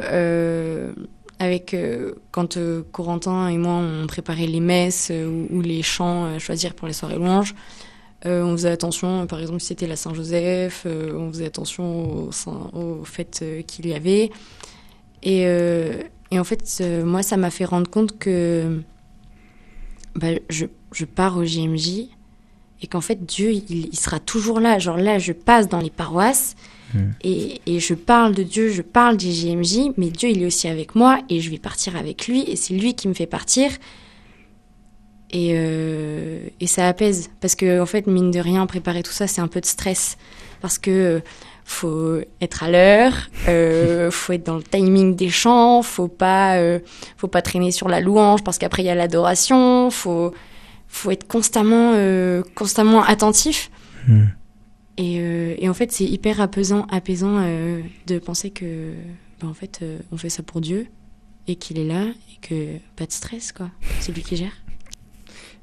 euh, 0.04 0.92
avec 1.40 1.72
euh, 1.72 2.12
quand 2.30 2.58
euh, 2.58 2.82
Corentin 2.92 3.48
et 3.48 3.56
moi 3.56 3.72
on 3.72 4.06
préparait 4.06 4.46
les 4.46 4.60
messes 4.60 5.08
euh, 5.10 5.46
ou, 5.50 5.62
les 5.62 5.82
chants 5.82 6.26
à 6.26 6.38
choisir 6.38 6.74
pour 6.74 6.86
les 6.86 6.92
soirées 6.92 7.16
louanges, 7.16 7.54
on 8.26 8.52
faisait 8.52 8.70
attention, 8.70 9.26
par 9.26 9.40
exemple 9.40 9.60
si 9.60 9.68
c'était 9.68 9.86
la 9.86 9.96
Saint-Joseph, 9.96 10.86
on 10.86 11.30
faisait 11.30 11.46
attention 11.46 12.26
au, 12.26 12.32
saint- 12.32 12.70
au 12.74 13.02
fait 13.04 13.40
euh, 13.42 13.62
qu'il 13.62 13.86
y 13.88 13.94
avait. 13.94 14.30
Et, 15.22 15.46
en 16.38 16.44
fait, 16.44 16.82
moi, 17.04 17.22
ça 17.22 17.38
m'a 17.38 17.50
fait 17.50 17.64
rendre 17.64 17.90
compte 17.90 18.18
que 18.18 18.82
bah, 20.14 20.28
je, 20.50 20.66
je 20.92 21.06
pars 21.06 21.38
au 21.38 21.44
JMJ 21.44 22.08
et 22.82 22.86
qu'en 22.86 23.00
fait, 23.00 23.24
Dieu, 23.24 23.52
il, 23.52 23.96
sera 23.96 24.20
toujours 24.20 24.60
là. 24.60 24.78
Genre 24.78 24.98
là, 24.98 25.18
je 25.18 25.32
passe 25.32 25.68
dans 25.68 25.80
les 25.80 25.90
paroisses. 25.90 26.56
Et, 27.22 27.60
et 27.66 27.80
je 27.80 27.94
parle 27.94 28.34
de 28.34 28.42
Dieu, 28.42 28.70
je 28.70 28.82
parle 28.82 29.16
des 29.16 29.32
JMJ, 29.32 29.92
mais 29.96 30.10
Dieu, 30.10 30.30
il 30.30 30.42
est 30.42 30.46
aussi 30.46 30.68
avec 30.68 30.94
moi 30.94 31.20
et 31.28 31.40
je 31.40 31.50
vais 31.50 31.58
partir 31.58 31.96
avec 31.96 32.26
lui 32.26 32.42
et 32.42 32.56
c'est 32.56 32.74
lui 32.74 32.94
qui 32.94 33.08
me 33.08 33.14
fait 33.14 33.26
partir. 33.26 33.70
Et, 35.32 35.52
euh, 35.54 36.40
et 36.58 36.66
ça 36.66 36.88
apaise 36.88 37.30
parce 37.40 37.54
que 37.54 37.80
en 37.80 37.86
fait 37.86 38.08
mine 38.08 38.32
de 38.32 38.40
rien 38.40 38.66
préparer 38.66 39.04
tout 39.04 39.12
ça 39.12 39.28
c'est 39.28 39.40
un 39.40 39.46
peu 39.46 39.60
de 39.60 39.66
stress 39.66 40.16
parce 40.60 40.76
que 40.76 40.90
euh, 40.90 41.20
faut 41.64 42.18
être 42.40 42.64
à 42.64 42.68
l'heure 42.68 43.12
euh, 43.46 44.10
faut 44.10 44.32
être 44.32 44.44
dans 44.44 44.56
le 44.56 44.64
timing 44.64 45.14
des 45.14 45.28
chants 45.28 45.82
faut 45.82 46.08
pas 46.08 46.56
euh, 46.56 46.80
faut 47.16 47.28
pas 47.28 47.42
traîner 47.42 47.70
sur 47.70 47.88
la 47.88 48.00
louange 48.00 48.42
parce 48.42 48.58
qu'après 48.58 48.82
il 48.82 48.86
y 48.86 48.90
a 48.90 48.96
l'adoration 48.96 49.90
faut 49.90 50.34
faut 50.88 51.12
être 51.12 51.28
constamment 51.28 51.94
constamment 52.56 53.04
attentif 53.04 53.70
Hmm. 54.06 54.24
Et, 55.00 55.18
euh, 55.18 55.54
et 55.56 55.68
en 55.68 55.74
fait 55.74 55.90
c'est 55.90 56.04
hyper 56.04 56.40
apaisant 56.42 56.86
apaisant 56.90 57.38
euh, 57.38 57.80
de 58.06 58.18
penser 58.18 58.50
que 58.50 58.92
ben, 59.40 59.48
en 59.48 59.54
fait 59.54 59.80
euh, 59.82 59.98
on 60.12 60.18
fait 60.18 60.28
ça 60.28 60.42
pour 60.42 60.60
Dieu 60.60 60.86
et 61.48 61.56
qu'il 61.56 61.78
est 61.78 61.86
là 61.86 62.04
et 62.04 62.46
que 62.46 62.76
pas 62.96 63.06
de 63.06 63.12
stress 63.12 63.52
quoi 63.52 63.70
c'est 64.00 64.14
lui 64.14 64.22
qui 64.22 64.36
gère 64.36 64.52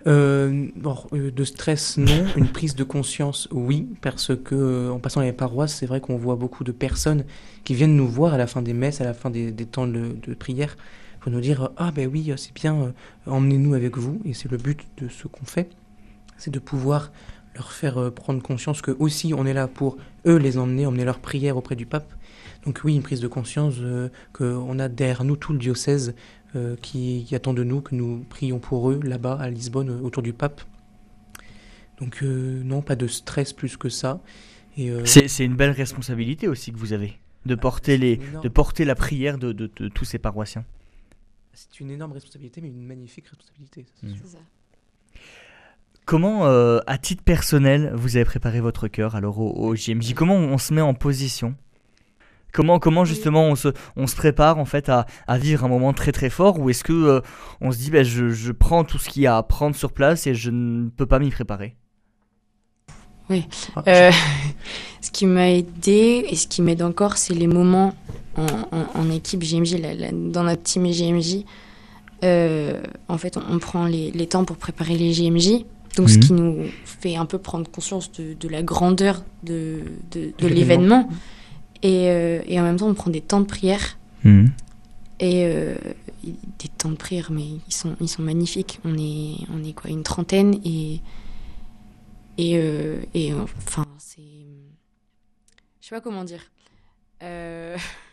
bon, 0.06 0.96
de 1.12 1.44
stress, 1.44 1.98
non. 1.98 2.26
Une 2.38 2.48
prise 2.48 2.76
de 2.76 2.86
conscience, 2.86 3.50
oui, 3.52 3.90
parce 4.00 4.32
que 4.34 4.90
en 4.90 5.00
passant 5.00 5.20
les 5.20 5.34
paroisses, 5.34 5.76
c'est 5.76 5.86
vrai 5.86 6.00
qu'on 6.00 6.16
voit 6.16 6.38
beaucoup 6.38 6.64
de 6.64 6.72
personnes 6.72 7.26
qui 7.66 7.74
viennent 7.74 7.98
nous 7.98 8.08
voir 8.08 8.34
à 8.34 8.38
la 8.38 8.48
fin 8.48 8.62
des 8.62 8.72
messes, 8.72 9.02
à 9.02 9.04
la 9.04 9.14
fin 9.14 9.30
des, 9.30 9.52
temps 9.66 9.86
de, 9.86 10.16
prière, 10.40 10.78
pour 11.20 11.30
nous 11.30 11.42
dire 11.42 11.72
ah 11.76 11.92
ben 11.92 12.10
oui, 12.10 12.32
c'est 12.38 12.54
bien, 12.54 12.94
emmenez-nous 13.26 13.74
avec 13.74 13.98
vous. 13.98 14.22
Et 14.24 14.34
c'est 14.34 14.50
le 14.50 14.56
but 14.56 14.80
de 14.98 15.10
ce 15.10 15.28
qu'on 15.28 15.46
fait, 15.46 15.70
c'est 16.38 16.52
de 16.52 16.60
pouvoir 16.60 17.12
leur 17.58 17.72
faire 17.72 17.98
euh, 17.98 18.12
prendre 18.12 18.42
conscience 18.42 18.82
que 18.82 18.92
aussi 19.00 19.34
on 19.34 19.46
est 19.46 19.54
là 19.54 19.68
pour 19.68 19.98
eux 20.26 20.38
les 20.38 20.58
emmener, 20.58 20.86
emmener 20.86 21.06
leur 21.06 21.20
prière 21.20 21.58
auprès 21.58 21.76
du 21.76 21.86
pape. 21.86 22.14
Donc 22.66 22.82
oui, 22.84 22.96
une 22.96 23.04
prise 23.04 23.20
de 23.22 23.28
conscience 23.28 23.76
euh, 23.80 24.10
qu'on 24.34 24.78
a 24.80 24.88
derrière 24.90 25.24
nous 25.24 25.36
tout 25.36 25.54
le 25.54 25.60
diocèse 25.60 26.14
euh, 26.56 26.76
qui, 26.82 27.26
qui 27.28 27.36
attend 27.36 27.54
de 27.54 27.64
nous 27.64 27.82
que 27.82 27.96
nous 27.96 28.26
prions 28.30 28.60
pour 28.60 28.90
eux 28.92 29.00
là-bas 29.04 29.38
à 29.40 29.50
Lisbonne 29.50 29.90
euh, 29.90 30.00
autour 30.02 30.24
du 30.24 30.34
pape. 30.34 30.62
Donc 32.00 32.22
euh, 32.24 32.62
non, 32.64 32.82
pas 32.82 32.96
de 32.96 33.08
stress 33.08 33.54
plus 33.54 33.76
que 33.78 33.90
ça. 33.90 34.22
Et, 34.78 34.92
euh, 34.92 35.04
C'est 35.06 35.28
c'est 35.28 35.46
une 35.46 35.56
belle 35.56 35.72
responsabilité 35.72 36.48
aussi 36.48 36.72
que 36.72 36.78
vous 36.78 36.94
avez 36.94 37.14
de 37.46 37.56
porter, 37.56 37.94
c'est 37.94 37.98
les, 37.98 38.18
de 38.44 38.50
porter 38.50 38.86
la 38.86 38.96
prière 38.96 39.38
de, 39.38 39.52
de- 39.54 39.72
de 39.76 39.88
tous 39.88 40.06
ces 40.06 40.20
paroissiens. 40.20 40.66
C'est 41.54 41.80
une 41.80 41.90
énorme 41.90 42.12
responsabilité, 42.12 42.62
mais 42.62 42.68
une 42.68 42.86
magnifique 42.86 43.28
responsabilité. 43.28 43.84
ça, 43.88 43.94
c'est 44.02 44.08
Mm. 44.08 44.16
sûr. 44.16 44.26
C'est 44.26 44.38
ça. 44.38 44.44
Comment, 46.08 46.48
euh, 46.48 46.80
à 46.88 46.98
titre 46.98 47.22
personnel, 47.22 47.92
vous 47.94 48.16
avez 48.16 48.24
préparé 48.26 48.62
votre 48.62 48.88
cœur 48.88 49.16
alors 49.16 49.40
au, 49.40 49.52
au 49.52 49.76
JMJ 49.76 50.14
Comment 50.14 50.36
on 50.36 50.58
se 50.58 50.74
met 50.74 50.80
en 50.82 50.94
position? 50.94 51.54
Comment, 52.54 52.80
comment 52.80 53.04
justement 53.04 53.44
on 53.44 53.56
se, 53.56 53.68
on 53.98 54.08
se 54.08 54.16
prépare 54.16 54.58
en 54.58 54.64
fait 54.64 54.88
à, 54.88 55.06
à 55.28 55.38
vivre 55.38 55.66
un 55.66 55.68
moment 55.68 55.92
très 55.92 56.14
très 56.14 56.30
fort? 56.30 56.60
Ou 56.60 56.70
est-ce 56.70 56.86
que 56.86 56.94
euh, 56.94 57.22
on 57.60 57.74
se 57.74 57.78
dit 57.78 57.92
ben, 57.92 58.06
je, 58.06 58.30
je 58.30 58.54
prends 58.54 58.86
tout 58.86 58.98
ce 58.98 59.10
qu'il 59.10 59.24
y 59.24 59.28
a 59.28 59.36
à 59.36 59.44
prendre 59.44 59.76
sur 59.76 59.92
place 59.92 60.28
et 60.28 60.34
je 60.34 60.50
ne 60.50 60.88
peux 60.90 61.06
pas 61.06 61.20
m'y 61.20 61.30
préparer? 61.30 61.76
Oui. 63.30 63.46
Euh, 63.90 64.10
ce 65.02 65.12
qui 65.12 65.26
m'a 65.26 65.50
aidé 65.52 66.26
et 66.30 66.36
ce 66.38 66.48
qui 66.48 66.62
m'aide 66.62 66.82
encore, 66.84 67.18
c'est 67.18 67.34
les 67.34 67.48
moments 67.48 67.94
en, 68.38 68.46
en- 68.72 68.88
en 69.02 69.12
équipe 69.12 69.44
JMJ, 69.44 69.74
la- 69.82 69.94
la- 69.94 70.12
dans 70.14 70.44
notre 70.44 70.64
team 70.64 70.86
JMJ. 70.90 71.44
Euh, 72.24 72.82
en 73.10 73.18
fait, 73.18 73.36
on, 73.38 73.44
on 73.56 73.60
prend 73.60 73.86
les, 73.86 74.10
les 74.12 74.26
temps 74.28 74.46
pour 74.46 74.56
préparer 74.56 74.96
les 74.98 75.12
JMJ. 75.14 75.66
Donc, 75.96 76.10
ce 76.10 76.16
Mhm. 76.18 76.24
qui 76.24 76.34
nous 76.34 76.66
fait 76.86 77.16
un 77.16 77.26
peu 77.26 77.38
prendre 77.40 77.70
conscience 77.72 78.12
de, 78.12 78.34
de 78.34 78.48
la 78.50 78.62
grandeur 78.62 79.24
de, 79.44 79.82
de, 80.12 80.26
de 80.28 80.34
De 80.40 80.48
l'événement. 80.48 81.10
Et, 81.84 82.10
euh, 82.10 82.42
et 82.48 82.60
en 82.60 82.64
même 82.64 82.78
temps, 82.78 82.88
on 82.88 82.94
prend 82.94 83.10
des 83.12 83.22
temps 83.22 83.40
de 83.42 83.46
prière. 83.46 83.98
Mhm. 84.24 84.52
Et 85.20 85.46
euh, 85.46 85.76
des 86.24 86.68
temps 86.78 86.90
de 86.90 86.96
prière, 86.96 87.30
mais 87.32 87.44
ils 87.68 87.74
sont, 87.74 87.96
ils 88.02 88.08
sont 88.10 88.22
magnifiques. 88.22 88.80
On 88.84 88.96
est, 88.98 89.36
on 89.54 89.64
est 89.64 89.74
quoi, 89.74 89.90
une 89.90 90.04
trentaine 90.04 90.60
et. 90.66 91.02
Et, 92.40 92.58
euh, 92.58 93.00
et 93.16 93.34
euh, 93.34 93.38
enfin, 93.66 93.86
c'est. 93.98 94.22
Je 95.82 95.88
sais 95.88 95.96
pas 95.96 96.02
comment 96.02 96.24
dire. 96.24 96.42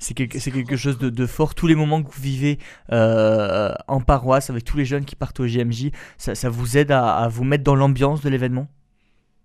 C'est 0.00 0.14
quelque, 0.14 0.38
quelque 0.38 0.76
chose 0.76 0.96
de, 0.98 1.10
de 1.10 1.26
fort. 1.26 1.54
Tous 1.56 1.66
les 1.66 1.74
moments 1.74 2.02
que 2.02 2.08
vous 2.10 2.22
vivez 2.22 2.58
euh, 2.92 3.72
en 3.88 4.00
paroisse 4.00 4.48
avec 4.48 4.62
tous 4.64 4.76
les 4.76 4.84
jeunes 4.84 5.04
qui 5.04 5.16
partent 5.16 5.40
au 5.40 5.46
JMJ, 5.46 5.90
ça, 6.18 6.34
ça 6.36 6.48
vous 6.48 6.76
aide 6.76 6.92
à, 6.92 7.16
à 7.16 7.28
vous 7.28 7.42
mettre 7.44 7.64
dans 7.64 7.74
l'ambiance 7.74 8.20
de 8.20 8.28
l'événement? 8.28 8.68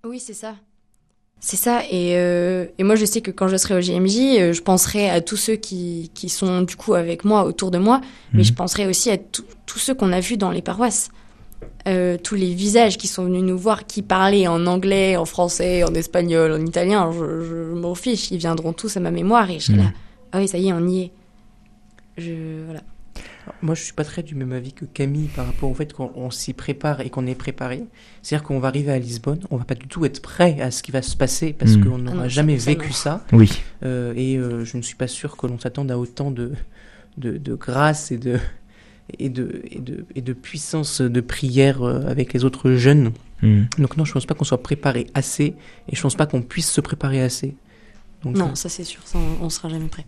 Oui, 0.07 0.19
c'est 0.19 0.33
ça. 0.33 0.55
C'est 1.39 1.57
ça. 1.57 1.81
Et, 1.91 2.15
euh, 2.17 2.67
et 2.77 2.83
moi, 2.83 2.95
je 2.95 3.03
sais 3.03 3.21
que 3.21 3.31
quand 3.31 3.47
je 3.47 3.57
serai 3.57 3.75
au 3.75 3.81
JMJ, 3.81 4.17
euh, 4.39 4.53
je 4.53 4.61
penserai 4.61 5.09
à 5.09 5.21
tous 5.21 5.37
ceux 5.37 5.55
qui, 5.55 6.11
qui 6.13 6.29
sont 6.29 6.61
du 6.61 6.75
coup 6.75 6.93
avec 6.93 7.25
moi, 7.25 7.43
autour 7.45 7.71
de 7.71 7.77
moi, 7.79 7.99
mais 8.31 8.39
Mhm. 8.39 8.45
je 8.45 8.53
penserai 8.53 8.85
aussi 8.87 9.09
à 9.09 9.17
tous 9.17 9.79
ceux 9.79 9.93
qu'on 9.95 10.11
a 10.13 10.19
vus 10.19 10.37
dans 10.37 10.51
les 10.51 10.61
paroisses. 10.61 11.09
Euh, 11.87 12.17
tous 12.17 12.35
les 12.35 12.53
visages 12.53 12.97
qui 12.97 13.07
sont 13.07 13.23
venus 13.25 13.41
nous 13.43 13.57
voir, 13.57 13.85
qui 13.87 14.01
parlaient 14.03 14.47
en 14.47 14.65
anglais, 14.67 15.17
en 15.17 15.25
français, 15.25 15.83
en 15.83 15.93
espagnol, 15.95 16.51
en 16.53 16.65
italien, 16.65 17.11
je, 17.11 17.41
je 17.41 17.73
m'en 17.73 17.95
fiche, 17.95 18.31
ils 18.31 18.37
viendront 18.37 18.71
tous 18.71 18.95
à 18.97 18.99
ma 18.99 19.11
mémoire 19.11 19.49
et 19.49 19.59
je 19.59 19.65
serai 19.65 19.77
Mhm. 19.77 19.83
là. 19.83 19.91
Ah 20.33 20.39
oui, 20.39 20.47
ça 20.47 20.57
y 20.57 20.67
est, 20.67 20.73
on 20.73 20.85
y 20.87 21.01
est. 21.03 21.11
Je, 22.17 22.63
voilà. 22.65 22.81
Moi, 23.61 23.75
je 23.75 23.83
suis 23.83 23.93
pas 23.93 24.03
très 24.05 24.23
du 24.23 24.35
même 24.35 24.53
avis 24.53 24.71
que 24.73 24.85
Camille 24.85 25.27
par 25.27 25.45
rapport 25.45 25.69
au 25.69 25.73
fait 25.73 25.91
qu'on 25.93 26.11
on 26.15 26.31
s'y 26.31 26.53
prépare 26.53 27.01
et 27.01 27.09
qu'on 27.09 27.27
est 27.27 27.35
préparé. 27.35 27.83
C'est-à-dire 28.21 28.47
qu'on 28.47 28.59
va 28.59 28.69
arriver 28.69 28.91
à 28.91 28.97
Lisbonne, 28.99 29.39
on 29.51 29.57
va 29.57 29.65
pas 29.65 29.75
du 29.75 29.87
tout 29.87 30.05
être 30.05 30.21
prêt 30.21 30.59
à 30.61 30.71
ce 30.71 30.81
qui 30.81 30.91
va 30.91 31.01
se 31.01 31.15
passer 31.17 31.51
parce 31.53 31.75
Mm. 31.75 31.83
qu'on 31.83 31.95
Ah 31.95 32.11
n'aura 32.13 32.27
jamais 32.29 32.57
ça, 32.57 32.71
vécu 32.71 32.87
non. 32.87 32.93
ça. 32.93 33.25
Oui. 33.33 33.61
Euh, 33.83 34.13
et 34.15 34.37
euh, 34.37 34.63
je 34.63 34.77
ne 34.77 34.81
suis 34.81 34.95
pas 34.95 35.07
sûr 35.07 35.35
que 35.37 35.45
l'on 35.45 35.59
s'attende 35.59 35.91
à 35.91 35.97
autant 35.99 36.31
de, 36.31 36.53
de, 37.17 37.37
de 37.37 37.53
grâce 37.55 38.11
et 38.11 38.17
de, 38.17 38.39
et, 39.19 39.29
de, 39.29 39.61
et, 39.69 39.79
de, 39.79 40.05
et 40.15 40.21
de 40.21 40.33
puissance 40.33 41.01
de 41.01 41.21
prière 41.21 41.83
euh, 41.83 42.05
avec 42.07 42.31
les 42.33 42.45
autres 42.45 42.71
jeunes. 42.73 43.11
Mm. 43.41 43.63
Donc 43.77 43.97
non, 43.97 44.05
je 44.05 44.13
pense 44.13 44.25
pas 44.25 44.35
qu'on 44.35 44.45
soit 44.45 44.63
préparé 44.63 45.07
assez 45.13 45.53
et 45.91 45.95
je 45.95 46.01
pense 46.01 46.15
pas 46.15 46.25
qu'on 46.27 46.41
puisse 46.41 46.71
se 46.71 46.79
préparer 46.81 47.21
assez. 47.21 47.55
Donc, 48.23 48.37
Non, 48.37 48.55
ça 48.55 48.69
c'est 48.69 48.83
sûr, 48.83 49.01
ça, 49.05 49.17
on, 49.17 49.45
on 49.45 49.49
sera 49.49 49.69
jamais 49.69 49.87
prêt. 49.87 50.05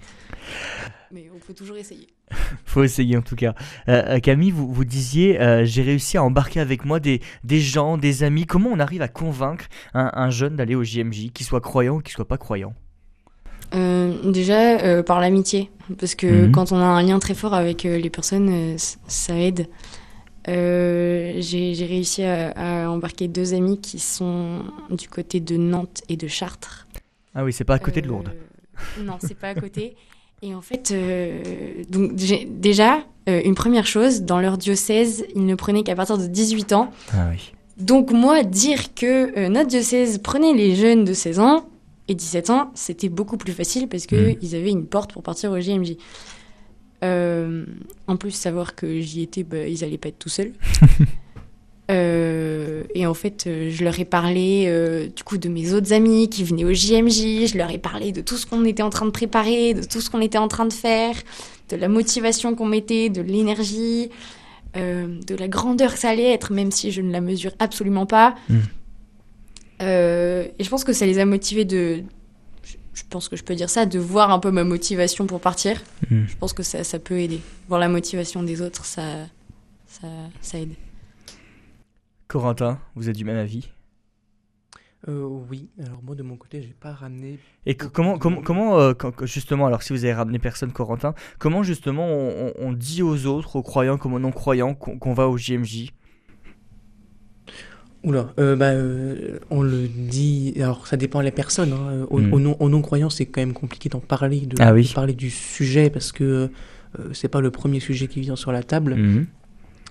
Mais 1.11 1.29
on 1.35 1.39
peut 1.39 1.53
toujours 1.53 1.77
essayer. 1.77 2.07
Faut 2.65 2.83
essayer 2.83 3.15
en 3.17 3.21
tout 3.21 3.35
cas. 3.35 3.53
Euh, 3.87 4.15
euh, 4.15 4.19
Camille, 4.19 4.51
vous, 4.51 4.71
vous 4.71 4.85
disiez, 4.85 5.39
euh, 5.39 5.63
j'ai 5.65 5.81
réussi 5.83 6.17
à 6.17 6.23
embarquer 6.23 6.59
avec 6.59 6.85
moi 6.85 6.99
des, 6.99 7.21
des 7.43 7.59
gens, 7.59 7.97
des 7.97 8.23
amis. 8.23 8.45
Comment 8.45 8.69
on 8.71 8.79
arrive 8.79 9.01
à 9.01 9.07
convaincre 9.07 9.65
un, 9.93 10.11
un 10.13 10.29
jeune 10.29 10.55
d'aller 10.55 10.75
au 10.75 10.83
JMJ, 10.83 11.31
qu'il 11.33 11.45
soit 11.45 11.61
croyant 11.61 11.97
ou 11.97 12.01
qu'il 12.01 12.13
soit 12.13 12.27
pas 12.27 12.37
croyant? 12.37 12.73
Euh, 13.73 14.31
déjà 14.31 15.03
par 15.03 15.19
l'amitié, 15.19 15.69
parce 15.99 16.15
que 16.15 16.45
Mhm. 16.45 16.51
quand 16.51 16.71
on 16.71 16.77
a 16.77 16.85
un 16.85 17.01
lien 17.03 17.19
très 17.19 17.33
fort 17.33 17.53
avec 17.53 17.83
les 17.83 18.09
personnes, 18.09 18.75
ça 18.77 19.37
aide. 19.37 19.67
J'ai 20.47 21.73
j'ai 21.73 21.85
réussi 21.85 22.23
à, 22.23 22.51
à 22.51 22.89
embarquer 22.89 23.27
deux 23.27 23.53
amis 23.53 23.79
qui 23.81 23.99
sont 23.99 24.63
du 24.91 25.07
côté 25.09 25.39
de 25.39 25.57
Nantes 25.57 26.01
et 26.09 26.17
de 26.17 26.27
Chartres. 26.27 26.87
Ah 27.35 27.43
oui, 27.43 27.53
c'est 27.53 27.63
pas 27.65 27.75
à 27.75 27.79
côté 27.79 28.01
de 28.01 28.07
Lourdes. 28.07 28.31
Euh, 28.99 29.03
Non, 29.03 29.17
c'est 29.21 29.37
pas 29.37 29.49
à 29.49 29.55
côté. 29.55 29.95
Et 30.41 30.53
en 30.55 30.61
fait, 30.61 30.91
euh, 30.91 31.83
donc 31.89 32.13
déjà, 32.15 32.99
euh, 33.29 33.41
une 33.45 33.55
première 33.55 33.85
chose, 33.87 34.21
dans 34.23 34.39
leur 34.39 34.57
diocèse, 34.57 35.25
ils 35.35 35.45
ne 35.45 35.55
prenaient 35.55 35.83
qu'à 35.83 35.95
partir 35.95 36.17
de 36.17 36.27
18 36.27 36.73
ans. 36.73 36.91
Ah 37.13 37.27
oui. 37.31 37.53
Donc 37.77 38.11
moi, 38.11 38.43
dire 38.43 38.93
que 38.93 39.37
euh, 39.37 39.49
notre 39.49 39.67
diocèse 39.69 40.17
prenait 40.19 40.53
les 40.53 40.75
jeunes 40.75 41.03
de 41.03 41.13
16 41.13 41.39
ans 41.39 41.67
et 42.07 42.15
17 42.15 42.49
ans, 42.51 42.71
c'était 42.75 43.09
beaucoup 43.09 43.37
plus 43.37 43.53
facile 43.53 43.87
parce 43.87 44.05
que 44.05 44.15
Mhm. 44.31 44.35
ils 44.41 44.55
avaient 44.55 44.69
une 44.71 44.85
porte 44.85 45.11
pour 45.13 45.23
partir 45.23 45.51
au 45.51 45.59
JMJ. 45.59 45.95
En 47.01 48.17
plus, 48.17 48.31
savoir 48.31 48.75
que 48.75 48.99
j'y 48.99 49.21
étais, 49.21 49.43
bah, 49.43 49.67
ils 49.67 49.83
allaient 49.83 49.97
pas 49.97 50.09
être 50.09 50.17
tout 50.19 50.29
seuls. 50.29 50.53
Euh, 51.91 52.83
et 52.95 53.05
en 53.05 53.13
fait, 53.13 53.45
euh, 53.45 53.69
je 53.69 53.83
leur 53.83 53.99
ai 53.99 54.05
parlé 54.05 54.65
euh, 54.67 55.07
du 55.07 55.23
coup 55.23 55.37
de 55.37 55.49
mes 55.49 55.73
autres 55.73 55.93
amis 55.93 56.29
qui 56.29 56.43
venaient 56.43 56.65
au 56.65 56.73
JMJ. 56.73 57.47
Je 57.51 57.57
leur 57.57 57.69
ai 57.69 57.77
parlé 57.77 58.11
de 58.11 58.21
tout 58.21 58.37
ce 58.37 58.45
qu'on 58.47 58.65
était 58.65 58.81
en 58.83 58.89
train 58.89 59.05
de 59.05 59.11
préparer, 59.11 59.73
de 59.75 59.83
tout 59.83 60.01
ce 60.01 60.09
qu'on 60.09 60.21
était 60.21 60.39
en 60.39 60.47
train 60.47 60.65
de 60.65 60.73
faire, 60.73 61.15
de 61.69 61.75
la 61.75 61.87
motivation 61.87 62.55
qu'on 62.55 62.65
mettait, 62.65 63.09
de 63.09 63.21
l'énergie, 63.21 64.09
de 64.75 65.35
la 65.35 65.47
grandeur 65.47 65.93
que 65.93 65.99
ça 65.99 66.09
allait 66.09 66.31
être, 66.33 66.51
même 66.51 66.69
si 66.71 66.91
je 66.91 67.01
ne 67.01 67.11
la 67.11 67.21
mesure 67.21 67.51
absolument 67.59 68.05
pas. 68.05 68.35
Mm. 68.49 68.57
Euh, 69.81 70.45
et 70.57 70.63
je 70.63 70.69
pense 70.69 70.83
que 70.83 70.93
ça 70.93 71.05
les 71.05 71.19
a 71.19 71.25
motivés 71.25 71.65
de. 71.65 72.03
je- 72.63 73.03
pense 73.09 73.29
que 73.29 73.35
je 73.35 73.43
peux 73.43 73.55
dire 73.55 73.69
ça, 73.69 73.85
de 73.85 73.99
voir 73.99 74.31
un 74.31 74.39
peu 74.39 74.51
ma 74.51 74.63
motivation 74.63 75.27
pour 75.27 75.39
partir. 75.39 75.81
Mm. 76.09 76.25
Je 76.27 76.35
pense 76.37 76.53
que 76.53 76.63
ça, 76.63 76.83
ça 76.83 76.97
peut 76.99 77.19
aider. 77.19 77.39
Voir 77.67 77.79
la 77.79 77.89
motivation 77.89 78.41
des 78.43 78.61
autres, 78.61 78.85
ça, 78.85 79.03
ça, 79.87 80.07
ça 80.41 80.57
aide. 80.59 80.73
Corentin, 82.39 82.79
vous 82.95 83.09
êtes 83.09 83.15
du 83.15 83.23
même 83.23 83.37
avis? 83.37 83.69
Euh, 85.07 85.21
oui, 85.49 85.69
alors 85.81 86.01
moi 86.03 86.15
de 86.15 86.23
mon 86.23 86.35
côté, 86.35 86.61
j'ai 86.61 86.75
pas 86.77 86.91
ramené. 86.91 87.39
Et 87.65 87.75
que- 87.75 87.85
comment, 87.85 88.17
comment, 88.17 88.41
comment 88.41 88.77
euh, 88.77 88.93
quand- 88.93 89.25
justement, 89.25 89.67
alors 89.67 89.83
si 89.83 89.93
vous 89.93 90.03
avez 90.03 90.13
ramené 90.13 90.37
personne, 90.37 90.73
Corentin, 90.73 91.13
comment 91.39 91.63
justement 91.63 92.05
on, 92.59 92.73
dit 92.73 93.01
aux 93.03 93.25
autres, 93.25 93.55
aux 93.55 93.63
croyants 93.63 93.97
comme 93.97 94.13
aux 94.15 94.19
non-croyants, 94.19 94.75
qu'on 94.75 95.13
va 95.13 95.29
au 95.29 95.37
JMJ 95.37 95.93
Oula, 98.03 98.33
euh, 98.37 98.57
bah, 98.57 98.71
euh, 98.71 99.39
on 99.49 99.61
le 99.61 99.87
dit. 99.87 100.55
Alors, 100.57 100.87
ça 100.87 100.97
dépend 100.97 101.23
des 101.23 101.31
personnes. 101.31 101.71
Hein. 101.71 102.05
Aux, 102.09 102.19
Mm. 102.19 102.33
aux 102.33 102.39
non- 102.41 102.57
aux 102.59 102.67
non-croyants, 102.69 103.09
c'est 103.09 103.25
quand 103.27 103.39
même 103.39 103.53
compliqué 103.53 103.87
d'en 103.87 104.01
parler, 104.01 104.41
de, 104.41 104.57
Ah 104.59 104.73
oui. 104.73 104.83
de 104.89 104.93
parler 104.93 105.13
du 105.13 105.29
sujet 105.29 105.89
parce 105.89 106.11
que 106.11 106.51
euh, 106.99 107.13
c'est 107.13 107.29
pas 107.29 107.39
le 107.39 107.49
premier 107.51 107.79
sujet 107.79 108.07
qui 108.07 108.19
vient 108.19 108.35
sur 108.35 108.51
la 108.51 108.61
table. 108.61 108.95
Mhm. 108.95 109.25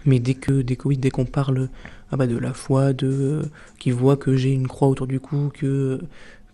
Mais 0.06 0.18
dès 0.18 0.34
que, 0.34 0.62
dès 0.62 0.76
que, 0.76 0.88
oui, 0.88 0.96
dès 0.98 1.10
qu'on 1.10 1.24
parle 1.24 1.68
ah 2.12 2.16
bah, 2.16 2.26
de 2.26 2.36
la 2.36 2.52
foi, 2.52 2.92
de 2.92 3.06
euh, 3.08 3.42
qui 3.78 3.90
voit 3.90 4.16
que 4.16 4.36
j'ai 4.36 4.52
une 4.52 4.68
croix 4.68 4.88
autour 4.88 5.06
du 5.06 5.20
cou, 5.20 5.50
que, 5.52 6.00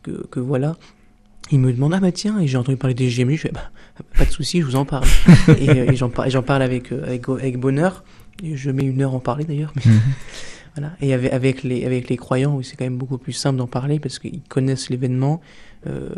que, 0.03 0.27
que 0.31 0.41
voilà, 0.41 0.77
il 1.51 1.59
me 1.61 1.73
demande 1.73 1.95
ah 1.95 2.01
bah 2.01 2.13
tiens, 2.13 2.39
et 2.39 2.47
j'ai 2.47 2.57
entendu 2.57 2.77
parler 2.79 2.95
des 2.95 3.09
GMI, 3.09 3.37
je 3.37 3.43
fais 3.43 3.53
bah, 3.53 3.71
pas 4.17 4.25
de 4.25 4.31
souci, 4.31 4.61
je 4.61 4.67
vous 4.67 4.77
en 4.77 4.85
parle. 4.85 5.07
et 5.59 5.69
euh, 5.71 5.91
et 5.93 5.97
j'en 5.97 6.09
par- 6.11 6.27
et 6.27 6.31
j'en 6.31 6.43
parle 6.43 6.63
avec, 6.63 6.93
euh, 6.93 7.05
avec, 7.05 7.29
avec 7.29 7.59
bonheur. 7.59 8.05
Et 8.43 8.57
je 8.57 8.71
mets 8.71 8.85
une 8.85 9.03
heure 9.03 9.13
à 9.13 9.17
en 9.17 9.21
parler 9.21 9.45
d'ailleurs. 9.45 9.73
mais- 9.77 9.93
Mhm. 9.93 10.01
voilà. 10.77 10.93
Et 11.03 11.13
avec, 11.13 11.33
avec, 11.33 11.63
les, 11.65 11.85
avec 11.85 12.09
les 12.09 12.17
croyants, 12.17 12.63
c'est 12.63 12.77
quand 12.77 12.85
même 12.85 12.97
beaucoup 12.97 13.19
plus 13.19 13.33
simple 13.33 13.59
d'en 13.59 13.67
parler 13.67 13.99
parce 13.99 14.19
qu'ils 14.19 14.41
connaissent 14.49 14.89
l'événement, 14.89 15.41
euh, 15.87 16.09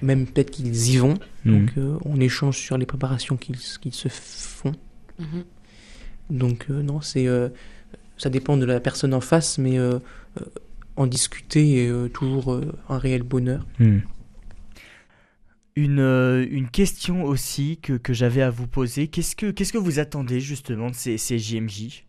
même 0.00 0.26
peut-être 0.26 0.50
qu'ils 0.52 0.90
y 0.92 0.96
vont. 0.98 1.14
Mhm. 1.44 1.58
Donc 1.66 1.72
euh, 1.78 1.96
on 2.04 2.18
échange 2.20 2.56
sur 2.56 2.78
les 2.78 2.86
préparations 2.86 3.36
qu'ils 3.36 3.56
qu'ils 3.80 3.92
se 3.94 4.08
font. 4.08 4.72
Mhm. 5.18 5.44
Donc 6.30 6.66
euh, 6.70 6.82
non, 6.82 7.00
c'est 7.00 7.26
euh, 7.28 7.48
ça 8.18 8.30
dépend 8.30 8.56
de 8.56 8.64
la 8.64 8.80
personne 8.80 9.14
en 9.14 9.20
face, 9.20 9.58
mais 9.58 9.78
euh, 9.78 9.98
en 10.96 11.06
discuter 11.06 11.84
est 11.84 11.88
euh, 11.88 12.08
toujours 12.08 12.52
euh, 12.54 12.72
un 12.88 12.98
réel 12.98 13.22
bonheur. 13.22 13.66
Hmm. 13.78 13.98
Une, 15.78 16.46
une 16.50 16.68
question 16.70 17.24
aussi 17.24 17.78
que, 17.82 17.92
que 17.92 18.14
j'avais 18.14 18.40
à 18.40 18.48
vous 18.48 18.66
poser. 18.66 19.08
Qu'est-ce 19.08 19.36
que, 19.36 19.50
qu'est-ce 19.50 19.74
que 19.74 19.78
vous 19.78 19.98
attendez 19.98 20.40
justement 20.40 20.88
de 20.88 20.94
ces, 20.94 21.18
ces 21.18 21.38
JMJ 21.38 22.04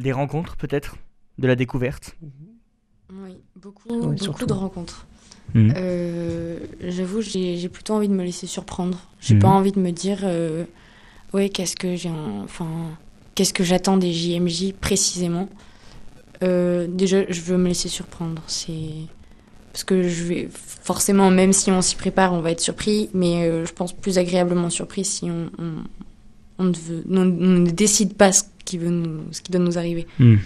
Des 0.00 0.12
rencontres 0.12 0.56
peut-être? 0.56 0.96
De 1.36 1.46
la 1.46 1.54
découverte? 1.54 2.16
Oui, 3.12 3.36
beaucoup, 3.56 4.14
beaucoup 4.14 4.46
de 4.46 4.52
rencontres. 4.54 5.06
Euh, 5.54 6.58
J'avoue, 6.82 7.20
j'ai 7.20 7.56
j'ai 7.58 7.68
plutôt 7.68 7.94
envie 7.94 8.08
de 8.08 8.14
me 8.14 8.24
laisser 8.24 8.46
surprendre. 8.46 9.06
J'ai 9.20 9.34
Mhm. 9.34 9.40
pas 9.40 9.48
envie 9.48 9.72
de 9.72 9.80
me 9.80 9.90
dire, 9.92 10.20
euh, 10.24 10.64
ouais, 11.34 11.48
qu'est-ce 11.50 11.76
que 11.76 11.94
j'ai, 11.94 12.08
en- 12.10 12.42
enfin, 12.44 12.98
qu'est-ce 13.38 13.54
que 13.54 13.62
j'attends 13.62 13.96
des 13.96 14.12
JMJ 14.12 14.72
précisément. 14.80 15.48
Euh, 16.42 16.88
déjà, 16.90 17.18
je 17.30 17.40
veux 17.40 17.56
me 17.56 17.68
laisser 17.68 17.88
surprendre. 17.88 18.42
C'est 18.48 18.72
parce 19.72 19.84
que 19.84 20.02
je 20.08 20.24
vais 20.24 20.48
forcément, 20.50 21.30
même 21.30 21.52
si 21.52 21.70
on 21.70 21.80
s'y 21.80 21.94
prépare, 21.94 22.32
on 22.32 22.40
va 22.40 22.50
être 22.50 22.60
surpris, 22.60 23.10
mais 23.14 23.44
euh, 23.48 23.64
je 23.64 23.72
pense 23.72 23.92
plus 23.92 24.18
agréablement 24.18 24.70
surpris 24.70 25.04
si 25.04 25.30
on, 25.30 25.50
on, 25.56 25.72
on 26.58 26.64
ne, 26.64 26.74
veut, 26.74 27.04
on- 27.08 27.16
on 27.20 27.58
ne 27.60 27.70
décide 27.70 28.14
pas 28.14 28.32
ce 28.32 28.42
qui, 28.64 28.76
veut 28.76 28.90
nous, 28.90 29.20
ce 29.30 29.40
qui 29.40 29.52
doit 29.52 29.60
nous 29.60 29.78
arriver. 29.78 30.08
Hmm. 30.18 30.38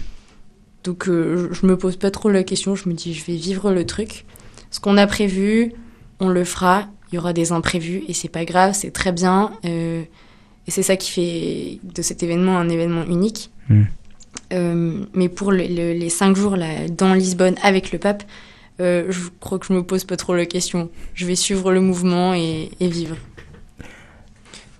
Donc 0.83 1.05
je 1.07 1.65
me 1.65 1.75
pose 1.77 1.95
pas 1.97 2.11
trop 2.11 2.29
la 2.29 2.43
question, 2.43 2.75
je 2.75 2.89
me 2.89 2.93
dis 2.93 3.15
je 3.15 3.25
vais 3.25 3.35
vivre 3.37 3.71
le 3.71 3.87
truc. 3.87 4.25
Ce 4.69 4.79
qu'on 4.79 4.97
a 4.97 5.07
prévu, 5.07 5.71
on 6.19 6.27
le 6.29 6.43
fera. 6.43 6.89
Il 7.11 7.15
y 7.15 7.17
aura 7.17 7.33
des 7.33 7.51
imprévus 7.53 8.03
et 8.07 8.13
c'est 8.13 8.27
pas 8.29 8.45
grave, 8.45 8.73
c'est 8.75 8.91
très 8.91 9.11
bien. 9.11 9.51
Et 10.67 10.71
c'est 10.71 10.83
ça 10.83 10.95
qui 10.95 11.11
fait 11.11 11.79
de 11.83 12.01
cet 12.01 12.23
événement 12.23 12.57
un 12.57 12.69
événement 12.69 13.05
unique. 13.05 13.51
Mm. 13.69 13.83
mais 15.13 15.29
pour 15.29 15.51
les 15.51 16.09
cinq 16.09 16.35
jours 16.35 16.55
là, 16.55 16.87
dans 16.89 17.13
Lisbonne 17.13 17.55
avec 17.63 17.91
le 17.91 17.99
pape, 17.99 18.23
euh, 18.79 19.05
je 19.09 19.29
crois 19.39 19.59
que 19.59 19.65
je 19.67 19.73
me 19.73 19.83
pose 19.83 20.03
pas 20.03 20.17
trop 20.17 20.35
la 20.35 20.45
question. 20.45 20.89
Je 21.13 21.25
vais 21.25 21.35
suivre 21.35 21.71
le 21.71 21.81
mouvement 21.81 22.33
et, 22.33 22.69
vivre. 22.79 23.17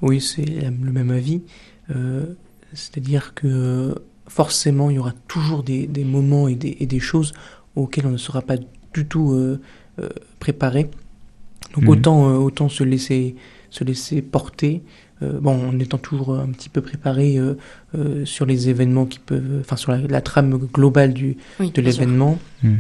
Oui, 0.02 0.20
c'est 0.20 0.46
le 0.46 0.92
même 0.92 1.12
avis. 1.12 1.42
Euh, 1.96 2.26
c'est-à-dire 2.74 3.34
que 3.34 3.96
forcément, 4.28 4.90
il 4.90 4.96
y 4.96 5.00
aura 5.00 5.14
toujours 5.28 5.64
des, 5.64 5.88
moments 6.04 6.48
et 6.48 6.56
des, 6.56 7.00
choses 7.00 7.34
auxquelles 7.76 8.08
on 8.08 8.12
ne 8.12 8.18
sera 8.18 8.42
pas 8.42 8.58
du 8.94 9.06
tout 9.06 9.34
euh, 9.34 9.60
préparé. 10.40 10.90
Donc 11.76 11.84
mhm. 11.84 11.90
autant, 11.90 12.36
autant 12.36 12.70
se 12.70 12.84
laisser, 12.84 13.36
se 13.70 13.84
laisser 13.84 14.22
porter. 14.22 14.82
Bon, 15.42 15.70
en 15.70 15.80
étant 15.80 15.98
toujours 15.98 16.36
un 16.36 16.48
petit 16.48 16.70
peu 16.70 16.82
préparé 16.82 17.38
sur 18.26 18.46
les 18.46 18.70
événements 18.70 19.06
qui 19.06 19.20
peuvent, 19.20 19.60
enfin 19.62 19.76
sur 19.76 19.92
la, 19.92 20.22
trame 20.22 20.58
globale 20.58 21.14
du, 21.14 21.38
de 21.60 21.82
l'événement. 21.82 22.40
Mhm. 22.64 22.80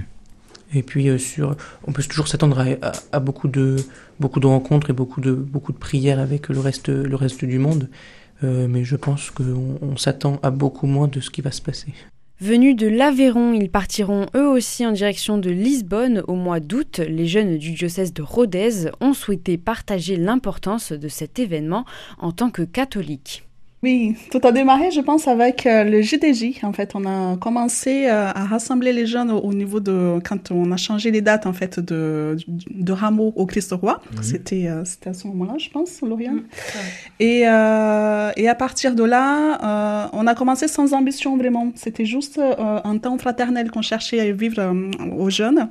Et 0.73 0.83
puis 0.83 1.09
euh, 1.09 1.17
sur, 1.17 1.55
on 1.85 1.91
peut 1.91 2.03
toujours 2.03 2.27
s'attendre 2.27 2.65
à, 3.11 3.19
beaucoup 3.19 3.47
de 3.47 3.77
beaucoup 4.19 4.39
de 4.39 4.47
rencontres 4.47 4.89
et 4.89 4.93
beaucoup 4.93 5.21
de 5.21 5.33
beaucoup 5.33 5.71
de 5.71 5.77
prières 5.77 6.19
avec 6.19 6.49
le 6.49 6.59
reste 6.59 6.89
le 6.89 7.15
reste 7.15 7.45
du 7.45 7.59
monde. 7.59 7.89
Euh, 8.43 8.67
mais 8.67 8.83
je 8.83 8.95
pense 8.95 9.31
qu'on 9.31 9.77
on, 9.81 9.95
s'attend 9.95 10.39
à 10.43 10.51
beaucoup 10.51 10.87
moins 10.87 11.07
de 11.07 11.21
ce 11.21 11.29
qui 11.29 11.41
va 11.41 11.51
se 11.51 11.61
passer. 11.61 11.93
Venus 12.43 12.75
de 12.75 12.87
l'Aveyron, 12.87 13.53
ils 13.53 13.69
partiront 13.69 14.25
eux 14.35 14.49
aussi 14.49 14.85
en 14.85 14.91
direction 14.91 15.37
de 15.37 15.49
Lisbonne 15.49 16.25
au 16.27 16.35
mois 16.35 16.59
d'août. 16.59 16.99
Les 16.99 17.25
jeunes 17.25 17.57
du 17.57 17.71
diocèse 17.71 18.11
de 18.11 18.21
Rodez 18.21 18.89
ont 18.99 19.13
souhaité 19.13 19.57
partager 19.57 20.17
l'importance 20.17 20.91
de 20.91 21.07
cet 21.07 21.39
événement 21.39 21.85
en 22.17 22.33
tant 22.33 22.49
que 22.49 22.63
catholiques. 22.63 23.45
Oui, 23.83 24.15
tout 24.31 24.39
a 24.43 24.53
démarré, 24.53 24.91
je 24.91 25.01
pense, 25.01 25.27
avec 25.27 25.65
euh, 25.65 25.83
le 25.83 26.01
JDJ. 26.01 26.63
En 26.63 26.71
fait, 26.71 26.91
on 26.95 27.05
a 27.05 27.35
commencé 27.35 28.05
euh, 28.05 28.29
à 28.33 28.45
rassembler 28.45 28.93
les 28.93 29.05
jeunes 29.05 29.29
au, 29.29 29.53
niveau 29.53 29.81
de 29.81 30.19
quand 30.23 30.51
on 30.51 30.71
a 30.71 30.77
changé 30.77 31.11
les 31.11 31.19
dates 31.19 31.45
en 31.45 31.51
fait 31.51 31.81
de 31.81 32.37
de 32.47 32.91
Rameau 32.93 33.33
au 33.35 33.45
Christ 33.45 33.73
roi. 33.73 34.01
C'était 34.21 34.69
euh, 34.69 34.85
c'était 34.85 35.09
à 35.09 35.13
ce 35.13 35.27
moment-là, 35.27 35.55
je 35.57 35.69
pense, 35.69 35.99
Lauriane. 36.01 36.43
Et 37.19 37.41
et 37.41 38.49
à 38.49 38.55
partir 38.57 38.95
de 38.95 39.03
là, 39.03 40.09
on 40.13 40.27
a 40.27 40.33
commencé 40.33 40.69
sans 40.69 40.93
ambition 40.93 41.35
vraiment. 41.35 41.73
C'était 41.75 42.05
juste 42.05 42.39
un 42.39 42.97
temps 42.99 43.17
fraternel 43.17 43.69
qu'on 43.69 43.81
cherchait 43.81 44.21
à 44.21 44.31
vivre 44.31 44.73
aux 45.17 45.29
jeunes. 45.29 45.69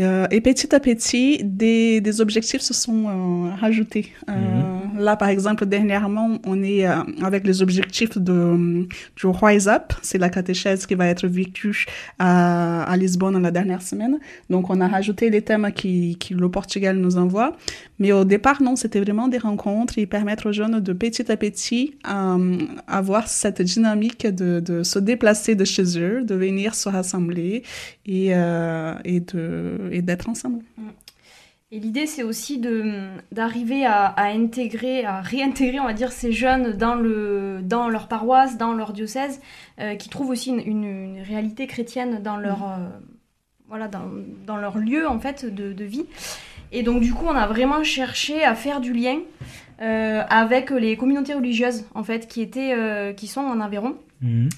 Euh, 0.00 0.26
et 0.30 0.40
petit 0.40 0.74
à 0.74 0.80
petit, 0.80 1.40
des, 1.44 2.00
des 2.00 2.20
objectifs 2.20 2.62
se 2.62 2.72
sont 2.72 3.04
euh, 3.06 3.54
rajoutés. 3.60 4.12
Euh, 4.28 4.32
mhm. 4.32 4.98
Là, 4.98 5.16
par 5.16 5.28
exemple, 5.28 5.66
dernièrement, 5.66 6.38
on 6.46 6.62
est 6.62 6.84
avec 6.84 7.46
les 7.46 7.62
objectifs 7.62 8.18
de, 8.18 8.86
du 9.16 9.26
Rise 9.26 9.68
Up. 9.68 9.92
C'est 10.02 10.18
la 10.18 10.28
catéchèse 10.28 10.86
qui 10.86 10.94
va 10.94 11.06
être 11.06 11.26
vécue 11.26 11.86
à, 12.18 12.82
à 12.84 12.96
Lisbonne 12.96 13.40
la 13.42 13.50
dernière 13.50 13.82
semaine. 13.82 14.18
Donc, 14.50 14.70
on 14.70 14.80
a 14.80 14.88
rajouté 14.88 15.30
les 15.30 15.42
thèmes 15.42 15.70
qui, 15.74 16.16
qui 16.18 16.34
le 16.34 16.50
Portugal 16.50 16.96
nous 16.96 17.16
envoie. 17.16 17.56
Mais 17.98 18.12
au 18.12 18.24
départ, 18.24 18.62
non, 18.62 18.76
c'était 18.76 19.00
vraiment 19.00 19.28
des 19.28 19.38
rencontres 19.38 19.98
et 19.98 20.06
permettre 20.06 20.48
aux 20.50 20.52
jeunes 20.52 20.80
de 20.80 20.92
petit 20.92 21.30
à 21.30 21.36
petit 21.36 21.94
avoir 22.86 23.28
cette 23.28 23.62
dynamique 23.62 24.26
de, 24.26 24.60
de, 24.60 24.82
se 24.82 24.98
déplacer 24.98 25.54
de 25.54 25.64
chez 25.64 25.98
eux, 25.98 26.22
de 26.22 26.34
venir 26.34 26.74
se 26.74 26.88
rassembler 26.88 27.62
et, 28.06 28.28
et 28.28 29.20
de 29.20 29.89
et 29.90 30.02
d'être 30.02 30.28
ensemble. 30.28 30.62
Et 31.72 31.78
l'idée, 31.78 32.06
c'est 32.06 32.24
aussi 32.24 32.60
d'arriver 33.30 33.86
à, 33.86 34.06
à, 34.06 34.24
intégrer, 34.24 35.04
à 35.04 35.20
réintégrer, 35.20 35.78
on 35.78 35.84
va 35.84 35.92
dire, 35.92 36.10
ces 36.10 36.32
jeunes 36.32 36.72
dans, 36.72 36.96
le, 36.96 37.60
dans 37.62 37.88
leur 37.88 38.08
paroisse, 38.08 38.58
dans 38.58 38.72
leur 38.72 38.92
diocèse, 38.92 39.40
euh, 39.78 39.94
qui 39.94 40.08
trouvent 40.08 40.30
aussi 40.30 40.50
une, 40.50 41.22
réalité 41.22 41.68
chrétienne 41.68 42.22
dans 42.24 42.36
leur, 42.36 42.64
euh, 42.64 42.88
voilà, 43.68 43.86
dans, 43.86 44.10
dans, 44.44 44.56
leur 44.56 44.78
lieu, 44.78 45.06
en 45.06 45.20
fait, 45.20 45.44
de, 45.46 45.72
de, 45.72 45.84
vie. 45.84 46.06
Et 46.72 46.82
donc, 46.82 47.02
du 47.02 47.14
coup, 47.14 47.26
on 47.26 47.36
a 47.36 47.46
vraiment 47.46 47.84
cherché 47.84 48.42
à 48.42 48.56
faire 48.56 48.80
du 48.80 48.92
lien 48.92 49.20
euh, 49.80 50.24
avec 50.28 50.70
les 50.70 50.96
communautés 50.96 51.34
religieuses, 51.34 51.84
en 51.94 52.02
fait, 52.02 52.26
qui, 52.26 52.40
étaient, 52.42 53.14
qui 53.16 53.28
sont 53.28 53.42
en 53.42 53.60
Aveyron. 53.60 53.94
Mmh. 54.22 54.48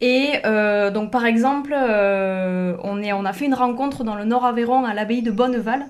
Et 0.00 0.32
euh, 0.44 0.90
donc, 0.90 1.10
par 1.10 1.24
exemple, 1.24 1.74
euh, 1.76 2.76
on, 2.82 3.02
est, 3.02 3.12
on 3.12 3.24
a 3.24 3.32
fait 3.32 3.46
une 3.46 3.54
rencontre 3.54 4.04
dans 4.04 4.16
le 4.16 4.24
Nord 4.24 4.44
Aveyron 4.44 4.84
à 4.84 4.94
l'abbaye 4.94 5.22
de 5.22 5.30
Bonneval. 5.30 5.86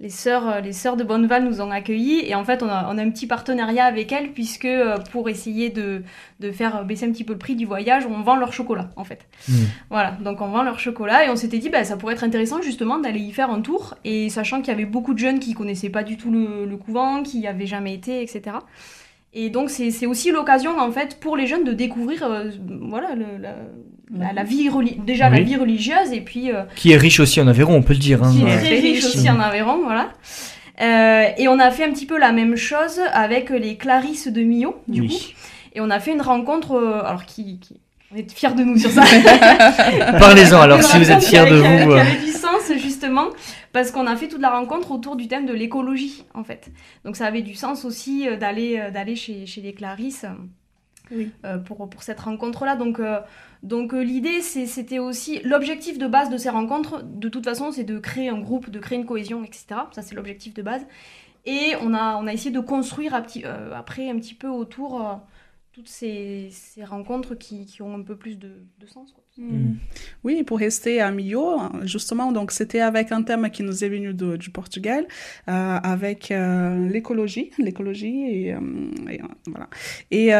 Les 0.00 0.08
sœurs, 0.08 0.48
euh, 0.48 0.60
les 0.60 0.72
sœurs 0.72 0.96
de 0.96 1.04
Bonneval 1.04 1.44
nous 1.44 1.60
ont 1.60 1.70
accueillis 1.70 2.26
et 2.26 2.34
en 2.34 2.44
fait, 2.44 2.64
on 2.64 2.68
a, 2.68 2.88
on 2.90 2.98
a 2.98 3.02
un 3.02 3.10
petit 3.10 3.28
partenariat 3.28 3.84
avec 3.84 4.10
elles 4.10 4.32
puisque 4.32 4.66
pour 5.12 5.28
essayer 5.28 5.70
de, 5.70 6.02
de, 6.40 6.50
faire 6.50 6.84
baisser 6.84 7.06
un 7.06 7.12
petit 7.12 7.22
peu 7.22 7.34
le 7.34 7.38
prix 7.38 7.54
du 7.54 7.66
voyage, 7.66 8.04
on 8.06 8.20
vend 8.22 8.34
leur 8.34 8.52
chocolat 8.52 8.90
en 8.96 9.04
fait. 9.04 9.28
Mmh. 9.48 9.52
Voilà, 9.90 10.12
donc 10.12 10.40
on 10.40 10.48
vend 10.48 10.64
leur 10.64 10.80
chocolat 10.80 11.24
et 11.26 11.30
on 11.30 11.36
s'était 11.36 11.58
dit, 11.58 11.68
bah, 11.68 11.84
ça 11.84 11.96
pourrait 11.96 12.14
être 12.14 12.24
intéressant 12.24 12.60
justement 12.62 12.98
d'aller 12.98 13.20
y 13.20 13.30
faire 13.30 13.50
un 13.50 13.60
tour 13.60 13.94
et 14.02 14.28
sachant 14.28 14.58
qu'il 14.58 14.68
y 14.68 14.74
avait 14.74 14.86
beaucoup 14.86 15.14
de 15.14 15.20
jeunes 15.20 15.38
qui 15.38 15.54
connaissaient 15.54 15.90
pas 15.90 16.02
du 16.02 16.16
tout 16.16 16.32
le, 16.32 16.64
le 16.64 16.76
couvent, 16.76 17.22
qui 17.22 17.38
n'y 17.38 17.46
avaient 17.46 17.66
jamais 17.66 17.94
été, 17.94 18.22
etc. 18.22 18.56
Et 19.34 19.48
donc 19.48 19.70
c'est 19.70 20.06
aussi 20.06 20.30
l'occasion 20.30 20.78
en 20.78 20.92
fait 20.92 21.18
pour 21.18 21.38
les 21.38 21.46
jeunes 21.46 21.64
de 21.64 21.72
découvrir 21.72 22.22
euh, 22.24 22.50
voilà 22.82 23.14
le, 23.14 23.24
la, 23.40 24.32
la, 24.34 24.44
vie 24.44 24.68
déjà 25.06 25.30
la 25.30 25.40
vie 25.40 25.56
religieuse 25.56 26.12
et 26.12 26.20
puis 26.20 26.50
euh, 26.50 26.64
qui 26.76 26.92
est 26.92 26.98
riche 26.98 27.18
aussi 27.18 27.40
en 27.40 27.48
Aveyron 27.48 27.74
on 27.74 27.82
peut 27.82 27.94
le 27.94 27.98
dire. 27.98 28.22
Hein, 28.22 28.30
qui 28.30 28.44
est 28.44 28.58
très 28.58 28.80
riche 28.80 29.04
aussi 29.04 29.30
en 29.30 29.40
Aveyron 29.40 29.84
voilà. 29.84 30.10
Euh, 30.82 31.28
et 31.38 31.48
on 31.48 31.58
a 31.58 31.70
fait 31.70 31.84
un 31.84 31.92
petit 31.92 32.04
peu 32.04 32.18
la 32.18 32.32
même 32.32 32.56
chose 32.56 33.00
avec 33.14 33.48
les 33.48 33.76
Clarisses 33.76 34.28
de 34.28 34.42
Millau 34.42 34.76
du 34.86 35.08
coup 35.08 35.14
et 35.74 35.80
on 35.80 35.88
a 35.88 35.98
fait 35.98 36.12
une 36.12 36.20
rencontre 36.20 36.76
alors 37.06 37.24
qui, 37.24 37.58
qui 37.58 37.80
on 38.14 38.18
est 38.18 38.30
fiers 38.30 38.52
de 38.52 38.62
nous 38.62 38.76
sur 38.76 38.90
ça. 38.90 39.02
Parlez-en 40.18 40.60
alors 40.60 40.82
si 40.82 40.98
vous 40.98 41.10
êtes 41.10 41.24
fiers 41.24 41.46
de 41.46 41.56
vous. 41.56 41.94
Qui 41.94 41.98
avait 41.98 42.20
du 42.22 42.32
sens 42.32 42.70
justement 42.76 43.28
parce 43.72 43.90
qu'on 43.90 44.06
a 44.06 44.16
fait 44.16 44.28
toute 44.28 44.40
la 44.40 44.50
rencontre 44.50 44.90
autour 44.92 45.16
du 45.16 45.28
thème 45.28 45.46
de 45.46 45.52
l'écologie 45.52 46.24
en 46.34 46.44
fait. 46.44 46.70
Donc 47.04 47.16
ça 47.16 47.26
avait 47.26 47.42
du 47.42 47.54
sens 47.54 47.84
aussi 47.84 48.28
euh, 48.28 48.36
d'aller 48.36 48.78
euh, 48.78 48.90
d'aller 48.90 49.16
chez, 49.16 49.46
chez 49.46 49.60
les 49.60 49.74
Clarisses. 49.74 50.26
Euh, 51.44 51.58
pour, 51.58 51.90
pour 51.90 52.02
cette 52.02 52.20
rencontre-là. 52.20 52.74
Donc, 52.74 52.98
donc 53.62 53.92
l'idée, 53.92 54.40
c'était 54.40 54.98
aussi 54.98 55.40
l'objectif 55.42 55.98
de 55.98 56.06
base 56.06 56.30
de 56.30 56.38
ces 56.38 56.48
rencontres. 56.48 57.02
De 57.02 57.28
toute 57.28 57.44
façon, 57.44 57.70
c'est 57.70 57.84
de 57.84 57.98
créer 57.98 58.30
un 58.30 58.38
groupe, 58.38 58.70
de 58.70 58.78
créer 58.78 58.98
une 58.98 59.04
cohésion, 59.04 59.44
etc. 59.44 59.66
Ça, 59.90 60.00
c'est 60.00 60.14
l'objectif 60.14 60.54
de 60.54 60.62
base. 60.62 60.86
Et 61.44 61.74
on 61.82 61.92
a, 61.92 62.16
on 62.16 62.26
a 62.26 62.32
essayé 62.32 62.50
de 62.50 62.60
construire 62.60 63.14
après 63.14 64.08
un 64.08 64.16
petit 64.16 64.32
peu 64.32 64.48
autour 64.48 65.20
toutes 65.72 65.88
ces, 65.88 66.48
ces 66.50 66.82
rencontres 66.82 67.34
qui, 67.34 67.66
qui, 67.66 67.82
ont 67.82 67.94
un 67.94 68.02
peu 68.02 68.16
plus 68.16 68.36
de, 68.36 68.64
de 68.78 68.86
sens. 68.86 69.14
Mm. 69.38 69.76
Oui, 70.24 70.42
pour 70.42 70.58
rester 70.58 71.00
à 71.00 71.10
Millau, 71.10 71.58
justement, 71.84 72.32
donc 72.32 72.52
c'était 72.52 72.80
avec 72.80 73.12
un 73.12 73.22
thème 73.22 73.50
qui 73.50 73.62
nous 73.62 73.82
est 73.82 73.88
venu 73.88 74.12
du 74.14 74.50
Portugal, 74.50 75.06
euh, 75.48 75.78
avec 75.82 76.30
euh, 76.30 76.88
l'écologie, 76.88 77.50
l'écologie 77.58 78.26
et, 78.26 78.54
euh, 78.54 78.60
voilà. 79.46 79.68
Et 80.10 80.30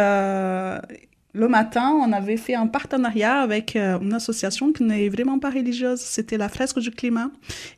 le 1.34 1.48
matin, 1.48 1.92
on 1.92 2.12
avait 2.12 2.36
fait 2.36 2.54
un 2.54 2.66
partenariat 2.66 3.40
avec 3.40 3.74
une 3.74 4.12
association 4.12 4.70
qui 4.70 4.82
n'est 4.82 5.08
vraiment 5.08 5.38
pas 5.38 5.48
religieuse. 5.48 5.98
C'était 5.98 6.36
la 6.36 6.50
fresque 6.50 6.78
du 6.78 6.90
climat. 6.90 7.30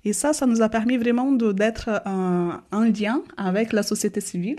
Et 0.05 0.13
ça, 0.13 0.33
ça 0.33 0.45
nous 0.45 0.61
a 0.61 0.69
permis 0.69 0.97
vraiment 0.97 1.31
d'être 1.31 2.03
un 2.05 2.89
lien 2.89 3.23
avec 3.37 3.73
la 3.73 3.85
société 3.85 4.21
civile 4.21 4.59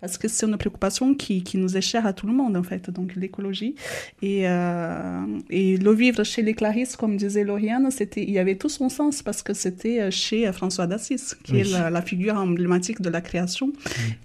parce 0.00 0.18
que 0.18 0.28
c'est 0.28 0.46
une 0.46 0.56
préoccupation 0.56 1.14
qui, 1.14 1.42
qui, 1.42 1.56
nous 1.56 1.76
est 1.76 1.80
chère 1.80 2.06
à 2.06 2.12
tout 2.12 2.26
le 2.26 2.32
monde, 2.32 2.56
en 2.56 2.62
fait, 2.62 2.90
donc 2.90 3.14
l'écologie. 3.14 3.74
Et, 4.22 4.48
euh, 4.48 5.24
et 5.50 5.76
le 5.76 5.92
vivre 5.92 6.24
chez 6.24 6.42
les 6.42 6.54
Clarisses, 6.54 6.96
comme 6.96 7.16
disait 7.16 7.44
Lauriane, 7.44 7.90
c'était, 7.90 8.22
il 8.22 8.30
y 8.30 8.38
avait 8.38 8.56
tout 8.56 8.68
son 8.68 8.88
sens 8.88 9.22
parce 9.22 9.42
que 9.42 9.54
c'était 9.54 10.00
euh, 10.00 10.10
chez 10.10 10.50
François 10.52 10.86
d'Assise, 10.86 11.36
qui 11.42 11.60
est 11.60 11.72
la, 11.72 12.02
figure 12.02 12.36
emblématique 12.36 13.00
de 13.00 13.08
la 13.08 13.20
création. 13.20 13.72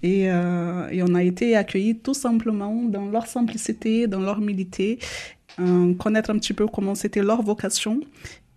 Et, 0.02 0.30
euh, 0.30 0.88
et, 0.90 1.02
on 1.02 1.14
a 1.14 1.22
été 1.22 1.56
accueillis 1.56 1.96
tout 1.96 2.14
simplement 2.14 2.82
dans 2.82 3.08
leur 3.08 3.26
simplicité, 3.26 4.06
dans 4.06 4.20
leur 4.20 4.38
humilité, 4.38 4.98
connaître 5.98 6.30
un 6.30 6.38
petit 6.38 6.54
peu 6.54 6.66
comment 6.66 6.94
c'était 6.94 7.22
leur 7.22 7.42
vocation 7.42 8.00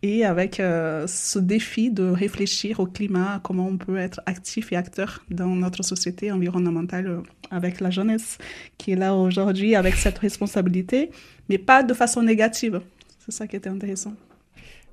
et 0.04 0.26
avec 0.26 0.60
euh, 0.60 1.08
ce 1.08 1.40
défi 1.40 1.90
de 1.90 2.04
réfléchir 2.04 2.82
au 2.82 2.86
climat, 2.86 3.40
comment 3.42 3.68
on 3.68 3.78
peut 3.78 3.98
être 3.98 4.20
actif 4.26 4.74
et 4.74 4.76
acteur 4.76 5.24
dans 5.32 5.56
notre 5.56 5.82
société 5.82 6.30
environnementale 6.30 7.08
euh, 7.08 7.22
avec 7.50 7.80
la 7.80 7.90
jeunesse 7.90 8.38
qui 8.78 8.92
est 8.92 8.98
là 8.98 9.16
aujourd'hui 9.16 9.76
avec 9.76 9.96
cette 9.96 10.20
responsabilité, 10.20 11.10
mais 11.48 11.58
pas 11.58 11.84
de 11.84 11.94
façon 11.94 12.22
négative. 12.22 12.82
C'est 13.26 13.32
ça 13.32 13.48
qui 13.48 13.56
était 13.56 13.70
intéressant. 13.70 14.14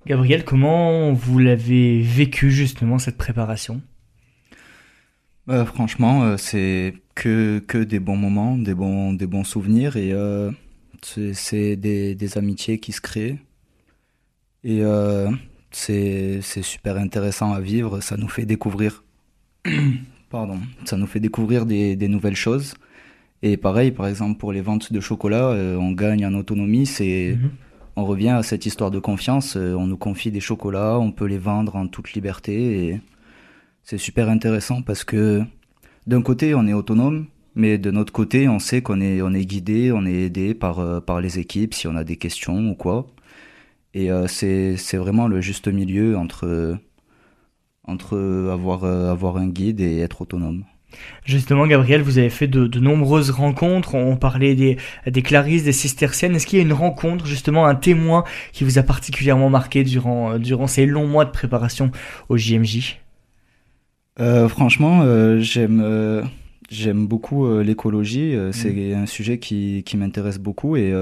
Gabriel, 0.07 0.45
comment 0.45 1.13
vous 1.13 1.41
l'avez 1.41 2.01
vécu 2.01 2.53
justement 2.53 2.99
cette 2.99 3.17
préparation? 3.17 3.83
Euh, 5.49 5.65
Franchement, 5.65 6.37
c'est 6.39 6.95
que, 7.17 7.59
que 7.67 7.79
des 7.79 7.99
bons 7.99 8.17
moments, 8.17 8.57
des 8.57 8.75
bons, 8.75 9.13
des 9.13 9.27
bons 9.27 9.45
souvenirs 9.45 9.97
et 9.97 10.15
c'est 11.03 11.75
des, 11.75 12.15
des 12.15 12.39
amitiés 12.39 12.79
qui 12.79 12.93
se 12.93 13.01
créent 13.01 13.39
Et 14.65 14.83
euh, 14.83 15.31
c'est 15.71 16.41
super 16.43 16.97
intéressant 16.97 17.53
à 17.53 17.61
vivre. 17.61 18.01
Ça 18.01 18.17
nous 18.17 18.29
fait 18.29 18.47
découvrir, 18.47 19.05
pardon, 20.31 20.59
ça 20.85 20.97
nous 20.97 21.07
fait 21.07 21.21
découvrir 21.21 21.67
des, 21.67 21.97
des 21.97 22.09
nouvelles 22.09 22.37
choses. 22.37 22.75
Et 23.43 23.57
pareil, 23.57 23.91
par 23.91 24.07
exemple, 24.07 24.39
pour 24.39 24.53
les 24.53 24.61
ventes 24.61 24.93
de 24.93 25.01
chocolat, 25.01 25.49
euh, 25.51 25.77
on 25.77 25.93
gagne 25.93 26.27
en 26.27 26.35
autonomie. 26.35 26.87
C'est, 26.87 27.39
on 27.97 28.05
revient 28.05 28.29
à 28.31 28.43
cette 28.43 28.67
histoire 28.67 28.91
de 28.91 28.99
confiance. 28.99 29.57
euh, 29.57 29.75
on 29.75 29.87
nous 29.87 29.97
confie 29.97 30.31
des 30.31 30.41
chocolats, 30.41 30.99
on 30.99 31.11
peut 31.13 31.25
les 31.25 31.39
vendre 31.39 31.77
en 31.77 31.87
toute 31.87 32.13
liberté. 32.13 32.89
Et 32.89 33.01
c'est 33.83 33.99
super 33.99 34.29
intéressant 34.29 34.83
parce 34.83 35.05
que 35.05 35.43
d'un 36.07 36.23
côté, 36.23 36.55
on 36.55 36.67
est 36.67 36.75
autonome, 36.75 37.27
mais 37.55 37.79
de 37.79 37.91
notre 37.91 38.13
côté, 38.13 38.49
on 38.49 38.59
sait 38.59 38.83
qu'on 38.83 39.01
est, 39.01 39.23
on 39.23 39.33
est 39.33 39.45
guidé, 39.47 39.91
on 39.93 40.05
est 40.05 40.23
aidé 40.27 40.55
par, 40.55 40.79
euh, 40.81 41.01
par 41.01 41.21
les 41.21 41.39
équipes 41.39 41.75
si 41.75 41.87
on 41.89 41.97
a 41.97 42.05
des 42.05 42.17
questions 42.17 42.71
ou 42.71 42.75
quoi. 42.75 43.07
Et 43.95 44.11
euh, 44.11 44.27
c'est, 44.29 44.97
vraiment 44.97 45.27
le 45.27 45.41
juste 45.41 45.69
milieu 45.69 46.17
entre, 46.17 46.79
entre 47.85 48.17
avoir, 48.51 48.85
euh, 48.85 49.11
avoir 49.11 49.37
un 49.37 49.49
guide 49.49 49.81
et 49.81 49.99
être 49.99 50.23
autonome. 50.23 50.65
Justement, 51.25 51.67
Gabriel, 51.67 52.03
vous 52.03 52.19
avez 52.19 52.31
fait 52.31 52.49
de, 52.49 52.67
de 52.67 52.81
nombreuses 52.81 53.31
rencontres. 53.31 53.95
On 53.95 54.17
parlait 54.17 54.55
des, 54.55 54.77
des 55.07 55.23
Clarisses, 55.23 55.65
des 55.65 55.73
Cisterciennes. 55.73 56.35
Est-ce 56.35 56.47
qu'il 56.47 56.59
y 56.59 56.63
a 56.63 56.65
une 56.65 56.73
rencontre, 56.73 57.27
justement, 57.27 57.67
un 57.67 57.75
témoin 57.75 58.25
qui 58.53 58.65
vous 58.65 58.79
a 58.79 58.83
particulièrement 58.83 59.51
marqué 59.51 59.85
durant, 59.85 60.33
euh, 60.33 60.39
durant 60.39 60.67
ces 60.67 60.87
longs 60.87 61.07
mois 61.07 61.25
de 61.25 61.31
préparation 61.31 61.91
au 62.29 62.37
JMJ 62.37 62.99
Euh, 64.19 64.49
franchement, 64.49 65.01
euh, 65.03 65.39
j'aime 65.41 65.81
euh, 65.83 66.23
j'aime 66.71 67.07
beaucoup 67.07 67.61
l'écologie. 67.61 68.37
C'est 68.53 68.95
un 68.95 69.07
sujet 69.07 69.39
qui, 69.39 69.83
qui 69.85 69.97
m'intéresse 69.97 70.39
beaucoup 70.39 70.77
et 70.77 70.93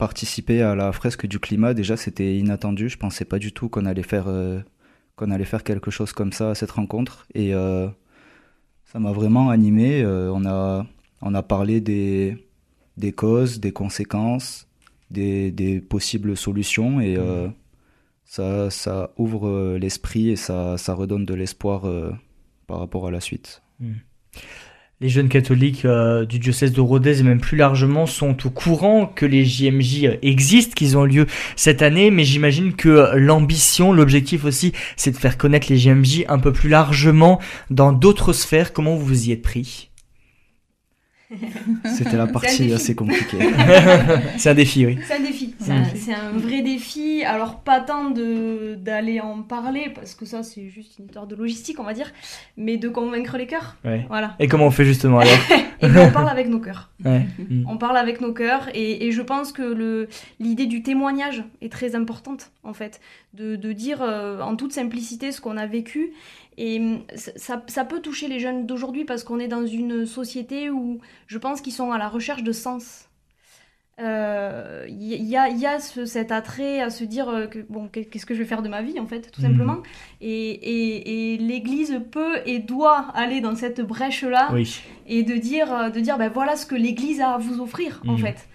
participer 0.00 0.62
à 0.62 0.74
la 0.74 0.92
fresque 0.92 1.26
du 1.26 1.38
climat, 1.38 1.74
déjà, 1.74 1.94
c'était 1.96 2.36
inattendu. 2.38 2.88
Je 2.88 2.96
pensais 2.96 3.26
pas 3.26 3.38
du 3.38 3.52
tout 3.52 3.68
qu'on 3.68 3.84
allait 3.84 4.02
faire 4.02 4.28
euh, 4.28 4.60
qu'on 5.14 5.30
allait 5.30 5.44
faire 5.44 5.62
quelque 5.62 5.90
chose 5.90 6.12
comme 6.14 6.32
ça 6.32 6.50
à 6.50 6.54
cette 6.54 6.70
rencontre 6.70 7.26
et 7.34 7.54
euh, 7.54 7.86
ça 8.86 8.98
m'a 8.98 9.12
vraiment 9.12 9.50
animé. 9.50 10.02
Euh, 10.02 10.32
on 10.32 10.46
a 10.46 10.86
on 11.20 11.34
a 11.34 11.42
parlé 11.42 11.82
des 11.82 12.38
des 12.96 13.12
causes, 13.12 13.60
des 13.60 13.72
conséquences, 13.72 14.66
des, 15.10 15.52
des 15.52 15.80
possibles 15.80 16.34
solutions 16.36 17.00
et 17.00 17.18
ça, 18.24 18.70
ça 18.70 19.12
ouvre 19.16 19.76
l'esprit 19.76 20.30
et 20.30 20.36
ça, 20.36 20.78
ça 20.78 20.94
redonne 20.94 21.26
de 21.26 21.34
l'espoir 21.34 21.82
par 22.66 22.78
rapport 22.78 23.06
à 23.06 23.10
la 23.10 23.20
suite. 23.20 23.62
Les 25.02 25.08
jeunes 25.08 25.30
catholiques 25.30 25.86
euh, 25.86 26.26
du 26.26 26.38
diocèse 26.38 26.72
de 26.72 26.80
Rodez 26.82 27.20
et 27.20 27.22
même 27.22 27.40
plus 27.40 27.56
largement 27.56 28.04
sont 28.04 28.46
au 28.46 28.50
courant 28.50 29.06
que 29.06 29.24
les 29.24 29.46
JMJ 29.46 30.18
existent, 30.20 30.74
qu'ils 30.74 30.98
ont 30.98 31.04
lieu 31.04 31.26
cette 31.56 31.80
année, 31.80 32.10
mais 32.10 32.24
j'imagine 32.24 32.74
que 32.74 33.16
l'ambition, 33.16 33.94
l'objectif 33.94 34.44
aussi, 34.44 34.72
c'est 34.96 35.12
de 35.12 35.16
faire 35.16 35.38
connaître 35.38 35.68
les 35.70 35.78
JMJ 35.78 36.24
un 36.28 36.38
peu 36.38 36.52
plus 36.52 36.68
largement 36.68 37.40
dans 37.70 37.92
d'autres 37.92 38.34
sphères. 38.34 38.74
Comment 38.74 38.94
vous 38.94 39.06
vous 39.06 39.28
y 39.28 39.32
êtes 39.32 39.40
pris? 39.40 39.89
C'était 41.84 42.16
la 42.16 42.26
partie 42.26 42.72
assez 42.72 42.94
compliquée. 42.94 43.38
C'est 44.36 44.50
un 44.50 44.54
défi, 44.54 44.86
oui. 44.86 44.98
C'est 45.06 45.14
un 45.14 45.20
défi, 45.20 45.54
c'est 45.60 45.72
un, 45.72 45.84
c'est 45.94 46.12
un 46.14 46.30
vrai 46.32 46.62
défi. 46.62 47.22
Alors, 47.24 47.60
pas 47.60 47.80
tant 47.80 48.10
de- 48.10 48.74
d'aller 48.78 49.20
en 49.20 49.42
parler, 49.42 49.90
parce 49.94 50.14
que 50.14 50.24
ça, 50.26 50.42
c'est 50.42 50.68
juste 50.68 50.98
une 50.98 51.04
histoire 51.06 51.26
de 51.26 51.36
logistique, 51.36 51.78
on 51.78 51.84
va 51.84 51.94
dire, 51.94 52.10
mais 52.56 52.76
de 52.78 52.88
convaincre 52.88 53.36
les 53.36 53.46
cœurs. 53.46 53.76
Ouais. 53.84 54.04
Voilà. 54.08 54.34
Et 54.40 54.48
comment 54.48 54.66
on 54.66 54.70
fait 54.70 54.84
justement 54.84 55.20
alors 55.20 55.32
Et 55.82 55.88
bien, 55.88 56.08
on 56.08 56.12
parle 56.12 56.28
avec 56.28 56.48
nos 56.48 56.58
cœurs. 56.60 56.90
Ouais. 57.04 57.26
Mm. 57.38 57.64
On 57.68 57.78
parle 57.78 57.96
avec 57.96 58.20
nos 58.20 58.32
cœurs, 58.34 58.68
et, 58.74 59.06
et 59.06 59.12
je 59.12 59.22
pense 59.22 59.52
que 59.52 59.62
le- 59.62 60.08
l'idée 60.40 60.66
du 60.66 60.82
témoignage 60.82 61.44
est 61.62 61.72
très 61.72 61.94
importante, 61.94 62.50
en 62.64 62.74
fait, 62.74 63.00
de, 63.34 63.56
de 63.56 63.72
dire 63.72 64.00
euh, 64.02 64.40
en 64.40 64.56
toute 64.56 64.72
simplicité 64.72 65.32
ce 65.32 65.40
qu'on 65.40 65.56
a 65.56 65.66
vécu. 65.66 66.10
Et 66.62 66.78
hum, 66.78 67.02
ça- 67.16 67.84
peut 67.92 68.00
toucher 68.08 68.28
les 68.28 68.38
jeunes 68.44 68.66
d'aujourd'hui 68.66 69.04
parce 69.04 69.22
qu'on 69.24 69.38
est 69.44 69.48
dans 69.56 69.66
une 69.66 70.04
société 70.04 70.68
où 70.70 70.98
je 71.26 71.38
pense 71.38 71.60
qu'ils 71.62 71.72
sont 71.80 71.90
à 71.92 71.98
la 71.98 72.08
recherche 72.16 72.42
de 72.42 72.52
sens. 72.52 73.06
Euh, 74.00 74.86
Il 74.88 75.02
y, 75.02 75.16
y 75.32 75.36
a, 75.36 75.48
y 75.50 75.66
a 75.66 75.78
ce- 75.78 76.06
cet 76.06 76.32
attrait 76.32 76.80
à 76.80 76.88
se 76.88 77.04
dire 77.04 77.28
euh, 77.28 77.46
que 77.46 77.58
bon 77.68 77.88
qu'est-ce 77.88 78.24
que 78.24 78.32
je 78.34 78.38
vais 78.38 78.46
faire 78.46 78.62
de 78.62 78.68
ma 78.70 78.80
vie 78.80 78.98
en 78.98 79.06
fait 79.06 79.30
tout 79.30 79.42
Mhm. 79.42 79.48
simplement 79.48 79.78
et, 80.22 80.50
et, 80.52 81.34
et 81.34 81.36
l'Église 81.36 82.00
peut 82.10 82.36
et 82.46 82.60
doit 82.60 83.08
aller 83.14 83.42
dans 83.42 83.54
cette 83.54 83.82
brèche 83.82 84.22
là 84.22 84.48
Oui. 84.54 84.80
et 85.06 85.22
de 85.22 85.34
dire 85.34 85.70
euh, 85.74 85.90
de 85.90 86.00
dire 86.00 86.16
ben 86.16 86.30
voilà 86.30 86.56
ce 86.56 86.64
que 86.64 86.74
l'Église 86.76 87.20
a 87.20 87.32
à 87.34 87.38
vous 87.38 87.60
offrir 87.60 88.00
en 88.06 88.12
Mhm. 88.12 88.18
fait 88.24 88.48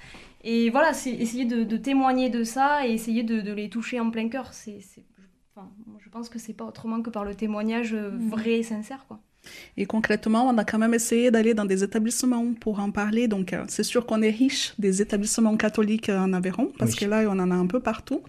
et 0.44 0.72
voilà 0.72 0.94
c'est 0.94 1.12
essayer 1.12 1.46
de, 1.46 1.64
de 1.64 1.78
témoigner 1.78 2.30
de 2.32 2.44
ça 2.44 2.88
et 2.88 2.92
essayer 2.94 3.22
de, 3.22 3.40
de 3.42 3.54
les 3.54 3.70
toucher 3.70 4.00
en 4.00 4.10
plein 4.10 4.30
cœur 4.30 4.52
c'est 4.52 4.80
c'est- 4.82 5.04
enfin, 5.56 5.70
moi, 5.86 5.98
je 6.04 6.05
pense 6.16 6.30
que 6.30 6.40
c'est 6.40 6.54
pas 6.54 6.64
autrement 6.64 7.02
que 7.02 7.10
par 7.10 7.26
le 7.26 7.36
témoignage 7.36 7.94
euh, 7.94 8.10
vrai 8.10 8.60
et 8.60 8.64
sincère 8.64 9.06
quoi 9.06 9.20
Et 9.78 9.86
concrètement, 9.86 10.48
on 10.48 10.58
a 10.58 10.64
quand 10.64 10.78
même 10.80 10.94
essayé 10.94 11.32
d'aller 11.32 11.54
dans 11.54 11.66
des 11.66 11.84
établissements 11.84 12.46
pour 12.60 12.80
en 12.80 12.92
parler. 12.92 13.28
Donc, 13.28 13.54
euh, 13.54 13.64
c'est 13.68 13.84
sûr 13.84 14.06
qu'on 14.06 14.22
est 14.22 14.30
riche 14.30 14.74
des 14.80 15.02
établissements 15.02 15.56
catholiques 15.58 16.10
euh, 16.10 16.20
en 16.20 16.34
Aveyron, 16.34 16.72
parce 16.78 16.92
Oui. 16.92 16.98
que 17.00 17.06
là, 17.06 17.24
on 17.28 17.40
en 17.40 17.52
a 17.52 17.56
un 17.56 17.68
peu 17.68 17.80
partout. 17.80 18.22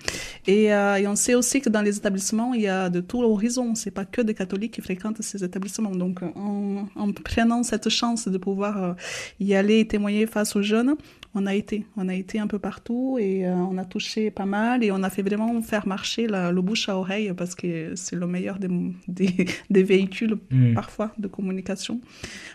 Et, 0.47 0.73
euh, 0.73 0.97
et 0.97 1.07
on 1.07 1.17
sait 1.17 1.35
aussi 1.35 1.61
que 1.61 1.69
dans 1.69 1.83
les 1.83 1.97
établissements, 1.97 2.55
il 2.55 2.63
y 2.63 2.69
a 2.69 2.89
de 2.91 3.01
tout 3.01 3.23
horizon. 3.23 3.75
C'est 3.75 3.91
pas 3.91 4.05
que 4.05 4.21
des 4.21 4.35
catholiques 4.35 4.75
qui 4.75 4.81
fréquentent 4.83 5.23
ces 5.23 5.43
établissements. 5.45 5.91
Donc, 5.95 6.21
en, 6.23 6.87
en 6.95 7.13
prenant 7.13 7.63
cette 7.63 7.89
chance 7.89 8.29
de 8.29 8.39
pouvoir 8.39 8.83
euh, 8.83 8.93
y 9.41 9.55
aller 9.55 9.81
et 9.81 9.87
témoigner 9.87 10.27
face 10.27 10.57
aux 10.57 10.63
jeunes, 10.63 10.95
on 11.39 11.45
a 11.47 11.55
été, 11.55 11.85
on 11.99 12.09
a 12.09 12.15
été 12.15 12.39
un 12.39 12.47
peu 12.47 12.59
partout 12.59 13.19
et 13.21 13.47
euh, 13.47 13.53
on 13.55 13.77
a 13.77 13.85
touché 13.85 14.31
pas 14.31 14.47
mal 14.47 14.83
et 14.83 14.91
on 14.91 15.03
a 15.03 15.11
fait 15.11 15.21
vraiment 15.23 15.61
faire 15.61 15.87
marcher 15.87 16.27
la- 16.27 16.51
le 16.51 16.63
bouche 16.63 16.89
à 16.89 16.97
oreille 16.97 17.31
parce 17.37 17.55
que 17.55 17.93
c'est 17.95 18.17
le 18.17 18.27
meilleur 18.27 18.59
des, 18.59 18.69
des, 19.07 19.47
des 19.69 19.83
véhicules 19.83 20.39
Mm. 20.51 20.75
parfois 20.75 21.06
de 21.19 21.29
communication. 21.29 22.01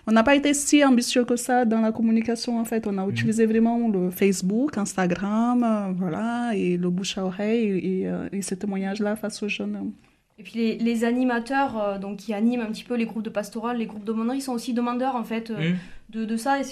On 0.08 0.12
n'a 0.12 0.24
pas 0.24 0.36
été 0.36 0.54
si 0.54 0.84
ambitieux 0.84 1.26
que 1.26 1.36
ça 1.36 1.66
dans 1.66 1.82
la 1.82 1.92
communication 1.92 2.60
en 2.60 2.66
fait. 2.66 2.88
On 2.88 2.98
a 2.98 3.08
utilisé 3.08 3.46
vraiment 3.46 3.88
le 3.90 4.10
Facebook, 4.10 4.78
Instagram, 4.78 5.64
euh, 5.64 5.92
voilà, 5.98 6.52
et 6.56 6.78
le 6.78 6.90
bouche 6.90 7.18
à 7.18 7.26
oreille 7.26 7.66
et, 8.02 8.08
euh, 8.08 8.28
et 8.32 8.42
ce 8.42 8.56
témoignage-là 8.56 9.16
face 9.16 9.42
aux 9.44 9.48
jeunes. 9.48 9.92
Et 10.40 10.44
puis 10.44 10.54
les, 10.56 10.78
les 10.78 11.04
animateurs 11.04 11.78
euh, 11.82 11.98
donc, 12.00 12.18
qui 12.18 12.34
animent 12.34 12.62
un 12.62 12.72
petit 12.72 12.84
peu 12.84 12.96
les 12.96 13.06
groupes 13.06 13.24
de 13.24 13.30
pastoral, 13.30 13.78
les 13.78 13.86
groupes 13.86 14.04
d'aumônerie, 14.04 14.42
sont 14.42 14.54
aussi 14.54 14.74
demandeurs 14.74 15.16
en 15.16 15.24
fait 15.24 15.52
euh, 15.52 15.72
Mm. 15.72 15.76
de, 16.10 16.26
de 16.26 16.36
ça. 16.38 16.60
Et 16.60 16.64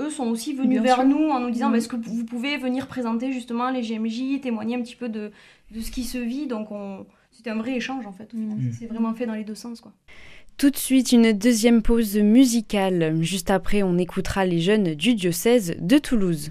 eux 0.00 0.10
sont 0.10 0.26
aussi 0.28 0.52
venus 0.54 0.70
Bien 0.80 0.82
vers 0.82 0.96
sûr. 1.00 1.06
nous 1.08 1.28
en 1.30 1.40
nous 1.40 1.50
disant 1.50 1.68
Mm. 1.68 1.72
bah, 1.72 1.78
est-ce 1.78 1.88
que 1.88 1.96
vous 1.96 2.24
pouvez 2.24 2.56
venir 2.58 2.86
présenter 2.86 3.32
justement 3.32 3.70
les 3.70 3.80
GMJ, 3.82 4.40
témoigner 4.40 4.76
un 4.76 4.82
petit 4.82 4.94
peu 4.94 5.08
de, 5.08 5.32
de 5.74 5.80
ce 5.80 5.90
qui 5.90 6.04
se 6.04 6.18
vit? 6.18 6.46
Donc 6.46 6.70
on... 6.70 7.06
c'était 7.32 7.50
un 7.50 7.56
vrai 7.56 7.72
échange 7.74 8.06
en 8.06 8.12
fait. 8.12 8.32
Mm. 8.32 8.70
C'est 8.78 8.86
vraiment 8.86 9.12
fait 9.14 9.26
dans 9.26 9.34
les 9.34 9.42
deux 9.44 9.56
sens. 9.56 9.80
quoi. 9.80 9.92
Tout 10.58 10.70
de 10.70 10.76
suite, 10.76 11.12
une 11.12 11.32
deuxième 11.32 11.82
pause 11.82 12.16
musicale. 12.16 13.16
Juste 13.22 13.48
après, 13.48 13.84
on 13.84 13.96
écoutera 13.96 14.44
les 14.44 14.58
jeunes 14.58 14.96
du 14.96 15.14
diocèse 15.14 15.76
de 15.78 15.98
Toulouse. 15.98 16.50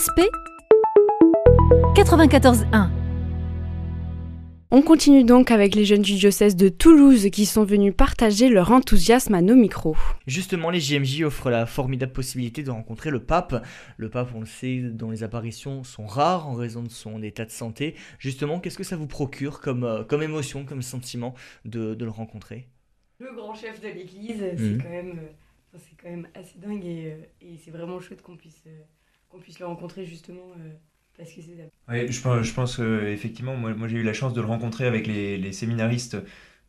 Aspect 0.00 0.30
94.1. 1.94 2.88
On 4.70 4.80
continue 4.80 5.24
donc 5.24 5.50
avec 5.50 5.74
les 5.74 5.84
jeunes 5.84 6.00
du 6.00 6.14
diocèse 6.14 6.56
de 6.56 6.70
Toulouse 6.70 7.28
qui 7.30 7.44
sont 7.44 7.64
venus 7.64 7.92
partager 7.94 8.48
leur 8.48 8.72
enthousiasme 8.72 9.34
à 9.34 9.42
nos 9.42 9.54
micros. 9.56 9.98
Justement, 10.26 10.70
les 10.70 10.80
JMJ 10.80 11.24
offrent 11.24 11.50
la 11.50 11.66
formidable 11.66 12.12
possibilité 12.12 12.62
de 12.62 12.70
rencontrer 12.70 13.10
le 13.10 13.22
pape. 13.22 13.62
Le 13.98 14.08
pape, 14.08 14.30
on 14.34 14.40
le 14.40 14.46
sait, 14.46 14.78
dont 14.78 15.10
les 15.10 15.22
apparitions 15.22 15.84
sont 15.84 16.06
rares 16.06 16.48
en 16.48 16.54
raison 16.54 16.82
de 16.82 16.88
son 16.88 17.22
état 17.22 17.44
de 17.44 17.50
santé. 17.50 17.94
Justement, 18.18 18.58
qu'est-ce 18.58 18.78
que 18.78 18.84
ça 18.84 18.96
vous 18.96 19.06
procure 19.06 19.60
comme, 19.60 19.84
euh, 19.84 20.02
comme 20.02 20.22
émotion, 20.22 20.64
comme 20.64 20.80
sentiment 20.80 21.34
de, 21.66 21.94
de 21.94 22.04
le 22.06 22.10
rencontrer? 22.10 22.68
Le 23.18 23.34
grand 23.36 23.54
chef 23.54 23.82
de 23.82 23.88
l'Église, 23.88 24.42
c'est 24.56 24.82
quand 24.82 24.88
même... 24.88 25.18
euh, 25.18 25.28
quand 26.02 26.08
même 26.10 26.26
assez 26.34 26.58
dingue 26.58 26.84
et, 26.84 27.12
euh, 27.12 27.24
et 27.42 27.58
c'est 27.62 27.70
vraiment 27.70 28.00
chouette 28.00 28.22
qu'on 28.22 28.36
puisse, 28.36 28.62
euh, 28.66 28.80
qu'on 29.30 29.40
puisse 29.40 29.58
le 29.60 29.66
rencontrer 29.66 30.06
justement 30.06 30.52
euh, 30.58 30.72
parce 31.16 31.32
que 31.32 31.42
c'est 31.42 31.70
Ouais, 31.88 32.10
je 32.10 32.20
pense, 32.20 32.42
je 32.44 32.54
pense 32.54 32.76
que, 32.76 33.06
effectivement, 33.08 33.56
moi, 33.56 33.74
moi 33.74 33.88
j'ai 33.88 33.98
eu 33.98 34.02
la 34.04 34.12
chance 34.12 34.32
de 34.32 34.40
le 34.40 34.46
rencontrer 34.46 34.86
avec 34.86 35.06
les, 35.08 35.36
les 35.38 35.52
séminaristes 35.52 36.16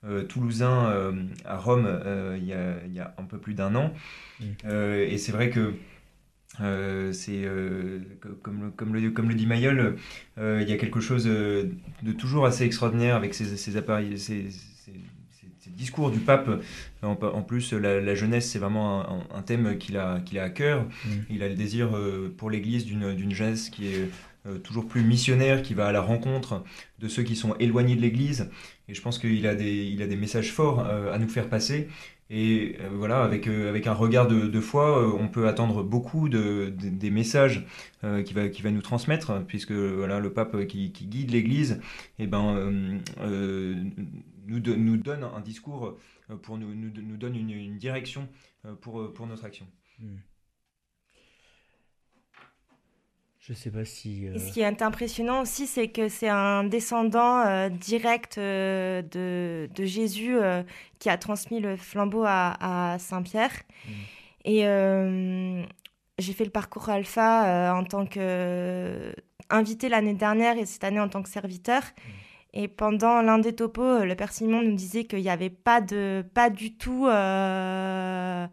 euh, 0.04 0.24
toulousains 0.26 0.90
euh, 0.90 1.26
à 1.46 1.58
Rome 1.58 1.86
euh, 1.88 2.36
il 2.40 2.46
y, 2.48 2.54
a, 2.54 2.84
il 2.86 2.94
y 2.94 3.00
a 3.00 3.14
un 3.20 3.24
peu 3.26 3.38
plus 3.40 3.54
d'un 3.54 3.76
an. 3.76 3.94
Euh, 4.66 5.06
et 5.08 5.18
c'est 5.20 5.32
vrai 5.34 5.50
que 5.52 5.76
euh, 6.62 7.14
c'est 7.14 7.44
euh, 7.46 8.02
co- 8.22 8.30
comme, 8.44 8.64
le, 8.66 8.72
comme, 8.72 8.96
le, 8.96 9.12
comme 9.12 9.30
le 9.30 9.36
dit 9.36 9.48
Mayol, 9.48 9.98
euh, 10.40 10.60
il 10.64 10.70
y 10.70 10.74
a 10.74 10.78
quelque 10.78 11.02
chose 11.02 11.26
de 11.26 12.12
toujours 12.18 12.46
assez 12.46 12.66
extraordinaire 12.66 13.16
avec 13.16 13.34
ces, 13.34 13.58
ces 13.58 13.78
appareils, 13.78 14.18
ces 14.20 14.50
discours 15.82 16.12
du 16.12 16.20
pape. 16.20 16.50
En, 17.02 17.18
en 17.40 17.42
plus, 17.42 17.74
la, 17.74 18.00
la 18.00 18.16
jeunesse, 18.16 18.46
c'est 18.52 18.60
vraiment 18.60 18.88
un, 19.16 19.24
un 19.40 19.42
thème 19.42 19.78
qu'il 19.78 19.98
a, 19.98 20.20
qu'il 20.26 20.38
a 20.40 20.44
à 20.44 20.50
cœur. 20.50 20.86
Il 21.30 21.42
a 21.44 21.48
le 21.50 21.56
désir 21.56 21.86
euh, 21.94 22.34
pour 22.38 22.50
l'Église 22.50 22.86
d'une 22.86 23.34
jeunesse 23.34 23.70
qui 23.70 23.84
est 23.88 24.10
euh, 24.48 24.58
toujours 24.68 24.86
plus 24.88 25.04
missionnaire, 25.04 25.62
qui 25.62 25.74
va 25.74 25.86
à 25.88 25.92
la 25.92 26.02
rencontre 26.02 26.64
de 27.00 27.08
ceux 27.08 27.24
qui 27.24 27.36
sont 27.36 27.54
éloignés 27.60 27.96
de 27.96 28.02
l'Église. 28.02 28.50
Et 28.88 28.94
je 28.94 29.02
pense 29.02 29.18
qu'il 29.20 29.46
a 29.48 29.56
des, 29.56 29.76
il 29.94 30.02
a 30.02 30.08
des 30.08 30.16
messages 30.26 30.52
forts 30.52 30.80
euh, 30.80 31.14
à 31.14 31.18
nous 31.18 31.30
faire 31.30 31.48
passer. 31.50 31.88
Et 32.34 32.78
euh, 32.80 32.88
voilà, 33.02 33.24
avec, 33.24 33.46
euh, 33.48 33.70
avec 33.70 33.88
un 33.88 33.94
regard 33.94 34.26
de, 34.26 34.48
de 34.48 34.62
foi, 34.62 34.86
euh, 34.86 35.12
on 35.20 35.28
peut 35.28 35.48
attendre 35.50 35.84
beaucoup 35.84 36.30
de, 36.30 36.72
de- 36.82 36.90
des 36.90 37.12
messages 37.12 37.66
euh, 38.06 38.24
qu'il 38.24 38.36
va, 38.38 38.48
qu'il 38.48 38.64
va 38.64 38.72
nous 38.72 38.82
transmettre, 38.82 39.44
puisque 39.48 39.74
voilà, 39.74 40.20
le 40.20 40.32
pape 40.32 40.66
qui, 40.66 40.92
qui 40.94 41.06
guide 41.08 41.32
l'Église 41.32 41.82
eh 42.20 42.28
ben, 42.28 42.46
euh, 42.56 42.98
euh, 43.22 43.76
nous, 44.46 44.60
nous 44.60 44.98
donne 44.98 45.24
un 45.24 45.40
discours 45.42 45.98
euh, 46.30 46.36
pour 46.38 46.58
nous, 46.58 46.74
nous, 46.74 46.92
nous 47.02 47.18
donne 47.18 47.36
une, 47.36 47.52
une 47.52 47.78
direction 47.78 48.28
euh, 48.66 48.76
pour, 48.76 49.14
pour 49.14 49.28
notre 49.28 49.46
action. 49.46 49.68
Je 53.40 53.54
sais 53.54 53.72
pas 53.72 53.86
si. 53.86 54.28
euh, 54.28 54.36
Et 54.36 54.40
ce 54.40 54.52
qui 54.54 54.62
est 54.62 54.82
impressionnant 54.84 55.42
aussi, 55.42 55.66
c'est 55.66 55.88
que 55.90 56.10
c'est 56.10 56.30
un 56.30 56.64
descendant 56.64 57.40
euh, 57.46 57.70
direct 57.70 58.38
euh, 58.38 59.02
de, 59.02 59.68
de 59.74 59.86
Jésus 59.86 60.36
euh, 60.38 60.62
qui 61.00 61.10
a 61.10 61.18
transmis 61.18 61.60
le 61.60 61.76
flambeau 61.76 62.24
à, 62.26 62.94
à 62.94 63.00
Saint-Pierre. 63.00 63.52
Et 64.46 64.68
euh, 64.68 65.64
j'ai 66.20 66.34
fait 66.34 66.46
le 66.46 66.52
parcours 66.52 66.90
alpha 66.90 67.46
euh, 67.46 67.80
en 67.80 67.84
tant 67.84 68.06
qu'invité 68.06 69.90
l'année 69.90 70.14
dernière 70.14 70.58
et 70.58 70.66
cette 70.68 70.84
année 70.84 71.00
en 71.00 71.10
tant 71.10 71.24
que 71.24 71.30
serviteur. 71.30 71.82
Et 72.54 72.68
pendant 72.68 73.22
l'un 73.22 73.40
des 73.40 73.54
topos, 73.54 74.04
le 74.04 74.16
Père 74.16 74.34
Simon 74.34 74.62
nous 74.62 74.76
disait 74.76 75.06
qu'il 75.06 75.22
n'y 75.22 75.30
avait 75.30 75.50
pas, 75.50 75.82
de, 75.82 76.24
pas 76.34 76.50
du 76.50 76.76
tout... 76.76 77.08
euh, 77.08 78.48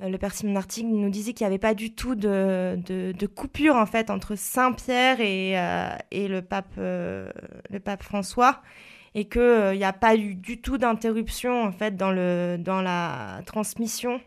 euh, 0.00 0.08
le 0.08 0.18
Père 0.18 0.32
Simon 0.32 0.60
nous 0.82 1.10
disait 1.10 1.32
qu'il 1.32 1.44
n'y 1.44 1.48
avait 1.48 1.58
pas 1.58 1.74
du 1.74 1.94
tout 1.94 2.14
de, 2.14 2.78
de, 2.86 3.26
coupure 3.26 3.76
en 3.76 3.86
fait 3.86 4.10
entre 4.10 4.36
Saint-Pierre 4.36 5.20
et, 5.20 5.58
euh, 5.58 5.90
et 6.10 6.28
le, 6.28 6.42
pape, 6.42 6.74
euh, 6.78 7.30
le 7.70 7.80
pape 7.80 8.02
François 8.02 8.62
et 9.14 9.28
qu'il 9.28 9.72
n'y 9.74 9.84
a 9.84 9.92
pas 9.92 10.14
eu 10.16 10.34
du 10.34 10.60
tout 10.60 10.78
d'interruption 10.78 11.62
en 11.64 11.72
fait 11.72 11.96
dans, 11.96 12.12
le, 12.12 12.56
dans 12.58 12.82
la 12.82 13.40
transmission 13.46 14.20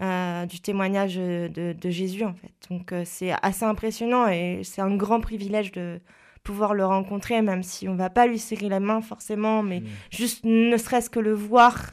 euh, 0.00 0.46
du 0.46 0.60
témoignage 0.60 1.16
de, 1.16 1.74
de 1.78 1.90
Jésus 1.90 2.24
en 2.24 2.32
fait. 2.32 2.52
Donc 2.70 2.92
euh, 2.92 3.02
c'est 3.04 3.32
assez 3.42 3.64
impressionnant 3.64 4.28
et 4.28 4.62
c'est 4.64 4.80
un 4.80 4.96
grand 4.96 5.20
privilège 5.20 5.72
de 5.72 6.00
pouvoir 6.42 6.74
le 6.74 6.84
rencontrer 6.84 7.42
même 7.42 7.62
si 7.62 7.88
on 7.88 7.94
va 7.94 8.10
pas 8.10 8.26
lui 8.26 8.38
serrer 8.38 8.68
la 8.68 8.80
main 8.80 9.00
forcément 9.00 9.62
mais 9.62 9.82
juste 10.10 10.44
ne 10.44 10.76
serait-ce 10.76 11.10
que 11.10 11.20
le 11.20 11.32
voir 11.32 11.92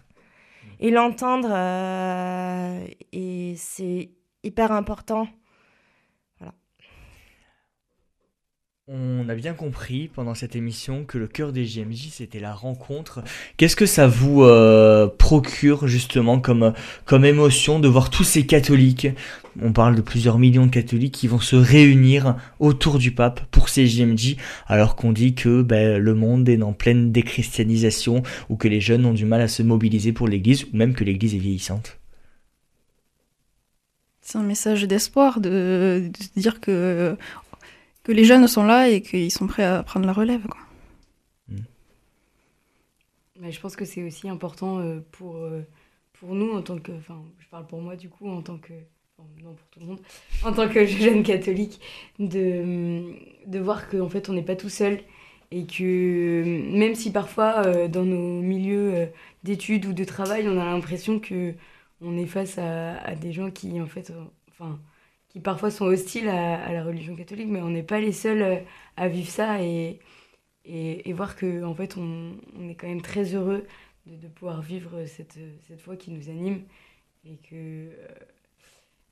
et 0.80 0.92
l'entendre 0.92 1.50
euh, 1.52 2.86
et 3.12 3.56
c'est 3.58 4.12
hyper 4.44 4.72
important. 4.72 5.28
On 8.88 9.28
a 9.30 9.34
bien 9.34 9.56
compris 9.56 10.12
pendant 10.14 10.36
cette 10.36 10.56
émission 10.56 11.06
que 11.06 11.18
le 11.18 11.26
cœur 11.26 11.52
des 11.52 11.66
JMJ 11.66 12.10
c'était 12.12 12.40
la 12.40 12.54
rencontre. 12.54 13.24
Qu'est-ce 13.58 13.76
que 13.76 13.88
ça 13.88 14.06
vous 14.06 14.44
euh, 14.44 15.08
procure 15.08 15.88
justement 15.88 16.40
comme, 16.40 16.72
émotion 17.24 17.80
de 17.80 17.88
voir 17.88 18.12
tous 18.12 18.24
ces 18.24 18.46
catholiques 18.46 19.08
On 19.60 19.74
parle 19.74 19.96
de 19.96 20.02
plusieurs 20.02 20.38
millions 20.38 20.68
de 20.68 20.72
catholiques 20.72 21.16
qui 21.16 21.28
vont 21.28 21.40
se 21.40 21.56
réunir 21.56 22.36
autour 22.60 23.00
du 23.00 23.10
pape 23.10 23.42
pour 23.50 23.70
ces 23.70 23.88
JMJ 23.88 24.36
alors 24.68 24.96
qu'on 24.96 25.14
dit 25.14 25.34
que 25.34 25.64
ben, 25.64 25.98
le 25.98 26.14
monde 26.14 26.48
est 26.48 26.62
en 26.62 26.74
pleine 26.74 27.12
déchristianisation 27.12 28.22
ou 28.50 28.56
que 28.56 28.68
les 28.68 28.82
jeunes 28.82 29.08
ont 29.08 29.14
du 29.14 29.26
mal 29.26 29.42
à 29.42 29.48
se 29.48 29.64
mobiliser 29.64 30.14
pour 30.14 30.28
l'église 30.28 30.64
ou 30.66 30.78
même 30.78 30.94
que 30.94 31.04
l'église 31.04 31.34
est 31.34 31.40
vieillissante? 31.40 31.98
C'est 34.28 34.40
un 34.40 34.44
message 34.44 34.88
d'espoir 34.88 35.40
de, 35.40 36.10
de 36.36 36.42
dire 36.42 36.60
que, 36.60 37.16
que 38.06 38.12
les 38.12 38.24
jeunes 38.24 38.48
sont 38.48 38.64
là 38.64 38.88
et 38.88 39.02
qu'ils 39.02 39.32
sont 39.32 39.48
prêts 39.48 39.64
à 39.64 39.84
prendre 39.84 40.06
la 40.06 40.14
relève. 40.14 40.46
Quoi. 40.48 40.62
Mais 43.40 43.52
je 43.52 43.60
pense 43.60 43.76
que 43.76 43.84
c'est 43.84 44.04
aussi 44.04 44.30
important 44.30 44.80
euh, 44.80 45.00
pour, 45.12 45.38
euh, 45.38 45.62
pour 46.14 46.36
nous 46.36 46.52
en 46.52 46.62
tant 46.62 46.78
que. 46.78 46.92
Enfin, 46.94 47.22
je 47.40 47.48
parle 47.50 47.66
pour 47.66 47.82
moi 47.82 47.96
du 47.96 48.08
coup, 48.08 48.30
en 48.30 48.42
tant 48.42 48.58
que. 48.58 48.74
enfin, 49.18 49.28
non, 49.44 49.54
pour 49.54 49.68
tout 49.70 49.80
le 49.80 49.88
monde. 49.88 50.00
En 50.44 50.54
tant 50.54 50.70
que 50.70 50.86
jeune 50.86 51.24
catholique, 51.24 51.82
de, 52.20 53.04
de 53.48 53.60
voir 53.60 53.90
qu'en 53.90 54.08
fait 54.08 54.30
on 54.30 54.34
n'est 54.34 54.44
pas 54.44 54.56
tout 54.56 54.70
seul 54.70 55.00
Et 55.52 55.66
que 55.66 56.44
même 56.72 56.96
si 56.96 57.12
parfois 57.12 57.88
dans 57.88 58.06
nos 58.06 58.42
milieux 58.42 59.10
d'études 59.44 59.88
ou 59.88 59.94
de 59.94 60.04
travail, 60.04 60.48
on 60.48 60.60
a 60.60 60.66
l'impression 60.66 61.20
que 61.20 61.56
on 62.02 62.18
est 62.18 62.28
face 62.28 62.58
à, 62.60 63.16
des 63.16 63.34
gens 63.34 63.50
qui 63.50 63.82
en 63.82 63.88
fait, 63.88 64.14
enfin, 64.52 64.80
qui 65.36 65.42
parfois 65.42 65.70
sont 65.70 65.84
hostiles 65.84 66.30
à, 66.30 66.72
la 66.72 66.82
religion 66.82 67.14
catholique, 67.14 67.50
mais 67.50 67.62
on 67.62 67.70
n'est 67.70 67.84
pas 67.84 68.00
les 68.00 68.14
seuls 68.14 68.64
à 68.96 69.10
vivre 69.10 69.30
ça 69.30 69.62
et, 69.62 70.00
et, 70.64 71.12
voir 71.12 71.36
que 71.36 71.66
en 71.66 71.76
fait 71.76 71.98
on, 71.98 72.38
on, 72.58 72.70
est 72.70 72.76
quand 72.76 72.88
même 72.88 73.02
très 73.02 73.36
heureux 73.36 73.68
de, 74.06 74.16
de 74.16 74.28
pouvoir 74.30 74.62
vivre 74.62 75.04
cette, 75.06 75.38
cette 75.68 75.82
foi 75.82 75.98
qui 75.98 76.12
nous 76.12 76.30
anime 76.30 76.64
et 77.26 77.36
que 77.36 77.90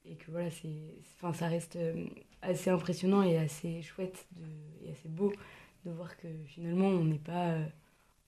et 0.06 0.16
que 0.16 0.32
voilà, 0.32 0.50
c'est, 0.50 0.96
enfin, 1.18 1.34
ça 1.34 1.50
reste 1.50 1.76
euh, 1.76 2.06
assez 2.42 2.70
impressionnant 2.70 3.22
et 3.22 3.38
assez 3.38 3.82
chouette 3.82 4.26
de, 4.32 4.88
et 4.88 4.92
assez 4.92 5.10
beau 5.10 5.34
de 5.86 5.92
voir 5.92 6.16
que 6.16 6.28
finalement 6.46 6.88
on 6.88 7.04
n'est 7.04 7.20
pas, 7.20 7.52
euh, 7.52 7.66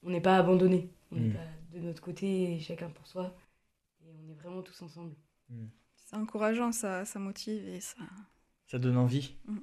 on 0.02 0.10
n'est 0.10 0.20
pas 0.20 0.36
abandonné, 0.36 0.90
on 1.12 1.16
n'est 1.16 1.28
mm. 1.28 1.32
pas 1.32 1.78
de 1.78 1.80
notre 1.80 2.02
côté, 2.02 2.58
chacun 2.60 2.90
pour 2.90 3.06
soi, 3.06 3.34
et 4.02 4.10
on 4.22 4.30
est 4.30 4.34
vraiment 4.34 4.60
tous 4.60 4.82
ensemble. 4.82 5.14
Mm. 5.48 5.64
C'est 6.06 6.16
encourageant, 6.16 6.72
ça, 6.72 7.04
ça 7.04 7.18
motive 7.18 7.68
et 7.68 7.80
ça. 7.80 7.96
Ça 8.66 8.78
donne 8.78 8.96
envie. 8.96 9.34
Mm. 9.46 9.56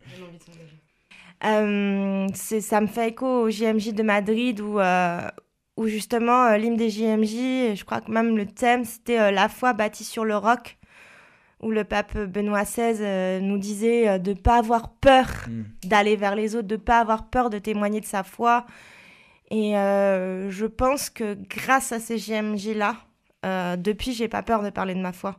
Ça 0.00 0.16
donne 0.16 0.28
envie 0.28 0.38
de 0.38 0.42
s'engager. 0.42 0.80
Euh, 1.44 2.60
ça 2.60 2.80
me 2.80 2.86
fait 2.86 3.08
écho 3.10 3.26
au 3.26 3.50
JMJ 3.50 3.92
de 3.92 4.02
Madrid 4.02 4.60
où, 4.60 4.78
où 5.76 5.86
justement 5.88 6.54
l'hymne 6.54 6.76
des 6.76 6.88
JMJ, 6.88 7.76
je 7.76 7.84
crois 7.84 8.00
que 8.00 8.10
même 8.10 8.36
le 8.36 8.46
thème 8.46 8.84
c'était 8.84 9.32
la 9.32 9.48
foi 9.48 9.72
bâtie 9.72 10.04
sur 10.04 10.24
le 10.24 10.36
roc 10.36 10.78
où 11.62 11.70
le 11.70 11.84
pape 11.84 12.18
Benoît 12.18 12.64
XVI 12.64 12.96
euh, 13.00 13.40
nous 13.40 13.56
disait 13.56 14.08
euh, 14.08 14.18
de 14.18 14.30
ne 14.30 14.36
pas 14.36 14.58
avoir 14.58 14.90
peur 14.90 15.28
hmm. 15.48 15.62
d'aller 15.84 16.16
vers 16.16 16.34
les 16.34 16.56
autres, 16.56 16.66
de 16.66 16.74
ne 16.74 16.80
pas 16.80 16.98
avoir 16.98 17.28
peur 17.28 17.50
de 17.50 17.58
témoigner 17.58 18.00
de 18.00 18.06
sa 18.06 18.24
foi. 18.24 18.66
Et 19.50 19.78
euh, 19.78 20.50
je 20.50 20.66
pense 20.66 21.08
que 21.08 21.34
grâce 21.48 21.92
à 21.92 22.00
ces 22.00 22.16
GMJ-là, 22.16 22.96
depuis, 23.76 24.12
j'ai 24.12 24.28
pas 24.28 24.42
peur 24.42 24.62
de 24.62 24.70
parler 24.70 24.94
de 24.94 25.00
ma 25.00 25.12
foi. 25.12 25.36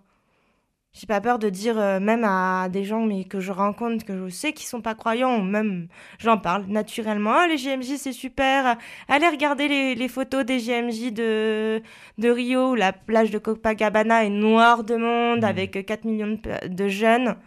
J'ai 0.93 1.07
pas 1.07 1.21
peur 1.21 1.39
de 1.39 1.49
dire, 1.49 1.79
euh, 1.79 1.99
même 1.99 2.23
à 2.23 2.69
des 2.69 2.83
gens 2.83 3.03
mais 3.05 3.23
que 3.23 3.39
je 3.39 3.51
rencontre, 3.51 4.05
que 4.05 4.15
je 4.15 4.29
sais 4.29 4.53
qui 4.53 4.65
sont 4.65 4.81
pas 4.81 4.93
croyants, 4.95 5.41
même 5.41 5.87
j'en 6.19 6.37
parle 6.37 6.65
naturellement. 6.67 7.33
Ah, 7.33 7.47
les 7.47 7.57
GMJ, 7.57 7.97
c'est 7.97 8.13
super. 8.13 8.77
Allez 9.07 9.27
regarder 9.27 9.67
les, 9.67 9.95
les, 9.95 10.07
photos 10.07 10.45
des 10.45 10.59
GMJ 10.59 11.11
de, 11.11 11.81
de 12.19 12.29
Rio, 12.29 12.71
où 12.71 12.75
la 12.75 12.93
plage 12.93 13.31
de 13.31 13.39
Copacabana 13.39 14.23
est 14.25 14.29
noire 14.29 14.83
de 14.83 14.95
monde, 14.95 15.41
mmh. 15.41 15.45
avec 15.45 15.85
4 15.85 16.05
millions 16.05 16.37
de, 16.43 16.67
de 16.67 16.87
jeunes. 16.87 17.37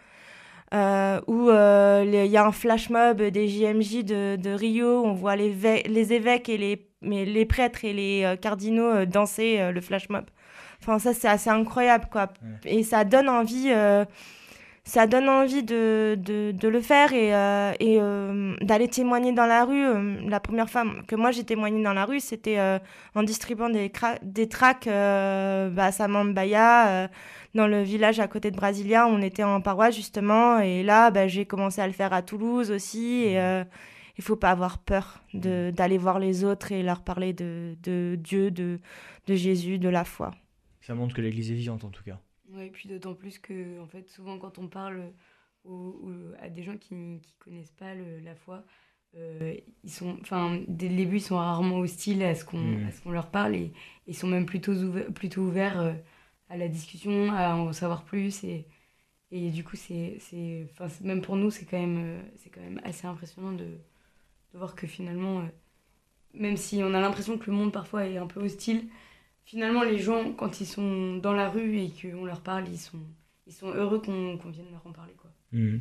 Euh, 0.73 1.21
où 1.27 1.49
euh, 1.49 2.03
il 2.05 2.29
y 2.29 2.35
a 2.35 2.45
un 2.45 2.51
flash 2.51 2.89
mob 2.89 3.21
des 3.21 3.47
JMJ 3.47 4.03
de, 4.03 4.35
de 4.35 4.49
Rio, 4.49 5.01
on 5.05 5.13
voit 5.13 5.37
les, 5.37 5.83
les 5.83 6.13
évêques 6.13 6.49
et 6.49 6.57
les, 6.57 6.89
mais 7.01 7.23
les 7.23 7.45
prêtres 7.45 7.85
et 7.85 7.93
les 7.93 8.23
euh, 8.25 8.35
cardinaux 8.35 9.05
danser 9.05 9.71
le 9.71 9.79
flash 9.81 10.09
mob. 10.09 10.25
Enfin, 10.87 10.99
ça, 10.99 11.13
c'est 11.13 11.27
assez 11.27 11.49
incroyable, 11.49 12.05
quoi. 12.09 12.29
Et 12.63 12.81
ça 12.83 13.03
donne 13.03 13.27
envie, 13.27 13.71
euh, 13.71 14.05
ça 14.85 15.05
donne 15.05 15.27
envie 15.27 15.61
de, 15.61 16.17
de, 16.17 16.53
de 16.53 16.67
le 16.69 16.79
faire 16.79 17.11
et, 17.11 17.35
euh, 17.35 17.73
et 17.81 17.97
euh, 17.99 18.55
d'aller 18.61 18.87
témoigner 18.87 19.33
dans 19.33 19.47
la 19.47 19.65
rue. 19.65 20.29
la 20.29 20.39
première 20.39 20.69
fois 20.69 20.85
que 21.05 21.17
moi 21.17 21.31
j'ai 21.31 21.43
témoigné 21.43 21.83
dans 21.83 21.91
la 21.91 22.05
rue, 22.05 22.21
c'était 22.21 22.57
en 23.15 23.23
distribuant 23.23 23.69
des, 23.69 23.91
des 24.21 24.47
tracts 24.47 24.87
bah, 24.87 25.85
à 25.85 25.91
Samambaya, 25.91 27.09
dans 27.53 27.67
le 27.67 27.83
village 27.83 28.21
à 28.21 28.29
côté 28.29 28.49
de 28.49 28.55
Brasilia. 28.55 29.07
On 29.07 29.21
était 29.21 29.43
en 29.43 29.59
paroisse, 29.59 29.93
justement. 29.93 30.59
Et 30.59 30.83
là, 30.83 31.11
bah, 31.11 31.27
j'ai 31.27 31.45
commencé 31.45 31.81
à 31.81 31.87
le 31.87 31.93
faire 31.93 32.13
à 32.13 32.21
Toulouse 32.21 32.71
aussi. 32.71 33.23
Et 33.25 33.37
il 34.17 34.23
faut 34.23 34.37
pas 34.37 34.51
avoir 34.51 34.77
peur 34.77 35.21
d'aller 35.33 35.97
voir 35.97 36.17
les 36.19 36.45
autres 36.45 36.71
et 36.71 36.81
leur 36.81 37.01
parler 37.01 37.33
de, 37.33 37.75
de 37.83 38.15
Dieu, 38.17 38.51
de, 38.51 38.79
de 39.27 39.35
Jésus, 39.35 39.79
de 39.79 39.89
la 39.89 40.05
foi. 40.05 40.31
Ça 40.87 40.95
montre 40.95 41.13
que 41.13 41.21
l'Église 41.21 41.51
est 41.51 41.55
vivante 41.55 41.83
en 41.83 41.89
tout 41.89 42.03
cas. 42.05 42.17
Oui, 42.47 42.63
et 42.63 42.69
puis 42.69 42.87
d'autant 42.87 43.13
plus 43.13 43.39
que, 43.39 43.77
en 43.81 43.87
fait, 43.87 44.07
souvent 44.07 44.39
quand 44.39 44.57
on 44.57 44.69
parle 44.69 45.11
à 46.39 46.47
des 46.47 46.63
gens 46.63 46.77
qui 46.77 46.95
ne 46.95 47.19
connaissent 47.39 47.73
pas 47.73 47.93
la 47.93 48.35
foi, 48.35 48.63
euh, 49.17 49.57
ils 49.83 49.91
sont, 49.91 50.17
enfin, 50.21 50.61
dès 50.69 50.87
le 50.87 50.95
début, 50.95 51.17
ils 51.17 51.21
sont 51.21 51.35
rarement 51.35 51.79
hostiles 51.79 52.23
à 52.23 52.35
ce 52.35 52.45
qu'on 52.45 52.57
mmh. 52.59 53.11
leur 53.11 53.31
parle 53.31 53.55
et 53.55 53.73
ils 54.05 54.15
sont 54.15 54.27
même 54.27 54.45
plutôt, 54.45 54.71
ouverts, 54.71 55.11
plutôt 55.13 55.41
ouverts 55.41 55.81
euh, 55.81 55.93
à 56.47 56.55
la 56.55 56.69
discussion, 56.69 57.33
à 57.33 57.53
en 57.55 57.73
savoir 57.73 58.05
plus. 58.05 58.45
Et, 58.45 58.65
et 59.31 59.49
du 59.49 59.65
coup, 59.65 59.75
c'est, 59.75 60.19
même 61.01 61.21
pour 61.21 61.35
nous, 61.35 61.51
c'est 61.51 61.65
quand, 61.65 61.81
même, 61.81 61.97
euh, 61.97 62.21
quand 62.53 62.61
même 62.61 62.79
assez 62.85 63.07
impressionnant 63.07 63.51
de, 63.51 63.65
de 63.65 64.57
voir 64.57 64.73
que 64.73 64.87
finalement, 64.87 65.45
même 66.33 66.55
si 66.55 66.81
on 66.81 66.93
a 66.93 67.01
l'impression 67.01 67.37
que 67.37 67.51
le 67.51 67.57
monde 67.57 67.73
parfois 67.73 68.07
est 68.07 68.15
un 68.15 68.27
peu 68.27 68.39
hostile, 68.39 68.87
finalement, 69.47 69.83
les 69.83 69.97
gens, 69.97 70.33
quand 70.37 70.61
ils 70.61 70.67
sont 70.67 71.15
dans 71.15 71.33
la 71.33 71.49
rue 71.49 71.79
et 71.79 71.89
qu'on 71.89 72.25
leur 72.25 72.41
parle, 72.41 72.65
ils 72.71 72.77
sont, 72.77 72.99
ils 73.47 73.53
sont 73.53 73.69
heureux 73.69 73.99
qu'on 73.99 74.37
vienne 74.49 74.65
leur 74.71 74.85
en 74.85 74.91
parler. 74.91 75.13
Quoi. 75.17 75.31
Mmh. 75.53 75.77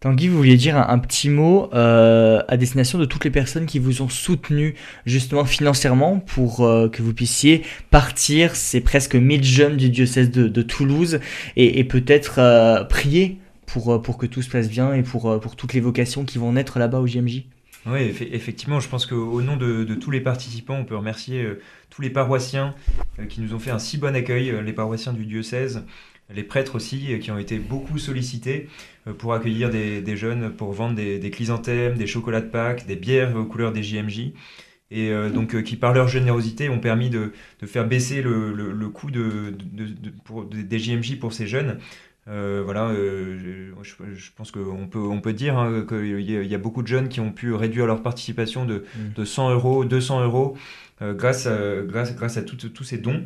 Tanguy, 0.00 0.28
vous 0.28 0.36
vouliez 0.36 0.56
dire 0.56 0.76
un, 0.76 0.98
petit 1.00 1.28
mot 1.28 1.70
euh, 1.74 2.40
à 2.46 2.56
destination 2.56 2.98
de 2.98 3.04
toutes 3.04 3.24
les 3.24 3.32
personnes 3.32 3.66
qui 3.66 3.80
vous 3.80 4.00
ont 4.00 4.08
soutenu 4.08 4.76
justement 5.06 5.44
financièrement 5.44 6.20
pour 6.20 6.60
euh, 6.64 6.88
que 6.88 7.02
vous 7.02 7.12
puissiez 7.12 7.64
partir, 7.90 8.54
c'est 8.54 8.80
presque 8.80 9.16
1000 9.16 9.42
jeunes 9.42 9.76
du 9.76 9.90
diocèse 9.90 10.30
de, 10.30 10.62
Toulouse, 10.62 11.18
et, 11.56 11.82
peut-être 11.82 12.38
euh, 12.38 12.84
prier 12.84 13.38
pour, 13.66 14.00
pour 14.00 14.18
que 14.18 14.26
tout 14.26 14.40
se 14.40 14.48
passe 14.48 14.68
bien 14.68 14.94
et 14.94 15.02
pour, 15.02 15.40
pour 15.40 15.56
toutes 15.56 15.74
les 15.74 15.80
vocations 15.80 16.24
qui 16.24 16.38
vont 16.38 16.52
naître 16.52 16.78
là-bas 16.78 17.00
au 17.00 17.06
JMJ 17.08 17.44
oui, 17.86 18.14
effectivement, 18.32 18.80
je 18.80 18.88
pense 18.88 19.06
qu'au 19.06 19.40
nom 19.40 19.56
de, 19.56 19.84
tous 19.94 20.10
les 20.10 20.20
participants, 20.20 20.74
on 20.74 20.84
peut 20.84 20.96
remercier 20.96 21.42
euh, 21.42 21.60
tous 21.90 22.02
les 22.02 22.10
paroissiens 22.10 22.74
euh, 23.18 23.26
qui 23.26 23.40
nous 23.40 23.54
ont 23.54 23.58
fait 23.58 23.70
un 23.70 23.78
si 23.78 23.98
bon 23.98 24.14
accueil, 24.14 24.50
euh, 24.50 24.62
les 24.62 24.72
paroissiens 24.72 25.12
du 25.12 25.26
diocèse, 25.26 25.84
les 26.32 26.42
prêtres 26.42 26.74
aussi, 26.74 27.18
qui 27.20 27.30
ont 27.30 27.38
été 27.38 27.58
beaucoup 27.58 27.98
sollicités 27.98 28.68
pour 29.16 29.32
accueillir 29.32 29.70
des, 29.70 30.16
jeunes, 30.16 30.50
pour 30.54 30.72
vendre 30.72 30.94
des, 30.94 31.30
chrysanthèmes, 31.30 31.96
des 31.96 32.06
chocolats 32.06 32.42
de 32.42 32.50
Pâques, 32.50 32.86
des 32.86 32.96
bières 32.96 33.34
aux 33.34 33.46
couleurs 33.46 33.72
des 33.72 33.82
JMJ. 33.82 34.32
Et 34.90 35.10
donc, 35.32 35.62
qui 35.62 35.76
par 35.76 35.94
leur 35.94 36.06
générosité 36.06 36.68
ont 36.68 36.80
permis 36.80 37.08
de, 37.08 37.32
faire 37.64 37.88
baisser 37.88 38.20
le, 38.20 38.88
coût 38.90 39.10
de, 39.10 39.56
des 40.52 40.78
JMJ 40.78 41.18
pour 41.18 41.32
ces 41.32 41.46
jeunes. 41.46 41.78
Euh, 42.28 42.62
voilà, 42.62 42.88
euh, 42.88 43.72
je, 43.82 44.30
pense 44.36 44.50
qu'on 44.50 44.86
peut, 44.86 44.98
on 44.98 45.20
peut 45.20 45.32
dire 45.32 45.56
hein, 45.56 45.84
qu'il 45.88 46.20
y, 46.20 46.54
a 46.54 46.58
beaucoup 46.58 46.82
de 46.82 46.86
jeunes 46.86 47.08
qui 47.08 47.20
ont 47.20 47.32
pu 47.32 47.54
réduire 47.54 47.86
leur 47.86 48.02
participation 48.02 48.66
de, 48.66 48.84
mm. 48.96 49.12
de 49.14 49.24
100 49.24 49.50
euros, 49.52 49.84
200 49.84 50.24
euros 50.24 50.56
euh, 51.00 51.14
grâce, 51.14 51.46
à, 51.46 51.82
grâce, 51.82 52.14
grâce 52.14 52.36
à 52.36 52.42
tous 52.42 52.84
ces 52.84 52.98
dons. 52.98 53.24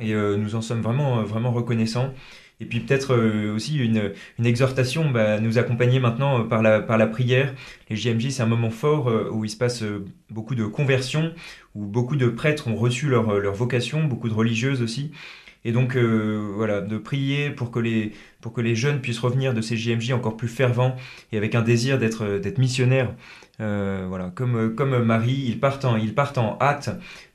Et 0.00 0.12
nous 0.12 0.54
en 0.54 0.60
sommes 0.60 0.82
vraiment, 0.82 1.22
vraiment 1.22 1.50
reconnaissants. 1.52 2.12
Et 2.60 2.66
puis 2.66 2.80
peut-être 2.80 3.16
aussi 3.54 3.78
une, 3.78 4.12
une 4.38 4.44
exhortation, 4.44 5.10
bah, 5.10 5.40
nous 5.40 5.56
accompagner 5.56 6.00
maintenant 6.00 6.44
par 6.44 6.60
la, 6.60 6.80
par 6.80 6.98
la 6.98 7.06
prière. 7.06 7.54
Les 7.88 7.96
JMJ, 7.96 8.28
c'est 8.28 8.42
un 8.42 8.46
moment 8.46 8.68
fort 8.68 9.10
où 9.32 9.46
il 9.46 9.48
se 9.48 9.56
passe 9.56 9.82
beaucoup 10.28 10.54
de 10.54 10.66
conversions, 10.66 11.32
où 11.74 11.86
beaucoup 11.86 12.16
de 12.16 12.28
prêtres 12.28 12.68
ont 12.68 12.76
reçu 12.76 13.08
leur, 13.08 13.38
leur 13.38 13.54
vocation, 13.54 14.04
beaucoup 14.04 14.28
de 14.28 14.34
religieuses 14.34 14.82
aussi. 14.82 15.12
Et 15.66 15.72
donc, 15.72 15.96
euh, 15.96 16.52
voilà, 16.54 16.80
de 16.80 16.96
prier 16.96 17.50
pour 17.50 17.72
que, 17.72 17.80
les, 17.80 18.12
pour 18.40 18.52
que 18.52 18.60
les 18.60 18.76
jeunes 18.76 19.00
puissent 19.00 19.18
revenir 19.18 19.52
de 19.52 19.60
ces 19.60 19.76
JMJ 19.76 20.12
encore 20.12 20.36
plus 20.36 20.46
fervents 20.46 20.94
et 21.32 21.36
avec 21.36 21.56
un 21.56 21.62
désir 21.62 21.98
d'être, 21.98 22.24
euh, 22.24 22.38
d'être 22.38 22.58
missionnaires. 22.58 23.12
Euh, 23.58 24.06
voilà, 24.08 24.30
comme, 24.32 24.76
comme 24.76 25.02
Marie, 25.02 25.42
ils 25.44 25.58
partent 25.58 25.84
en, 25.84 25.96
ils 25.96 26.14
partent 26.14 26.38
en 26.38 26.56
hâte 26.60 26.90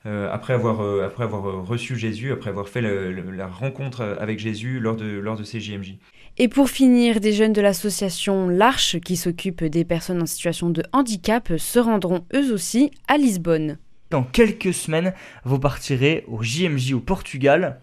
après, 0.06 0.54
avoir, 0.54 1.04
après 1.04 1.26
avoir 1.26 1.66
reçu 1.66 1.98
Jésus, 1.98 2.32
après 2.32 2.52
avoir 2.52 2.70
fait 2.70 2.82
la 2.82 3.48
rencontre 3.48 4.18
avec 4.20 4.40
Jésus 4.40 4.80
lors 4.80 4.96
de, 4.96 5.06
lors 5.06 5.36
de 5.36 5.44
ces 5.44 5.60
JMJ. 5.60 5.96
Et 6.38 6.48
pour 6.48 6.70
finir, 6.70 7.20
des 7.20 7.34
jeunes 7.34 7.54
de 7.54 7.62
l'association 7.62 8.48
L'Arche, 8.48 8.98
qui 9.00 9.18
s'occupe 9.18 9.64
des 9.64 9.84
personnes 9.84 10.22
en 10.22 10.26
situation 10.26 10.70
de 10.70 10.84
handicap, 10.94 11.52
se 11.58 11.80
rendront 11.80 12.24
eux 12.34 12.54
aussi 12.54 12.92
à 13.08 13.18
Lisbonne. 13.18 13.78
Dans 14.10 14.24
quelques 14.24 14.74
semaines, 14.74 15.14
vous 15.44 15.60
partirez 15.60 16.24
au 16.28 16.42
JMJ 16.42 16.94
au 16.94 17.00
Portugal 17.00 17.80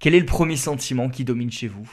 quel 0.00 0.14
est 0.14 0.20
le 0.20 0.26
premier 0.26 0.56
sentiment 0.56 1.08
qui 1.08 1.24
domine 1.24 1.50
chez 1.50 1.68
vous? 1.68 1.90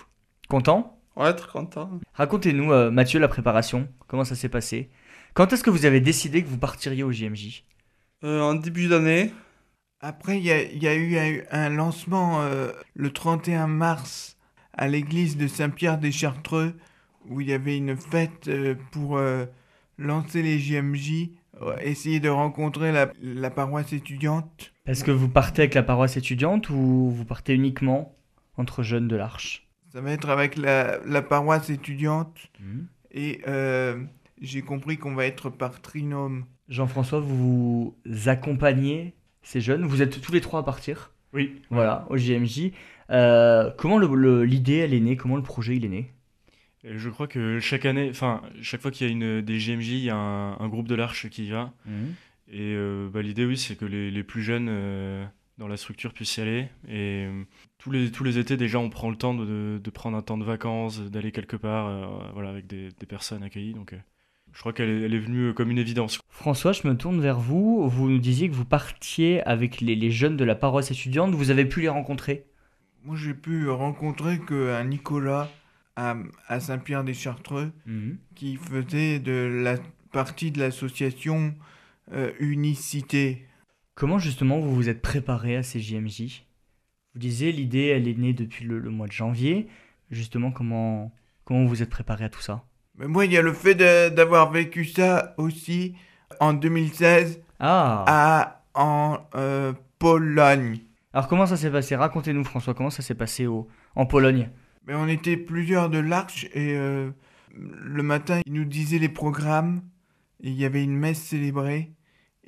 Content? 0.49 1.01
Ouais, 1.15 1.33
très 1.33 1.49
content. 1.51 1.99
Racontez-nous, 2.13 2.71
euh, 2.71 2.91
Mathieu, 2.91 3.19
la 3.19 3.27
préparation. 3.27 3.87
Comment 4.07 4.23
ça 4.23 4.35
s'est 4.35 4.49
passé? 4.49 4.89
Quand 5.33 5.51
est-ce 5.53 5.63
que 5.63 5.69
vous 5.69 5.85
avez 5.85 6.01
décidé 6.01 6.43
que 6.43 6.47
vous 6.47 6.57
partiriez 6.57 7.03
au 7.03 7.11
JMJ 7.11 7.63
euh, 8.23 8.41
En 8.41 8.55
début 8.55 8.87
d'année. 8.87 9.31
Après, 9.99 10.39
il 10.39 10.43
y, 10.43 10.51
a, 10.87 10.95
eu 10.95 11.43
un 11.51 11.69
lancement 11.69 12.41
euh, 12.41 12.71
le 12.95 13.11
31 13.11 13.67
mars 13.67 14.37
à 14.73 14.87
l'église 14.87 15.37
de 15.37 15.47
Saint-Pierre 15.47 15.99
des 15.99 16.11
Chartreux, 16.11 16.73
où 17.29 17.39
il 17.39 17.49
y 17.49 17.53
avait 17.53 17.77
une 17.77 17.95
fête 17.95 18.49
pour 18.91 19.21
lancer 19.99 20.41
les 20.41 20.57
JMJ, 20.57 21.29
essayer 21.81 22.19
de 22.19 22.29
rencontrer 22.29 22.91
la 23.21 23.49
paroisse 23.51 23.93
étudiante. 23.93 24.73
Est-ce 24.91 25.05
que 25.05 25.11
vous 25.11 25.29
partez 25.29 25.61
avec 25.61 25.73
la 25.73 25.83
paroisse 25.83 26.17
étudiante 26.17 26.69
ou 26.69 27.09
vous 27.09 27.23
partez 27.23 27.55
uniquement 27.55 28.13
entre 28.57 28.83
jeunes 28.83 29.07
de 29.07 29.15
l'Arche? 29.15 29.65
Ça 29.93 30.01
va 30.01 30.11
être 30.11 30.29
avec 30.29 30.57
la, 30.57 31.21
paroisse 31.21 31.69
étudiante. 31.69 32.51
Mmh. 32.59 32.79
Et 33.11 33.41
euh, 33.47 34.03
j'ai 34.41 34.61
compris 34.61 34.97
qu'on 34.97 35.15
va 35.15 35.25
être 35.25 35.49
par 35.49 35.81
trinôme. 35.81 36.43
Jean-François, 36.67 37.21
vous 37.21 37.95
accompagnez 38.25 39.13
ces 39.43 39.61
jeunes? 39.61 39.85
Vous 39.85 40.01
êtes 40.01 40.19
tous 40.19 40.33
les 40.33 40.41
trois 40.41 40.59
à 40.59 40.63
partir? 40.63 41.13
Oui. 41.33 41.61
Voilà, 41.69 42.05
au 42.09 42.17
JMJ. 42.17 42.71
Euh, 43.11 43.71
comment 43.77 43.97
le- 43.97 44.43
l'idée, 44.43 44.77
elle 44.77 44.93
est 44.93 44.99
née? 44.99 45.15
Comment 45.15 45.37
le 45.37 45.43
projet, 45.43 45.77
il 45.77 45.85
est 45.85 45.89
né? 45.89 46.11
Et 46.83 46.97
je 46.97 47.09
crois 47.09 47.27
que 47.27 47.59
chaque 47.59 47.85
année, 47.85 48.09
enfin, 48.09 48.41
chaque 48.61 48.81
fois 48.81 48.91
qu'il 48.91 49.07
y 49.07 49.09
a 49.09 49.13
une, 49.13 49.41
des 49.41 49.57
JMJ, 49.57 49.89
il 49.89 49.97
y 49.99 50.09
a 50.09 50.15
un, 50.17 50.59
un 50.59 50.67
groupe 50.67 50.89
de 50.89 50.95
l'Arche 50.95 51.29
qui 51.29 51.45
y 51.45 51.51
va. 51.51 51.71
Mhm. 51.85 52.13
Et 52.51 52.73
euh, 52.75 53.09
bah, 53.11 53.21
l'idée, 53.21 53.45
oui, 53.45 53.57
c'est 53.57 53.75
que 53.77 53.85
les, 53.85 54.11
les 54.11 54.23
plus 54.23 54.41
jeunes 54.43 54.67
euh, 54.69 55.25
dans 55.57 55.67
la 55.69 55.77
structure 55.77 56.13
puissent 56.13 56.35
y 56.37 56.41
aller. 56.41 56.67
Et 56.87 57.25
euh, 57.27 57.43
tous, 57.77 57.91
les, 57.91 58.11
tous 58.11 58.23
les 58.25 58.37
étés, 58.37 58.57
déjà, 58.57 58.77
on 58.77 58.89
prend 58.89 59.09
le 59.09 59.15
temps 59.15 59.33
de, 59.33 59.45
de- 59.45 59.79
de 59.81 59.89
prendre 59.89 60.17
un 60.17 60.21
temps 60.21 60.37
de 60.37 60.43
vacances, 60.43 60.99
d'aller 60.99 61.31
quelque 61.31 61.55
part 61.55 61.87
euh, 61.87 62.07
voilà, 62.33 62.49
avec 62.49 62.67
des, 62.67 62.89
des 62.99 63.05
personnes 63.05 63.41
accueillies. 63.43 63.73
Donc, 63.73 63.93
euh, 63.93 63.97
je 64.53 64.59
crois 64.59 64.73
qu'elle 64.73 64.89
est, 64.89 65.01
elle 65.03 65.13
est 65.13 65.19
venue 65.19 65.53
comme 65.53 65.71
une 65.71 65.77
évidence. 65.77 66.19
François, 66.29 66.73
je 66.73 66.85
me 66.85 66.97
tourne 66.97 67.21
vers 67.21 67.39
vous. 67.39 67.87
Vous 67.87 68.09
nous 68.09 68.19
disiez 68.19 68.49
que 68.49 68.53
vous 68.55 68.65
partiez 68.65 69.41
avec 69.43 69.79
les, 69.79 69.95
les 69.95 70.11
jeunes 70.11 70.35
de 70.35 70.43
la 70.43 70.55
paroisse 70.55 70.91
étudiante. 70.91 71.33
Vous 71.33 71.51
avez 71.51 71.63
pu 71.63 71.79
les 71.79 71.89
rencontrer? 71.89 72.43
Moi, 73.05 73.15
j'ai 73.15 73.33
pu 73.33 73.69
rencontrer 73.69 74.39
qu'un 74.39 74.83
Nicolas 74.83 75.49
à, 75.95 76.17
à 76.47 76.59
Saint-Pierre-des-Chartreux 76.59 77.71
Mhm. 77.85 78.17
qui 78.35 78.57
faisait 78.57 79.19
de 79.19 79.61
la 79.63 79.77
partie 80.11 80.51
de 80.51 80.59
l'association 80.59 81.55
euh, 82.13 82.31
Unicité. 82.39 83.45
Comment 83.95 84.19
justement 84.19 84.59
vous 84.59 84.73
vous 84.73 84.89
êtes 84.89 85.01
préparé 85.01 85.55
à 85.57 85.63
ces 85.63 85.79
JMJ 85.79 86.43
Vous 87.13 87.19
disiez 87.19 87.51
l'idée, 87.51 87.87
elle 87.87 88.07
est 88.07 88.17
née 88.17 88.33
depuis 88.33 88.65
le, 88.65 88.79
le 88.79 88.89
mois 88.89 89.07
de 89.07 89.11
janvier. 89.11 89.67
Justement, 90.09 90.51
comment, 90.51 91.11
comment 91.45 91.61
vous 91.63 91.69
vous 91.69 91.83
êtes 91.83 91.89
préparé 91.89 92.25
à 92.25 92.29
tout 92.29 92.41
ça? 92.41 92.63
Mais 92.97 93.07
moi, 93.07 93.25
il 93.25 93.31
y 93.31 93.37
a 93.37 93.41
le 93.41 93.53
fait 93.53 93.75
d'avoir 93.75 94.51
vécu 94.51 94.85
ça 94.85 95.33
aussi 95.37 95.95
en 96.39 96.53
2016 96.53 97.41
Ah. 97.59 98.03
à, 98.07 98.63
en 98.73 99.19
euh, 99.35 99.73
Pologne. 99.99 100.79
Alors 101.13 101.27
comment 101.27 101.45
ça 101.45 101.57
s'est 101.57 101.69
passé? 101.71 101.95
Racontez-nous 101.95 102.43
François, 102.43 102.73
comment 102.73 102.89
ça 102.89 103.01
s'est 103.01 103.15
passé 103.15 103.45
au, 103.45 103.67
en 103.95 104.05
Pologne? 104.05 104.49
Mais 104.87 104.95
on 104.95 105.07
était 105.07 105.37
plusieurs 105.37 105.89
de 105.89 105.99
l'Arche 105.99 106.45
et 106.53 106.75
euh, 106.75 107.11
le 107.55 108.01
matin, 108.03 108.39
ils 108.45 108.53
nous 108.53 108.65
disaient 108.65 108.97
les 108.97 109.09
programmes. 109.09 109.81
Il 110.39 110.53
y 110.53 110.65
avait 110.65 110.83
une 110.83 110.95
messe 110.97 111.21
célébrée. 111.21 111.91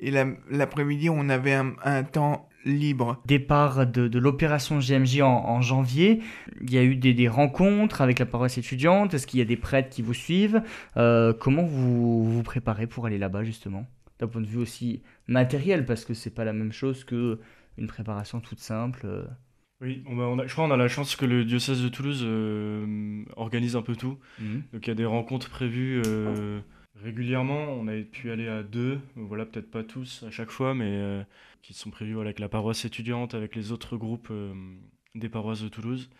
Et 0.00 0.10
la- 0.10 0.26
l'après-midi, 0.50 1.08
on 1.10 1.28
avait 1.28 1.52
un, 1.54 1.74
un 1.84 2.02
temps 2.04 2.48
libre. 2.64 3.20
Départ 3.26 3.86
de, 3.86 4.08
de 4.08 4.18
l'opération 4.18 4.80
JMJ 4.80 5.20
en, 5.20 5.28
en 5.28 5.60
janvier, 5.60 6.22
il 6.62 6.72
y 6.72 6.78
a 6.78 6.82
eu 6.84 6.96
des, 6.96 7.12
des 7.14 7.28
rencontres 7.28 8.00
avec 8.00 8.18
la 8.18 8.26
paroisse 8.26 8.56
étudiante, 8.58 9.12
est-ce 9.14 9.26
qu'il 9.26 9.38
y 9.38 9.42
a 9.42 9.46
des 9.46 9.56
prêtres 9.56 9.90
qui 9.90 10.02
vous 10.02 10.14
suivent? 10.14 10.62
Euh, 10.96 11.32
Comment 11.38 11.62
vous 11.64 12.24
vous 12.24 12.42
préparez 12.42 12.86
pour 12.86 13.06
aller 13.06 13.18
là-bas 13.18 13.44
justement? 13.44 13.86
D'un 14.18 14.28
point 14.28 14.40
de 14.40 14.46
vue 14.46 14.58
aussi 14.58 15.02
matériel, 15.28 15.84
parce 15.84 16.04
que 16.04 16.14
c'est 16.14 16.30
pas 16.34 16.44
la 16.44 16.52
même 16.54 16.72
chose 16.72 17.04
que 17.04 17.38
une 17.76 17.86
préparation 17.86 18.40
toute 18.40 18.60
simple. 18.60 19.02
euh. 19.04 19.24
Oui, 19.80 20.02
on 20.06 20.18
a- 20.20 20.22
on 20.24 20.38
a- 20.38 20.46
je 20.46 20.52
crois 20.52 20.66
qu'on 20.66 20.72
a 20.72 20.76
la 20.76 20.88
chance 20.88 21.16
que 21.16 21.26
le 21.26 21.44
diocèse 21.44 21.82
de 21.82 21.88
Toulouse 21.88 22.22
euh, 22.24 23.24
organise 23.36 23.76
un 23.76 23.82
peu 23.82 23.94
tout. 23.96 24.18
Mhm. 24.40 24.62
Donc 24.72 24.86
il 24.86 24.88
y 24.88 24.92
a 24.92 24.94
des 24.94 25.04
rencontres 25.04 25.50
prévues 25.50 26.00
euh, 26.06 26.60
régulièrement. 27.02 27.64
On 27.80 27.88
a 27.88 28.00
pu 28.02 28.30
aller 28.30 28.48
à 28.48 28.62
deux, 28.62 29.00
voilà, 29.16 29.46
peut-être 29.46 29.70
pas 29.70 29.82
tous 29.84 30.24
à 30.26 30.30
chaque 30.30 30.50
fois, 30.50 30.74
mais 30.74 30.88
euh, 30.90 31.22
qui 31.62 31.74
sont 31.74 31.90
prévus 31.90 32.14
voilà, 32.14 32.28
avec 32.28 32.40
la 32.40 32.48
paroisse 32.48 32.84
étudiante, 32.84 33.34
avec 33.34 33.56
les 33.56 33.72
autres 33.72 33.96
groupes 33.96 34.28
euh, 34.30 34.52
des 35.14 35.28
paroisses 35.28 35.62
de 35.62 35.68
Toulouse. 35.68 36.10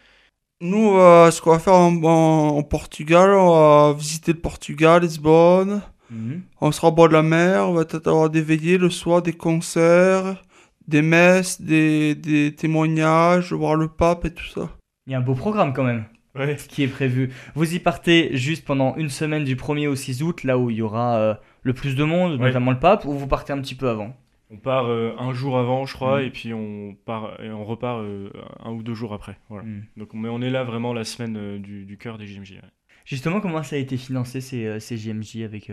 Nous, 0.60 0.96
euh, 0.96 1.30
ce 1.30 1.42
qu'on 1.42 1.50
va 1.50 1.58
faire 1.58 1.74
en, 1.74 1.94
en- 2.04 2.56
en 2.56 2.62
Portugal, 2.62 3.30
on 3.30 3.50
va 3.50 3.92
visiter 3.96 4.32
le 4.32 4.38
Portugal, 4.40 5.02
Lisbonne. 5.02 5.82
Mhm. 6.10 6.42
On 6.60 6.70
sera 6.72 6.88
au 6.88 6.92
bord 6.92 7.08
de 7.08 7.14
la 7.14 7.22
mer, 7.22 7.68
on 7.68 7.74
va 7.74 7.84
peut-être 7.84 8.06
avoir 8.08 8.30
des 8.30 8.42
veillées 8.42 8.78
le 8.78 8.90
soir, 8.90 9.22
des 9.22 9.32
concerts, 9.32 10.42
des 10.86 11.02
messes, 11.02 11.60
des, 11.60 12.14
des 12.14 12.54
témoignages, 12.54 13.52
voir 13.52 13.74
le 13.74 13.88
pape 13.88 14.26
et 14.26 14.32
tout 14.34 14.44
ça. 14.46 14.70
Il 15.06 15.12
y 15.12 15.14
a 15.14 15.18
un 15.18 15.22
beau 15.22 15.34
programme 15.34 15.72
quand 15.72 15.84
même. 15.84 16.04
Ce 16.36 16.68
qui 16.68 16.82
est 16.82 16.88
prévu. 16.88 17.30
Vous 17.54 17.74
y 17.74 17.78
partez 17.78 18.36
juste 18.36 18.64
pendant 18.64 18.96
une 18.96 19.08
semaine 19.08 19.44
du 19.44 19.56
1er 19.56 19.86
au 19.88 19.94
6 19.94 20.22
août, 20.22 20.42
là 20.44 20.58
où 20.58 20.70
il 20.70 20.76
y 20.76 20.82
aura 20.82 21.16
euh, 21.18 21.34
le 21.62 21.72
plus 21.74 21.94
de 21.94 22.04
monde, 22.04 22.40
Ouais. 22.40 22.46
notamment 22.48 22.72
le 22.72 22.78
pape, 22.80 23.04
ou 23.04 23.12
vous 23.12 23.26
partez 23.28 23.52
un 23.52 23.60
petit 23.60 23.74
peu 23.76 23.88
avant? 23.88 24.16
On 24.50 24.56
part 24.56 24.86
euh, 24.86 25.14
un 25.18 25.32
jour 25.32 25.58
avant, 25.58 25.86
je 25.86 25.94
crois, 25.94 26.20
Mhm. 26.20 26.26
et 26.26 26.30
puis 26.30 26.52
on 26.52 26.96
part 27.06 27.40
et 27.42 27.50
on 27.50 27.64
repart 27.64 28.00
euh, 28.00 28.30
un 28.60 28.70
ou 28.72 28.82
deux 28.82 28.94
jours 28.94 29.12
après. 29.14 29.38
Voilà. 29.48 29.64
Mhm. 29.64 29.84
Donc, 29.96 30.08
mais 30.14 30.28
on 30.28 30.42
est 30.42 30.50
là 30.50 30.64
vraiment 30.64 30.92
la 30.92 31.04
semaine 31.04 31.58
du, 31.62 31.84
du 31.84 31.96
cœur 31.98 32.18
des 32.18 32.26
JMJ. 32.26 32.52
ouais. 32.52 32.60
Justement, 33.04 33.40
comment 33.40 33.62
ça 33.62 33.76
a 33.76 33.78
été 33.78 33.96
financé 33.96 34.40
ces, 34.40 34.80
ces 34.80 34.96
JMJ 34.96 35.42
avec, 35.44 35.70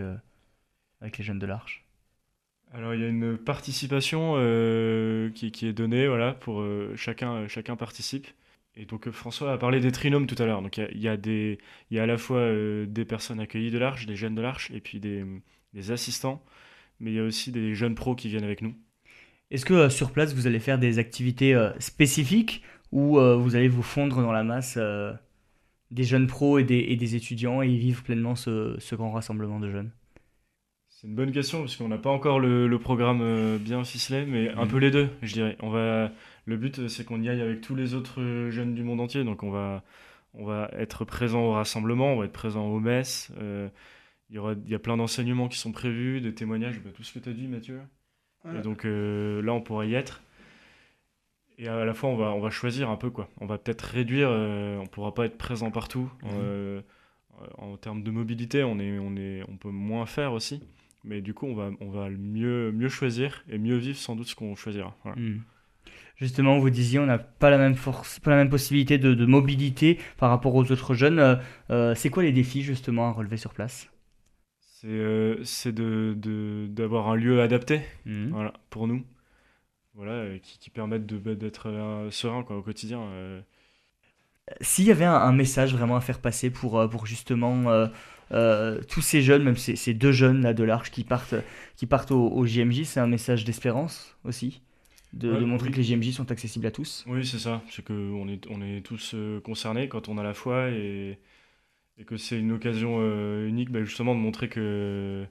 avec 1.00 1.18
les 1.18 1.24
jeunes 1.24 1.38
de 1.38 1.46
l'Arche? 1.46 1.84
Alors 2.74 2.94
il 2.94 3.00
y 3.00 3.04
a 3.04 3.08
une 3.08 3.36
participation 3.36 4.34
euh, 4.36 5.28
qui, 5.30 5.50
qui 5.52 5.66
est 5.66 5.72
donnée, 5.74 6.06
voilà, 6.08 6.32
pour 6.32 6.60
euh, 6.62 6.92
chacun, 6.96 7.46
chacun 7.48 7.76
participe. 7.76 8.26
Et 8.76 8.86
donc 8.86 9.06
euh, 9.06 9.12
François 9.12 9.52
a 9.52 9.58
parlé 9.58 9.80
des 9.80 9.92
trinômes 9.92 10.26
tout 10.26 10.40
à 10.42 10.46
l'heure. 10.46 10.62
Donc 10.62 10.78
il 10.78 11.00
y 11.00 11.08
a, 11.08 11.14
y 11.14 11.58
y 11.90 11.98
à 11.98 12.06
la 12.06 12.16
fois 12.18 12.38
euh, 12.38 12.86
des 12.86 13.04
personnes 13.04 13.40
accueillies 13.40 13.70
de 13.70 13.78
l'Arche, 13.78 14.06
des 14.06 14.16
jeunes 14.16 14.34
de 14.34 14.42
l'Arche, 14.42 14.70
et 14.72 14.80
puis 14.80 15.00
des, 15.00 15.24
des 15.74 15.90
assistants. 15.90 16.42
Mais 17.00 17.12
il 17.12 17.16
y 17.16 17.20
a 17.20 17.24
aussi 17.24 17.52
des 17.52 17.74
jeunes 17.74 17.94
pros 17.96 18.14
qui 18.16 18.28
viennent 18.28 18.44
avec 18.44 18.62
nous. 18.62 18.74
Est-ce 19.50 19.64
que 19.66 19.74
euh, 19.74 19.90
sur 19.90 20.12
place, 20.12 20.34
vous 20.34 20.46
allez 20.46 20.60
faire 20.60 20.78
des 20.78 20.98
activités 20.98 21.54
euh, 21.54 21.72
spécifiques 21.80 22.62
ou 22.92 23.18
vous 23.18 23.56
allez 23.56 23.68
vous 23.68 23.82
fondre 23.82 24.22
dans 24.22 24.32
la 24.32 24.44
masse 24.44 24.78
des 25.92 26.02
jeunes 26.02 26.26
pros 26.26 26.58
et 26.58 26.64
des, 26.64 26.78
et 26.88 26.96
des 26.96 27.14
étudiants 27.14 27.62
et 27.62 27.68
y 27.68 27.78
vivre 27.78 28.02
pleinement 28.02 28.34
ce, 28.34 28.74
ce 28.80 28.94
grand 28.96 29.12
rassemblement 29.12 29.60
de 29.60 29.70
jeunes? 29.70 29.92
C'est 30.88 31.08
une 31.08 31.14
bonne 31.16 31.32
question 31.32 31.60
parce 31.60 31.76
qu'on 31.76 31.88
n'a 31.88 31.98
pas 31.98 32.10
encore 32.10 32.38
le, 32.38 32.68
le 32.68 32.78
programme 32.78 33.58
bien 33.58 33.82
ficelé, 33.84 34.24
mais 34.24 34.50
un 34.50 34.66
Mhm. 34.66 34.68
peu 34.68 34.78
les 34.78 34.90
deux, 34.92 35.08
je 35.22 35.32
dirais. 35.32 35.56
On 35.60 35.70
va, 35.70 36.12
le 36.44 36.56
but, 36.56 36.78
euh, 36.78 36.88
c'est 36.88 37.04
qu'on 37.04 37.20
y 37.22 37.28
aille 37.28 37.40
avec 37.40 37.60
tous 37.60 37.74
les 37.74 37.94
autres 37.94 38.20
euh, 38.20 38.50
jeunes 38.50 38.74
du 38.74 38.82
monde 38.82 39.00
entier. 39.00 39.24
Donc 39.24 39.42
on 39.42 39.50
va, 39.50 39.82
on 40.34 40.44
va 40.44 40.70
être 40.72 41.04
présent 41.04 41.42
au 41.42 41.52
rassemblement, 41.52 42.14
on 42.14 42.18
va 42.18 42.24
être 42.26 42.32
présent 42.32 42.66
aux 42.66 42.80
messes. 42.80 43.30
euh, 43.38 43.68
il 44.30 44.36
y 44.36 44.38
aura, 44.38 44.54
il 44.54 44.70
y 44.70 44.74
a 44.74 44.78
plein 44.78 44.96
d'enseignements 44.96 45.48
qui 45.48 45.58
sont 45.58 45.72
prévus, 45.72 46.20
des 46.22 46.34
témoignages, 46.34 46.80
bah, 46.80 46.90
tout 46.94 47.02
ce 47.02 47.12
que 47.12 47.18
tu 47.18 47.28
as 47.28 47.32
dit, 47.34 47.48
Mathieu. 47.48 47.80
Et 48.56 48.60
donc 48.62 48.84
euh, 48.84 49.40
là, 49.42 49.52
on 49.52 49.60
pourra 49.60 49.84
y 49.86 49.94
être. 49.94 50.22
Et 51.58 51.68
à 51.68 51.84
la 51.84 51.94
fois, 51.94 52.08
on 52.10 52.16
va, 52.16 52.32
on 52.32 52.40
va 52.40 52.50
choisir 52.50 52.90
un 52.90 52.96
peu 52.96 53.10
quoi. 53.10 53.28
On 53.40 53.46
va 53.46 53.58
peut-être 53.58 53.82
réduire. 53.82 54.28
euh, 54.30 54.78
on 54.78 54.86
pourra 54.86 55.14
pas 55.14 55.26
être 55.26 55.36
présent 55.38 55.70
partout. 55.70 56.10
Mhm. 56.22 56.82
En 57.58 57.76
termes 57.76 58.02
de 58.02 58.10
mobilité, 58.10 58.62
on, 58.62 58.78
est, 58.78 58.98
on, 58.98 59.16
est, 59.16 59.42
on 59.48 59.56
peut 59.56 59.70
moins 59.70 60.06
faire 60.06 60.32
aussi. 60.32 60.62
Mais 61.04 61.20
du 61.20 61.34
coup, 61.34 61.46
on 61.46 61.54
va, 61.54 61.70
on 61.80 61.90
va 61.90 62.08
mieux, 62.10 62.70
mieux 62.72 62.88
choisir 62.88 63.44
et 63.48 63.58
mieux 63.58 63.76
vivre 63.76 63.98
sans 63.98 64.14
doute 64.16 64.28
ce 64.28 64.34
qu'on 64.34 64.54
choisira. 64.54 64.96
Voilà. 65.02 65.20
Hmm. 65.20 65.40
Justement, 66.16 66.58
vous 66.58 66.70
disiez, 66.70 66.98
on 66.98 67.06
n'a 67.06 67.18
pas 67.18 67.50
la 67.50 67.58
même 67.58 67.74
force, 67.74 68.20
pas 68.20 68.30
la 68.30 68.36
même 68.36 68.50
possibilité 68.50 68.98
de, 68.98 69.14
de 69.14 69.26
mobilité 69.26 69.98
par 70.18 70.30
rapport 70.30 70.54
aux 70.54 70.70
autres 70.70 70.94
jeunes. 70.94 71.18
Euh, 71.18 71.36
euh, 71.70 71.94
c'est 71.94 72.10
quoi 72.10 72.22
les 72.22 72.32
défis 72.32 72.62
justement 72.62 73.08
à 73.08 73.12
relever 73.12 73.36
sur 73.36 73.52
place? 73.54 73.88
C'est 74.58 74.88
euh, 74.88 75.44
d'avoir 76.68 77.08
un 77.08 77.14
lieu 77.16 77.40
adapté 77.40 77.82
Mhm. 78.06 78.30
voilà, 78.30 78.52
pour 78.70 78.86
nous. 78.86 79.04
Voilà, 79.94 80.38
qui, 80.38 80.58
qui 80.58 80.70
permettent 80.70 81.06
de, 81.06 81.18
bah, 81.18 81.34
d'être 81.34 81.68
euh, 81.68 82.10
serein 82.10 82.42
quoi, 82.44 82.56
au 82.56 82.62
quotidien. 82.62 83.00
S'il 84.60 84.84
y 84.86 84.90
avait 84.90 85.04
un, 85.04 85.14
un 85.14 85.32
message 85.32 85.74
vraiment 85.74 85.96
à 85.96 86.00
faire 86.00 86.18
passer 86.20 86.50
pour, 86.50 86.88
pour 86.90 87.06
justement 87.06 87.70
euh, 87.70 87.86
euh, 88.32 88.80
tous 88.88 89.00
ces 89.00 89.22
jeunes, 89.22 89.44
même 89.44 89.56
ces, 89.56 89.76
ces 89.76 89.94
deux 89.94 90.12
jeunes 90.12 90.42
là 90.42 90.52
de 90.54 90.64
l'Arche 90.64 90.90
qui 90.90 91.04
partent, 91.04 91.34
qui 91.76 91.86
partent 91.86 92.10
au, 92.10 92.28
au 92.30 92.44
JMJ, 92.46 92.84
c'est 92.84 93.00
un 93.00 93.06
message 93.06 93.44
d'espérance 93.44 94.16
aussi? 94.24 94.62
De, 95.12 95.32
Ouais, 95.32 95.40
de 95.40 95.44
montrer 95.44 95.68
oui. 95.68 95.72
que 95.74 95.78
les 95.78 95.84
JMJ 95.84 96.12
sont 96.12 96.30
accessibles 96.32 96.66
à 96.66 96.70
tous. 96.70 97.04
Oui, 97.06 97.24
c'est 97.26 97.38
ça. 97.38 97.62
C'est 97.70 97.84
qu'on 97.84 98.28
est, 98.28 98.46
on 98.50 98.62
est 98.62 98.80
tous 98.84 99.12
euh, 99.14 99.40
concernés 99.40 99.88
quand 99.88 100.08
on 100.08 100.18
a 100.18 100.22
la 100.22 100.34
foi 100.34 100.70
et, 100.70 101.18
et 101.98 102.04
que 102.04 102.16
c'est 102.16 102.38
une 102.38 102.52
occasion 102.52 102.98
euh, 103.00 103.46
unique 103.48 103.70
bah, 103.70 103.82
justement 103.84 104.14
de 104.14 104.20
montrer 104.20 104.48
que. 104.48 105.24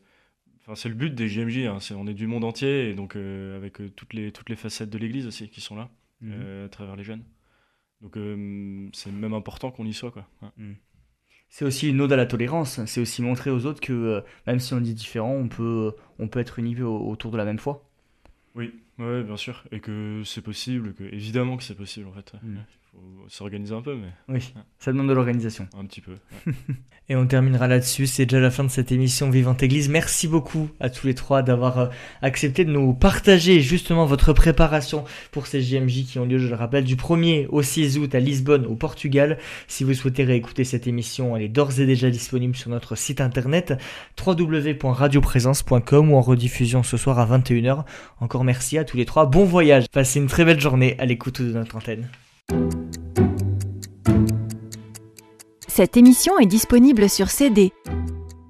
Enfin, 0.62 0.76
c'est 0.76 0.90
le 0.90 0.96
but 0.96 1.16
des 1.16 1.28
JMJ, 1.28 1.66
hein, 1.66 1.80
on 1.98 2.06
est 2.06 2.14
du 2.14 2.28
monde 2.28 2.44
entier 2.44 2.90
et 2.90 2.94
donc 2.94 3.16
euh, 3.16 3.58
avec 3.58 3.80
toutes, 3.96 4.14
les, 4.14 4.32
toutes 4.32 4.50
les 4.50 4.56
facettes 4.56 4.92
de 4.92 4.98
l'Église 5.00 5.26
aussi 5.26 5.50
qui 5.50 5.62
sont 5.62 5.76
là 5.76 5.90
Mhm. 6.22 6.32
euh, 6.36 6.66
à 6.68 6.70
travers 6.70 6.96
les 6.96 7.04
jeunes. 7.04 7.24
Donc 8.02 8.14
c'est 8.94 9.12
même 9.12 9.34
important 9.34 9.72
qu'on 9.72 9.86
y 9.86 9.94
soit. 9.94 10.12
Quoi. 10.12 10.28
Ouais. 10.42 10.50
Mm. 10.58 10.74
C'est 11.50 11.66
aussi 11.66 11.90
une 11.90 12.00
ode 12.02 12.14
à 12.14 12.16
la 12.16 12.26
tolérance. 12.28 12.80
C'est 12.86 13.02
aussi 13.02 13.22
montrer 13.22 13.50
aux 13.52 13.66
autres 13.66 13.82
que 13.82 14.24
même 14.48 14.60
si 14.60 14.74
on 14.74 14.78
est 14.80 14.94
différent, 14.94 15.34
on 15.34 15.48
peut, 15.50 15.94
on 16.20 16.28
peut 16.28 16.40
être 16.40 16.60
unis 16.60 16.80
au- 16.82 17.10
autour 17.10 17.32
de 17.32 17.38
la 17.38 17.46
même 17.46 17.58
foi. 17.60 17.90
Oui, 18.56 18.72
ouais, 19.02 19.24
bien 19.24 19.38
sûr. 19.38 19.64
Et 19.72 19.80
que 19.80 20.22
c'est 20.26 20.42
possible, 20.42 20.94
que, 20.94 21.04
évidemment 21.04 21.58
que 21.58 21.64
c'est 21.64 21.76
possible 21.76 22.08
en 22.08 22.14
fait. 22.14 22.34
Mm. 22.42 22.58
Faut 22.94 23.30
s'organiser 23.30 23.74
un 23.74 23.82
peu, 23.82 23.96
mais. 23.96 24.10
Oui, 24.28 24.54
ça 24.78 24.92
demande 24.92 25.08
de 25.08 25.14
l'organisation. 25.14 25.66
Un 25.80 25.86
petit 25.86 26.02
peu. 26.02 26.18
Et 27.10 27.16
on 27.16 27.26
terminera 27.26 27.68
là-dessus. 27.68 28.06
C'est 28.06 28.26
déjà 28.26 28.42
la 28.42 28.52
fin 28.52 28.66
de 28.66 28.70
cette 28.70 28.92
émission 28.92 29.30
Vivante 29.30 29.64
Église. 29.64 29.88
Merci 29.88 30.28
beaucoup 30.28 30.70
à 30.82 30.90
tous 30.90 31.08
les 31.08 31.16
trois 31.16 31.42
d'avoir 31.42 31.80
euh, 31.80 31.88
accepté 32.22 32.66
de 32.66 32.72
nous 32.72 32.94
partager 32.94 33.62
justement 33.62 34.06
votre 34.06 34.34
préparation 34.34 35.06
pour 35.32 35.48
ces 35.48 35.62
JMJ 35.62 36.06
qui 36.06 36.20
ont 36.20 36.26
lieu, 36.26 36.38
je 36.38 36.50
le 36.50 36.56
rappelle, 36.56 36.84
du 36.84 36.98
1er 36.98 37.48
au 37.50 37.62
6 37.62 37.98
août 37.98 38.14
à 38.14 38.20
Lisbonne, 38.20 38.66
au 38.66 38.76
Portugal. 38.76 39.38
Si 39.68 39.86
vous 39.86 39.94
souhaitez 39.94 40.26
réécouter 40.26 40.66
cette 40.66 40.88
émission, 40.88 41.38
elle 41.38 41.44
est 41.44 41.50
d'ores 41.50 41.80
et 41.80 41.86
déjà 41.86 42.10
disponible 42.10 42.58
sur 42.58 42.70
notre 42.70 42.96
site 42.96 43.22
internet 43.22 43.74
www.radioprésence.com 44.26 46.12
ou 46.12 46.16
en 46.18 46.22
rediffusion 46.22 46.84
ce 46.84 46.98
soir 46.98 47.20
à 47.20 47.26
21h. 47.38 47.86
Encore 48.20 48.44
merci 48.44 48.78
à 48.78 48.84
tous 48.84 48.98
les 48.98 49.06
trois. 49.06 49.28
Bon 49.28 49.46
voyage. 49.46 49.86
Passez 49.92 50.20
une 50.20 50.28
très 50.28 50.44
belle 50.44 50.60
journée 50.60 50.98
à 51.00 51.06
l'écoute 51.06 51.42
de 51.42 51.54
notre 51.54 51.78
antenne. 51.78 52.10
Cette 55.74 55.96
émission 55.96 56.38
est 56.38 56.48
disponible 56.48 57.10
sur 57.10 57.30
CD. 57.30 57.72